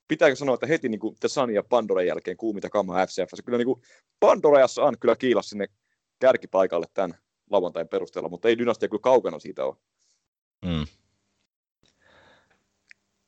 [0.07, 3.45] Pitääkö sanoa, että heti niin kuin The Sun ja Pandoran jälkeen kuuminta kamaa FCF.
[3.45, 3.81] Kyllä niin kuin
[4.19, 5.68] Pandora ja Sun kyllä kiilas sinne
[6.19, 7.18] kärkipaikalle tämän
[7.49, 9.76] lauantain perusteella, mutta ei Dynastia kyllä kaukana siitä ole.
[10.65, 10.85] Mm.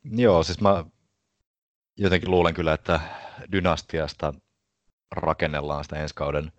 [0.04, 0.86] Joo, siis mä
[2.00, 3.00] jotenkin luulen kyllä, että
[3.52, 4.34] Dynastiasta
[5.12, 6.52] rakennellaan sitä ensi kauden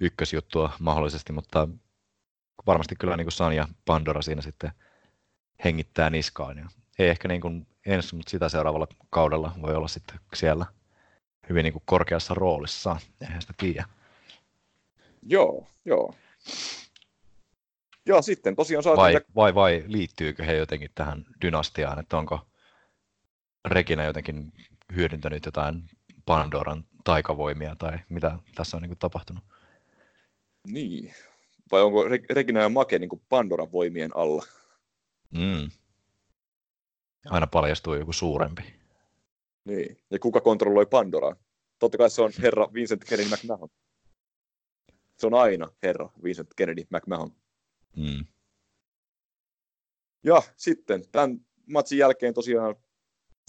[0.00, 1.68] ykkösjuttua mahdollisesti, mutta
[2.66, 4.70] varmasti kyllä niin kuin San ja Pandora siinä sitten
[5.64, 6.58] hengittää niskaan.
[6.58, 6.68] Ja
[6.98, 10.66] ei ehkä niin kuin ensi, mutta sitä seuraavalla kaudella voi olla sitten siellä
[11.48, 13.84] hyvin niin kuin korkeassa roolissa, eihän sitä tiedä.
[15.22, 16.14] Joo, joo.
[18.06, 19.02] Ja sitten tosiaan saatiin...
[19.02, 22.47] Vai, vai, vai liittyykö he jotenkin tähän dynastiaan, että onko
[23.64, 24.52] Regina jotenkin
[24.96, 25.84] hyödyntänyt jotain
[26.24, 29.44] Pandoran taikavoimia tai mitä tässä on niin kuin tapahtunut?
[30.66, 31.14] Niin.
[31.72, 34.44] Vai onko Regina ja Make niin kuin Pandoran voimien alla?
[35.30, 35.70] Mm.
[37.30, 38.62] Aina paljastuu joku suurempi.
[39.64, 39.98] Niin.
[40.10, 41.36] Ja kuka kontrolloi Pandoraa?
[41.78, 43.68] Totta kai se on herra Vincent Kennedy McMahon.
[45.16, 47.32] Se on aina herra Vincent Kennedy McMahon.
[47.96, 48.24] Mm.
[50.24, 52.76] Ja sitten tämän matsin jälkeen tosiaan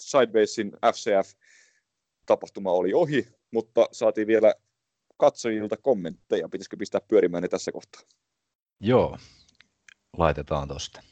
[0.00, 4.54] Sidewaysin FCF-tapahtuma oli ohi, mutta saatiin vielä
[5.16, 6.48] katsojilta kommentteja.
[6.48, 8.02] Pitäisikö pistää pyörimään ne tässä kohtaa?
[8.80, 9.18] Joo,
[10.18, 11.02] laitetaan tosta.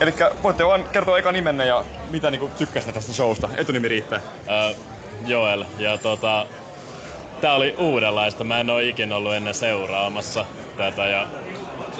[0.00, 3.48] Eli voitte vaan kertoa eka nimenne ja mitä niinku tykkäsitte tästä showsta.
[3.56, 4.20] Etunimi riittää.
[4.20, 4.84] Uh,
[5.26, 5.64] Joel.
[5.78, 6.46] Ja tota,
[7.40, 8.44] tää oli uudenlaista.
[8.44, 10.46] Mä en oo ikinä ollut ennen seuraamassa
[10.76, 11.28] tätä ja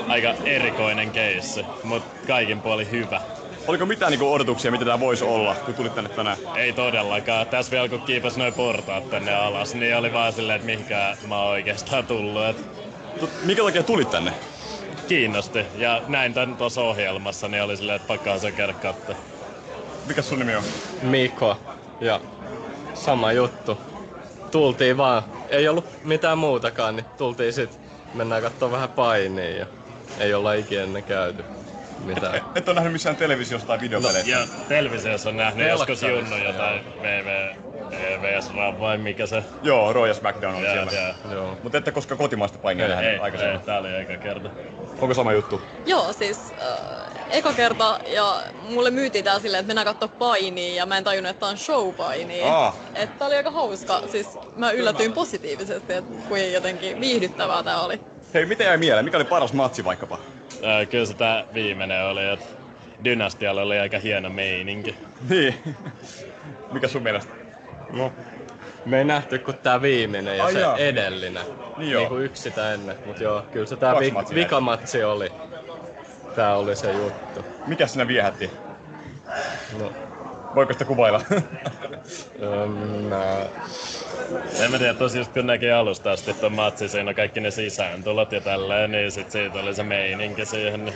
[0.08, 3.20] aika erikoinen keissi, mutta kaikin puoli hyvä.
[3.66, 6.38] Oliko mitään niinku odotuksia, mitä tämä voisi olla, kun tulit tänne tänään?
[6.56, 7.46] Ei todellakaan.
[7.46, 11.42] Tässä vielä kun kiipas noin portaat tänne alas, niin oli vaan silleen, että mihinkään mä
[11.42, 12.44] oon oikeastaan tullut.
[12.44, 12.56] Et...
[13.42, 14.32] Mikä takia tulit tänne?
[15.08, 15.66] Kiinnosti.
[15.74, 19.16] Ja näin tän tuossa ohjelmassa, niin oli silleen, että pakkaa se käydä katsoa.
[20.06, 20.64] Mikä sun nimi on?
[21.02, 21.56] Mikko.
[22.00, 22.20] Ja
[22.94, 23.78] sama juttu.
[24.50, 25.22] Tultiin vaan.
[25.48, 27.80] Ei ollut mitään muutakaan, niin tultiin sit.
[28.14, 29.66] Mennään katsoa vähän painia ja
[30.18, 31.44] ei olla ikinä ennen käyty
[32.06, 32.40] mitään.
[32.54, 34.36] Et ole nähnyt missään televisiosta tai videopeleissä?
[34.36, 37.54] No, ja televisiossa on nähnyt joskus Telkkarissa, Junnu jotain VV,
[38.22, 39.42] VS Rav vai mikä se?
[39.62, 40.92] Joo, ja SmackDown oli siellä.
[40.92, 41.34] joo.
[41.34, 41.58] Joo.
[41.62, 43.58] Mutta ette koskaan kotimaista painia nähnyt aikaisemmin?
[43.58, 44.50] ei, tää oli eka kerta.
[45.00, 45.62] Onko sama juttu?
[45.86, 50.86] Joo, siis äh, eka kerta ja mulle myytiin tää silleen, että mennään katsoa painia ja
[50.86, 52.54] mä en tajunnut, että tää on showpainia.
[52.54, 52.76] Aa.
[52.94, 54.02] Että tää oli aika hauska.
[54.12, 58.00] Siis mä yllätyin positiivisesti, että kuin jotenkin viihdyttävää tää oli.
[58.34, 59.04] Hei, mitä jäi mieleen?
[59.04, 60.18] Mikä oli paras matsi vaikkapa?
[60.64, 62.44] Ää, kyllä se tää viimeinen oli, että
[63.04, 64.96] Dynastialla oli aika hieno meininki.
[65.30, 65.54] Niin.
[66.72, 67.32] Mikä sun mielestä?
[67.92, 68.12] No,
[68.84, 70.76] me ei nähty kuin tää viimeinen ja Ai se jaa.
[70.78, 71.42] edellinen.
[71.78, 72.00] Niin joo.
[72.00, 72.96] Niinku yksi sitä ennen.
[73.04, 75.32] Mut joo, kyllä se tää Kaksi vi- matsia vikamatsi oli.
[76.36, 77.44] Tää oli se juttu.
[77.66, 78.50] Mikä sinä viehätti?
[79.78, 79.92] No.
[80.54, 81.20] Voiko sitä kuvailla?
[83.08, 83.46] Mä...
[84.64, 87.50] En mä tiedä, tosi just kun näki alusta asti ton matsi, siinä on kaikki ne
[87.50, 90.84] sisääntulot ja tälleen, niin sit siitä oli se meininki siihen.
[90.84, 90.94] Niin...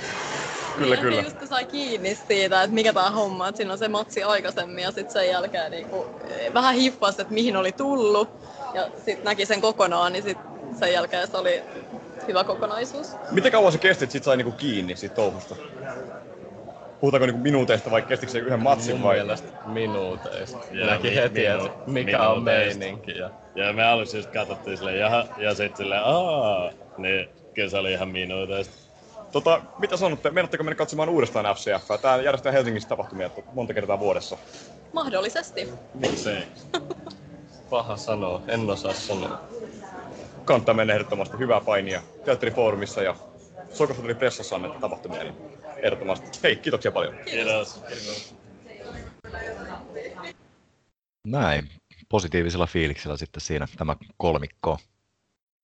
[0.78, 3.78] Kyllä, Niin, ja just kun sai kiinni siitä, että mikä tää homma, että siinä on
[3.78, 8.28] se matsi aikaisemmin ja sitten sen jälkeen niinku, eh, vähän hiffasi, että mihin oli tullut.
[8.74, 10.38] Ja sitten näki sen kokonaan, niin sit
[10.78, 11.62] sen jälkeen se oli
[12.28, 13.08] hyvä kokonaisuus.
[13.30, 15.56] Miten kauan se kesti, että sit sai niinku kiinni siitä touhusta?
[17.00, 19.14] Puhutaanko niinku minuuteista vai kestikö se yhden matsin Mun vai?
[19.16, 20.58] mielestä minuuteista.
[20.72, 22.78] Joo, Näki mi- heti, minu- että mikä on minuuteista.
[22.78, 23.18] meininki.
[23.18, 23.30] Ja...
[23.54, 27.92] Ja me aluksi just katsottiin silleen, jaha, ja sit silleen, aa, niin kyllä se oli
[27.92, 28.74] ihan minuuteista.
[29.32, 30.30] Tota, mitä sanotte?
[30.30, 32.00] Meinatteko mennä katsomaan uudestaan FCF?
[32.02, 34.36] Tää järjestää Helsingissä tapahtumia monta kertaa vuodessa.
[34.92, 35.68] Mahdollisesti.
[35.94, 36.42] Miksei?
[37.70, 39.40] Paha sanoa, en osaa sanoa.
[40.44, 41.38] Kannattaa mennä ehdottomasti.
[41.38, 43.14] Hyvää painia Teatterifoorumissa ja
[43.72, 45.34] Sokosta tuli pressassa annettu tapahtumia, niin
[45.82, 46.38] ehdottomasti.
[46.42, 47.14] Hei, kiitoksia paljon.
[47.24, 47.82] Kiitos.
[51.24, 51.68] Näin,
[52.08, 54.78] positiivisella fiiliksellä sitten siinä tämä kolmikko.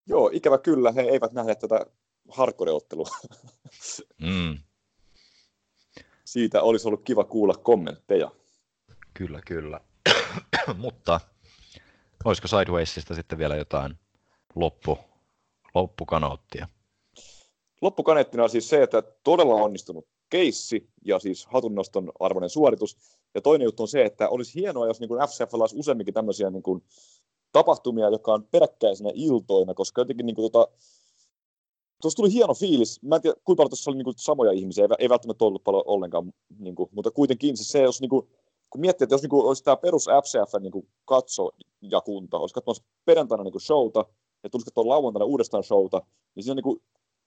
[0.06, 1.86] Joo, ikävä kyllä, he eivät nähneet tätä
[2.30, 3.08] hardcore-ottelua.
[4.22, 4.58] Mm,
[6.24, 8.30] Siitä olisi ollut kiva kuulla kommentteja.
[9.14, 9.80] kyllä, kyllä.
[10.76, 11.20] Mutta
[12.24, 13.98] olisiko Sidewaysista sitten vielä jotain
[14.54, 14.98] loppu,
[15.74, 16.68] loppukanoottia?
[17.84, 22.96] Loppukaneettina on siis se, että todella onnistunut keissi ja siis hatunnoston arvoinen suoritus.
[23.34, 26.50] Ja toinen juttu on se, että olisi hienoa, jos niin kuin FCF olisi useamminkin tämmöisiä
[26.50, 26.82] niin kuin
[27.52, 30.68] tapahtumia, jotka on peräkkäisenä iltoina, koska jotenkin niin kuin, tota,
[32.02, 33.02] tuossa tuli hieno fiilis.
[33.02, 35.64] Mä en tiedä, kuinka paljon tuossa oli niin kuin, samoja ihmisiä, ei, ei välttämättä ollut
[35.64, 38.28] paljon ollenkaan, niin kuin, mutta kuitenkin se, se jos niin kuin,
[38.70, 42.84] kun miettii, että jos niin kuin, olisi tämä perus FCF niin kuin katsojakunta, olisi katsomassa
[43.04, 44.04] perjantaina niin kuin showta
[44.42, 46.02] ja tulisi katsoa lauantaina uudestaan showta,
[46.34, 46.80] niin siinä niin kuin,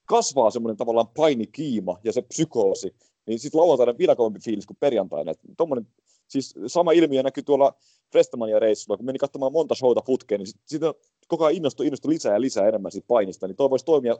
[0.08, 2.94] kasvaa semmoinen tavallaan painikiima ja se psykoosi,
[3.26, 5.30] niin sitten lauantaina vielä kovempi fiilis kuin perjantaina.
[5.30, 5.86] Et tommonen,
[6.28, 7.74] siis sama ilmiö näkyy tuolla
[8.10, 10.94] Prestamania reissulla, kun meni katsomaan monta showta putkeen, niin sitten
[11.28, 14.16] koko ajan innostui, innostui lisää ja lisää enemmän siitä painista, niin toi voisi toimia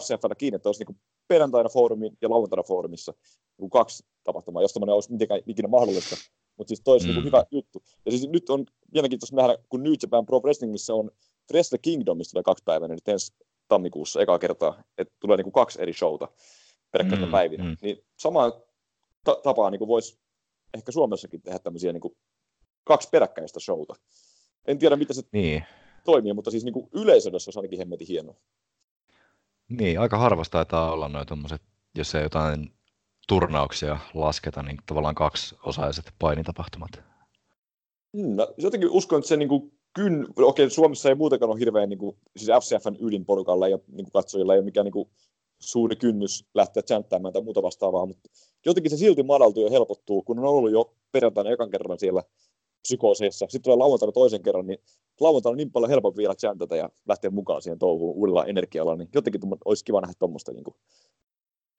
[0.00, 3.14] FCFllä kiinni, että olisi niin perjantaina foorumin ja lauantaina foorumissa
[3.58, 6.16] niin kaksi tapahtumaa, jos tämmöinen olisi mitenkään ikinä mahdollista.
[6.56, 7.14] Mutta siis toi olisi mm.
[7.14, 7.82] niin hyvä juttu.
[8.06, 11.10] Ja siis nyt on mielenkiintoista nähdä, kun New Japan Pro Wrestlingissa on
[11.52, 13.32] Wrestle Kingdomista tulee kaksi päivänä nyt ensi
[13.68, 16.28] tammikuussa ekaa kertaa, että tulee niin kuin kaksi eri showta
[16.90, 17.64] peräkkäisenä Mm, päivinä.
[17.64, 17.76] mm.
[17.82, 18.52] Niin samaan
[19.24, 20.18] ta- tapaan niin voisi
[20.74, 22.16] ehkä Suomessakin tehdä tämmöisiä niin kuin
[22.84, 23.94] kaksi peräkkäistä showta.
[24.66, 25.64] En tiedä, miten se Niin,
[26.04, 28.34] toimii, mutta siis niin kuin yleisöydessä olisi ainakin hemmetin hienoa.
[29.68, 31.62] niin aika harvasta taitaa olla noin tommoset,
[31.94, 32.72] jos ei jotain
[33.28, 36.90] turnauksia lasketa, niin tavallaan kaksiosaiset painitapahtumat.
[38.12, 41.88] Mm, mä jotenkin uskon, että se niin kuin kyn, okei, Suomessa ei muutenkaan ole hirveän,
[41.88, 45.08] niin kuin, siis FCFn ydinporukalla ja niin kuin katsojilla ei ole mikään niin kuin,
[45.58, 48.30] suuri kynnys lähteä chanttaamaan tai muuta vastaavaa, mutta
[48.66, 52.22] jotenkin se silti madaltuu ja helpottuu, kun on ollut jo perjantaina ekan kerran siellä
[52.82, 53.46] psykooseissa.
[53.48, 54.78] Sitten tulee lauantaina toisen kerran, niin
[55.20, 59.08] lauantaina on niin paljon helpompi vielä chantata ja lähteä mukaan siihen touhuun uudella energialla, niin
[59.14, 60.76] jotenkin olisi kiva nähdä tuommoista niin kuin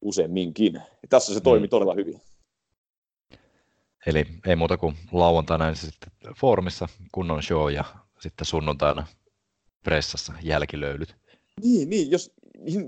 [0.02, 0.73] useamminkin.
[0.73, 2.22] Ja tässä se toimi todella hyvin.
[4.06, 7.84] Eli ei muuta kuin lauantaina ensin sitten foorumissa kunnon show ja
[8.19, 9.07] sitten sunnuntaina
[9.84, 11.15] pressassa jälkilöylyt.
[11.64, 12.31] Niin, niin, jos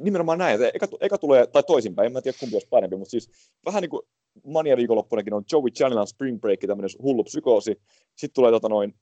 [0.02, 3.12] nimenomaan näin, että eka, eka tulee, tai toisinpäin, en mä tiedä kumpi olisi parempi, mutta
[3.12, 3.30] siis
[3.66, 4.02] vähän niin kuin
[4.46, 7.82] Mania viikonloppunakin on Joey Chalinan Spring Break, tämmöinen hullu psykoosi,
[8.16, 8.96] sitten tulee tota noin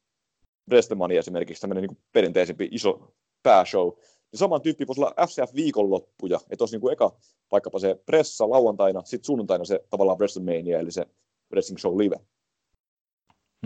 [0.70, 3.14] WrestleMania esimerkiksi, tämmöinen niin perinteisempi iso
[3.44, 3.90] pääshow,
[4.32, 7.18] niin saman tyyppi voisi olla FCF viikonloppuja, että olisi niin kuin eka
[7.52, 11.06] vaikkapa se pressa lauantaina, sitten sunnuntaina se tavallaan WrestleMania, eli se
[11.52, 12.16] Wrestling Show Live.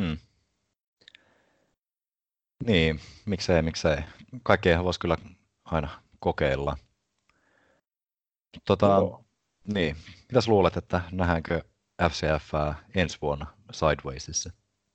[0.01, 0.17] Hmm.
[2.65, 3.97] Niin, miksei, miksei.
[4.43, 5.17] Kaikkea voisi kyllä
[5.65, 5.89] aina
[6.19, 6.77] kokeilla.
[8.67, 9.01] Tota,
[9.73, 9.95] niin,
[10.29, 11.61] mitäs luulet, että nähdäänkö
[12.09, 12.53] FCF
[12.95, 14.51] ensi vuonna Sidewaysissa?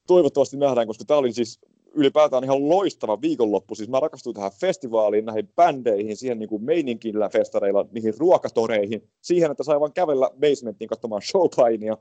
[0.06, 1.60] Toivottavasti nähdään, koska tämä oli siis
[1.94, 3.74] ylipäätään ihan loistava viikonloppu.
[3.74, 9.50] Siis mä rakastuin tähän festivaaliin, näihin bändeihin, siihen niin kuin meininkillä festareilla, niihin ruokatoreihin, siihen,
[9.50, 11.96] että sai vaan kävellä basementtiin katsomaan showpainia.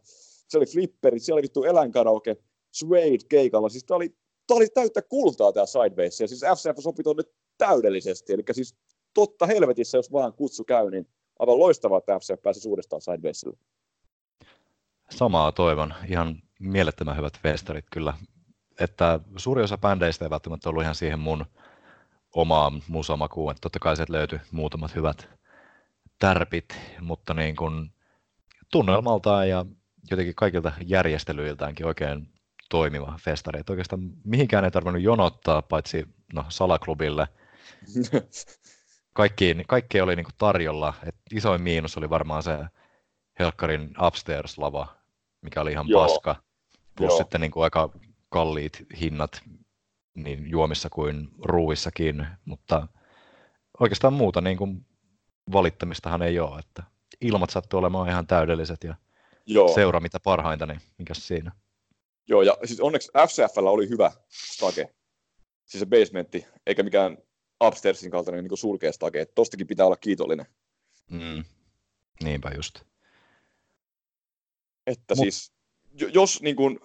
[0.47, 2.37] Se oli flipperi, siellä oli vittu eläinkaraoke,
[2.71, 3.69] Suede keikalla.
[3.69, 4.15] Siis tää oli,
[4.47, 6.19] tää oli täyttä kultaa tää Sideways.
[6.19, 7.23] Ja siis FCF sopi tuonne
[7.57, 8.33] täydellisesti.
[8.33, 8.75] Eli siis
[9.13, 11.07] totta helvetissä, jos vaan kutsu käy, niin
[11.39, 13.57] aivan loistavaa, että FCF pääsi uudestaan Sidewaysille.
[15.09, 15.93] Samaa toivon.
[16.09, 18.13] Ihan mielettömän hyvät festarit kyllä.
[18.79, 21.45] Että suuri osa bändeistä ei välttämättä ollut ihan siihen mun
[22.35, 23.51] omaan musamakuun.
[23.51, 25.29] Että totta kai sieltä löytyi muutamat hyvät
[26.19, 26.65] tärpit,
[27.01, 27.91] mutta niin kuin
[28.71, 29.65] tunnelmaltaan ja
[30.11, 32.34] jotenkin kaikilta järjestelyiltäänkin oikein
[32.69, 33.59] toimiva festari.
[33.59, 37.27] Että oikeastaan mihinkään ei tarvinnut jonottaa, paitsi no, salaklubille.
[39.13, 40.93] Kaikki, kaikki oli niin kuin tarjolla.
[41.03, 42.57] Et isoin miinus oli varmaan se
[43.39, 44.87] Helkkarin upstairs-lava,
[45.41, 46.07] mikä oli ihan Joo.
[46.07, 46.35] paska.
[46.97, 47.17] Plus Joo.
[47.17, 47.89] sitten niin kuin aika
[48.29, 49.41] kalliit hinnat
[50.15, 52.87] niin juomissa kuin ruuissakin, mutta
[53.79, 54.85] oikeastaan muuta niin kuin
[55.51, 56.59] valittamistahan ei ole.
[56.59, 56.83] Että
[57.21, 58.95] ilmat sattuu olemaan ihan täydelliset ja
[59.45, 59.67] Joo.
[59.67, 61.51] seura mitä parhainta, niin mikäs siinä?
[62.27, 64.95] Joo, ja siis onneksi FCFllä oli hyvä stage,
[65.65, 67.17] siis se basementti, eikä mikään
[67.63, 69.21] upstairsin kaltainen niin surkea stage.
[69.21, 70.45] Et Tostakin pitää olla kiitollinen.
[71.11, 71.43] Mm.
[72.23, 72.79] Niinpä just.
[74.87, 75.53] Että siis,
[75.93, 76.79] jo- jos niin kuin,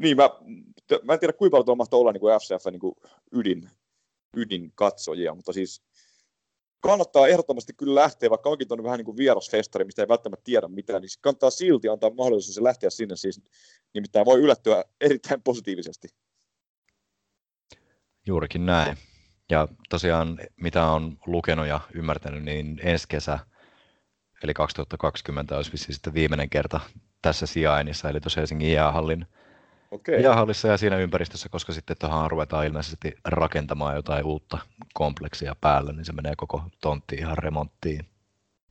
[0.00, 0.30] niin mä,
[1.02, 2.94] mä en tiedä kuinka paljon mahtaa olla niin kuin FCF niin kuin
[3.32, 3.70] ydin,
[4.36, 5.82] ydinkatsojia, mutta siis
[6.80, 10.68] kannattaa ehdottomasti kyllä lähteä, vaikka onkin tuonne vähän niin kuin vierasfestari, mistä ei välttämättä tiedä
[10.68, 13.42] mitään, niin kannattaa silti antaa mahdollisuus lähteä sinne siis,
[13.94, 16.08] nimittäin voi yllättyä erittäin positiivisesti.
[18.26, 18.96] Juurikin näin.
[19.50, 23.38] Ja tosiaan, mitä on lukenut ja ymmärtänyt, niin ensi kesä,
[24.42, 26.80] eli 2020, olisi vissiin sitten viimeinen kerta
[27.22, 29.26] tässä sijainnissa, eli tuossa Helsingin jäähallin
[29.90, 30.22] Okei.
[30.22, 34.58] jäähallissa ja siinä ympäristössä, koska sitten tuohon ruvetaan ilmeisesti rakentamaan jotain uutta
[34.94, 38.06] kompleksia päälle, niin se menee koko tontti ihan remonttiin.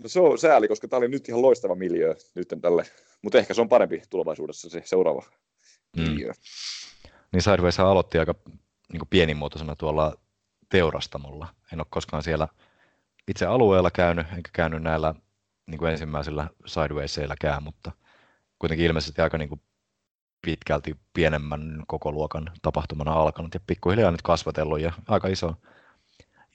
[0.03, 2.85] No se on sääli, koska tämä oli nyt ihan loistava miljö nyt tälle,
[3.21, 5.23] mutta ehkä se on parempi tulevaisuudessa se seuraava
[5.95, 6.31] miljö.
[7.31, 8.35] Niin Sideways aloitti aika
[8.91, 10.15] niin kuin pienimuotoisena tuolla
[10.69, 11.47] teurastamolla.
[11.73, 12.47] En ole koskaan siellä
[13.27, 15.15] itse alueella käynyt, enkä käynyt näillä
[15.67, 17.91] niin kuin ensimmäisillä Sidewayseilläkään, mutta
[18.59, 19.61] kuitenkin ilmeisesti aika niin kuin
[20.41, 25.53] pitkälti pienemmän koko luokan tapahtumana alkanut ja pikkuhiljaa nyt kasvatellut ja aika iso,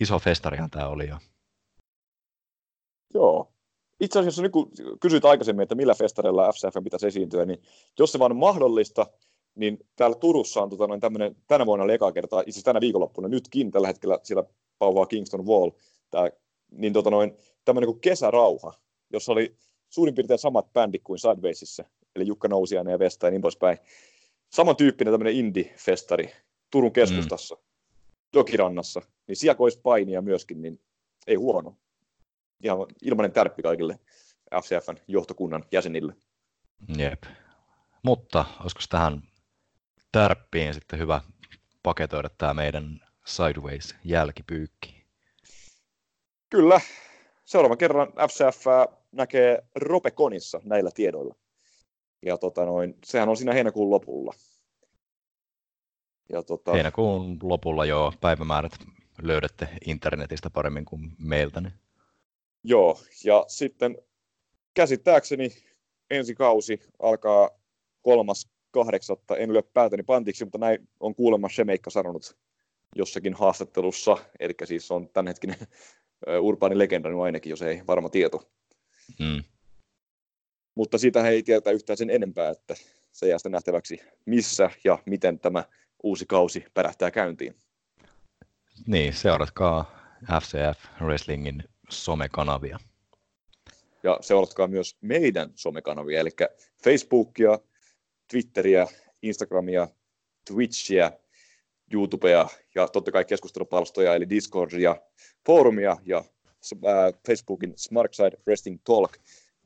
[0.00, 1.16] iso festarihan tämä oli jo.
[3.14, 3.50] Joo.
[4.00, 4.70] Itse asiassa nyt kun
[5.00, 7.62] kysyit aikaisemmin, että millä festareilla FCF pitäisi esiintyä, niin
[7.98, 9.06] jos se vaan on mahdollista,
[9.54, 13.28] niin täällä Turussa on tota, noin tämmönen, tänä vuonna oli kertaa, itse asiassa tänä viikonloppuna,
[13.28, 14.44] nytkin tällä hetkellä siellä
[14.78, 15.70] pauhaa Kingston Wall,
[16.10, 16.30] tää,
[16.70, 18.74] niin tota noin, tämmöinen kuin Kesärauha,
[19.12, 19.56] jossa oli
[19.88, 21.84] suurin piirtein samat bändit kuin Sidewaysissa,
[22.16, 23.78] eli Jukka Nousiainen ja Vesta ja niin poispäin.
[24.50, 26.30] Samantyyppinen tämmöinen indie-festari
[26.70, 27.60] Turun keskustassa, mm.
[28.34, 30.80] Jokirannassa, niin siellä kun olisi painia myöskin, niin
[31.26, 31.76] ei huono.
[32.62, 33.98] Ihan ilmainen tärppi kaikille
[34.62, 36.14] FCFn johtokunnan jäsenille.
[36.96, 37.22] Jep.
[38.02, 39.22] Mutta olisiko tähän
[40.12, 41.20] tärppiin sitten hyvä
[41.82, 45.04] paketoida tämä meidän Sideways jälkipyykki?
[46.50, 46.80] Kyllä.
[47.44, 48.66] Seuraavan kerran FCF
[49.12, 51.34] näkee Ropeconissa näillä tiedoilla.
[52.24, 54.34] Ja tota noin, sehän on siinä heinäkuun lopulla.
[56.32, 58.72] Ja tota, Heinäkuun lopulla jo päivämäärät
[59.22, 61.60] löydätte internetistä paremmin kuin meiltä.
[61.60, 61.72] Niin.
[62.64, 63.98] Joo, ja sitten
[64.74, 65.50] käsittääkseni
[66.10, 67.50] ensi kausi alkaa
[68.02, 69.36] kolmas kahdeksatta.
[69.36, 72.36] En lyö päätäni pantiksi, mutta näin on kuulemma Shemeikka sanonut
[72.96, 74.16] jossakin haastattelussa.
[74.40, 75.56] Eli siis on tämänhetkinen
[76.40, 78.50] urbaani legenda nyt ainakin, jos ei varma tieto.
[79.20, 79.44] Mm.
[80.74, 82.74] Mutta siitä ei tiedetä yhtään sen enempää, että
[83.12, 85.64] se jää sitten nähtäväksi, missä ja miten tämä
[86.02, 87.54] uusi kausi pärähtää käyntiin.
[88.86, 90.04] Niin, seuratkaa
[90.40, 92.78] FCF Wrestlingin somekanavia.
[94.02, 96.30] Ja seuratkaa myös meidän somekanavia, eli
[96.84, 97.58] Facebookia,
[98.30, 98.86] Twitteriä,
[99.22, 99.88] Instagramia,
[100.44, 101.12] Twitchiä,
[101.92, 104.96] YouTubea ja totta kai keskustelupalstoja, eli Discordia,
[105.46, 109.12] foorumia ja äh, Facebookin Smartside Wrestling Talk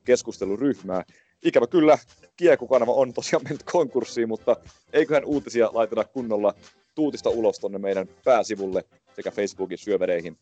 [0.05, 1.03] keskusteluryhmää.
[1.43, 1.97] Ikävä kyllä,
[2.37, 4.55] Kieku-kanava on tosiaan mennyt konkurssiin, mutta
[4.93, 6.53] eiköhän uutisia laiteta kunnolla
[6.95, 8.83] tuutista ulos tonne meidän pääsivulle
[9.15, 10.37] sekä Facebookin syövereihin.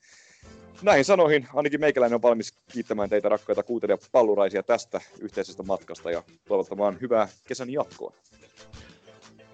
[0.82, 6.98] näihin sanoihin ainakin meikäläinen on valmis kiittämään teitä rakkaita kuuntelijapalluraisia tästä yhteisestä matkasta ja toivottamaan
[7.02, 8.14] hyvää kesän jatkoa.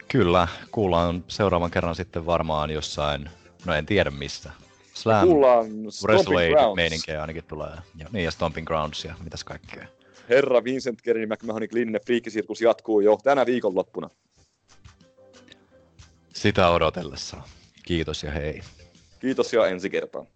[0.08, 3.30] Kyllä, kuullaan seuraavan kerran sitten varmaan jossain,
[3.66, 4.63] no en tiedä mistä.
[4.94, 6.76] Slam, Kuullaan Stomping Grounds.
[6.76, 7.76] meininkejä ainakin tulee.
[7.98, 9.88] Ja, niin, ja Stomping Grounds ja mitäs kaikkea.
[10.30, 14.10] Herra Vincent Kerry McMahon Glinne Friikkisirkus jatkuu jo tänä viikonloppuna.
[16.34, 17.38] Sitä odotellessa.
[17.84, 18.62] Kiitos ja hei.
[19.20, 20.28] Kiitos ja ensi kertaan.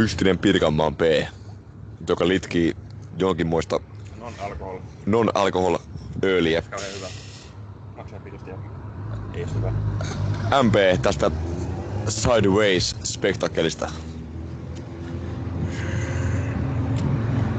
[0.00, 1.00] Mystinen Pirkanmaan P,
[2.08, 2.72] joka litkii
[3.18, 3.80] jonkin muista
[4.20, 4.78] Non-alkohol.
[5.06, 5.78] non-alcohol
[6.24, 6.62] öljyä.
[6.62, 7.06] Kauhean hyvä.
[7.96, 8.20] Maksaa
[9.34, 9.72] ei hyvä.
[10.62, 11.30] MP tästä
[12.08, 13.90] Sideways-spektakkelista.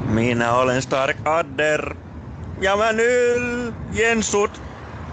[0.06, 1.94] Minä olen Stark Adder.
[2.60, 4.62] Ja mä nyljen sut.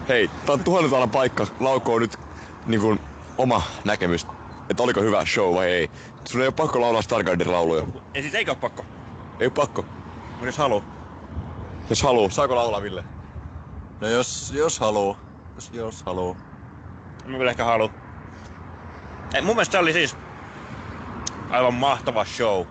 [0.07, 2.17] Hei, tää on tuhannen taalan paikka laukoo nyt
[2.65, 2.99] niin kuin,
[3.37, 4.27] oma näkemys,
[4.69, 5.89] että oliko hyvä show vai ei.
[6.25, 7.83] Sun ei ole pakko laulaa Stargarderin lauluja.
[8.13, 8.85] Ei siis eikä oo pakko.
[9.39, 9.85] Ei ole pakko.
[10.37, 10.83] Mut jos haluu.
[11.89, 13.03] Jos haluu, saako laulaa Ville?
[14.01, 15.17] No jos, jos haluu.
[15.55, 16.37] Jos, jos haluu.
[17.25, 17.91] Mä kyllä ehkä haluu.
[19.33, 20.15] Ei, mun mielestä se oli siis
[21.49, 22.65] aivan mahtava show.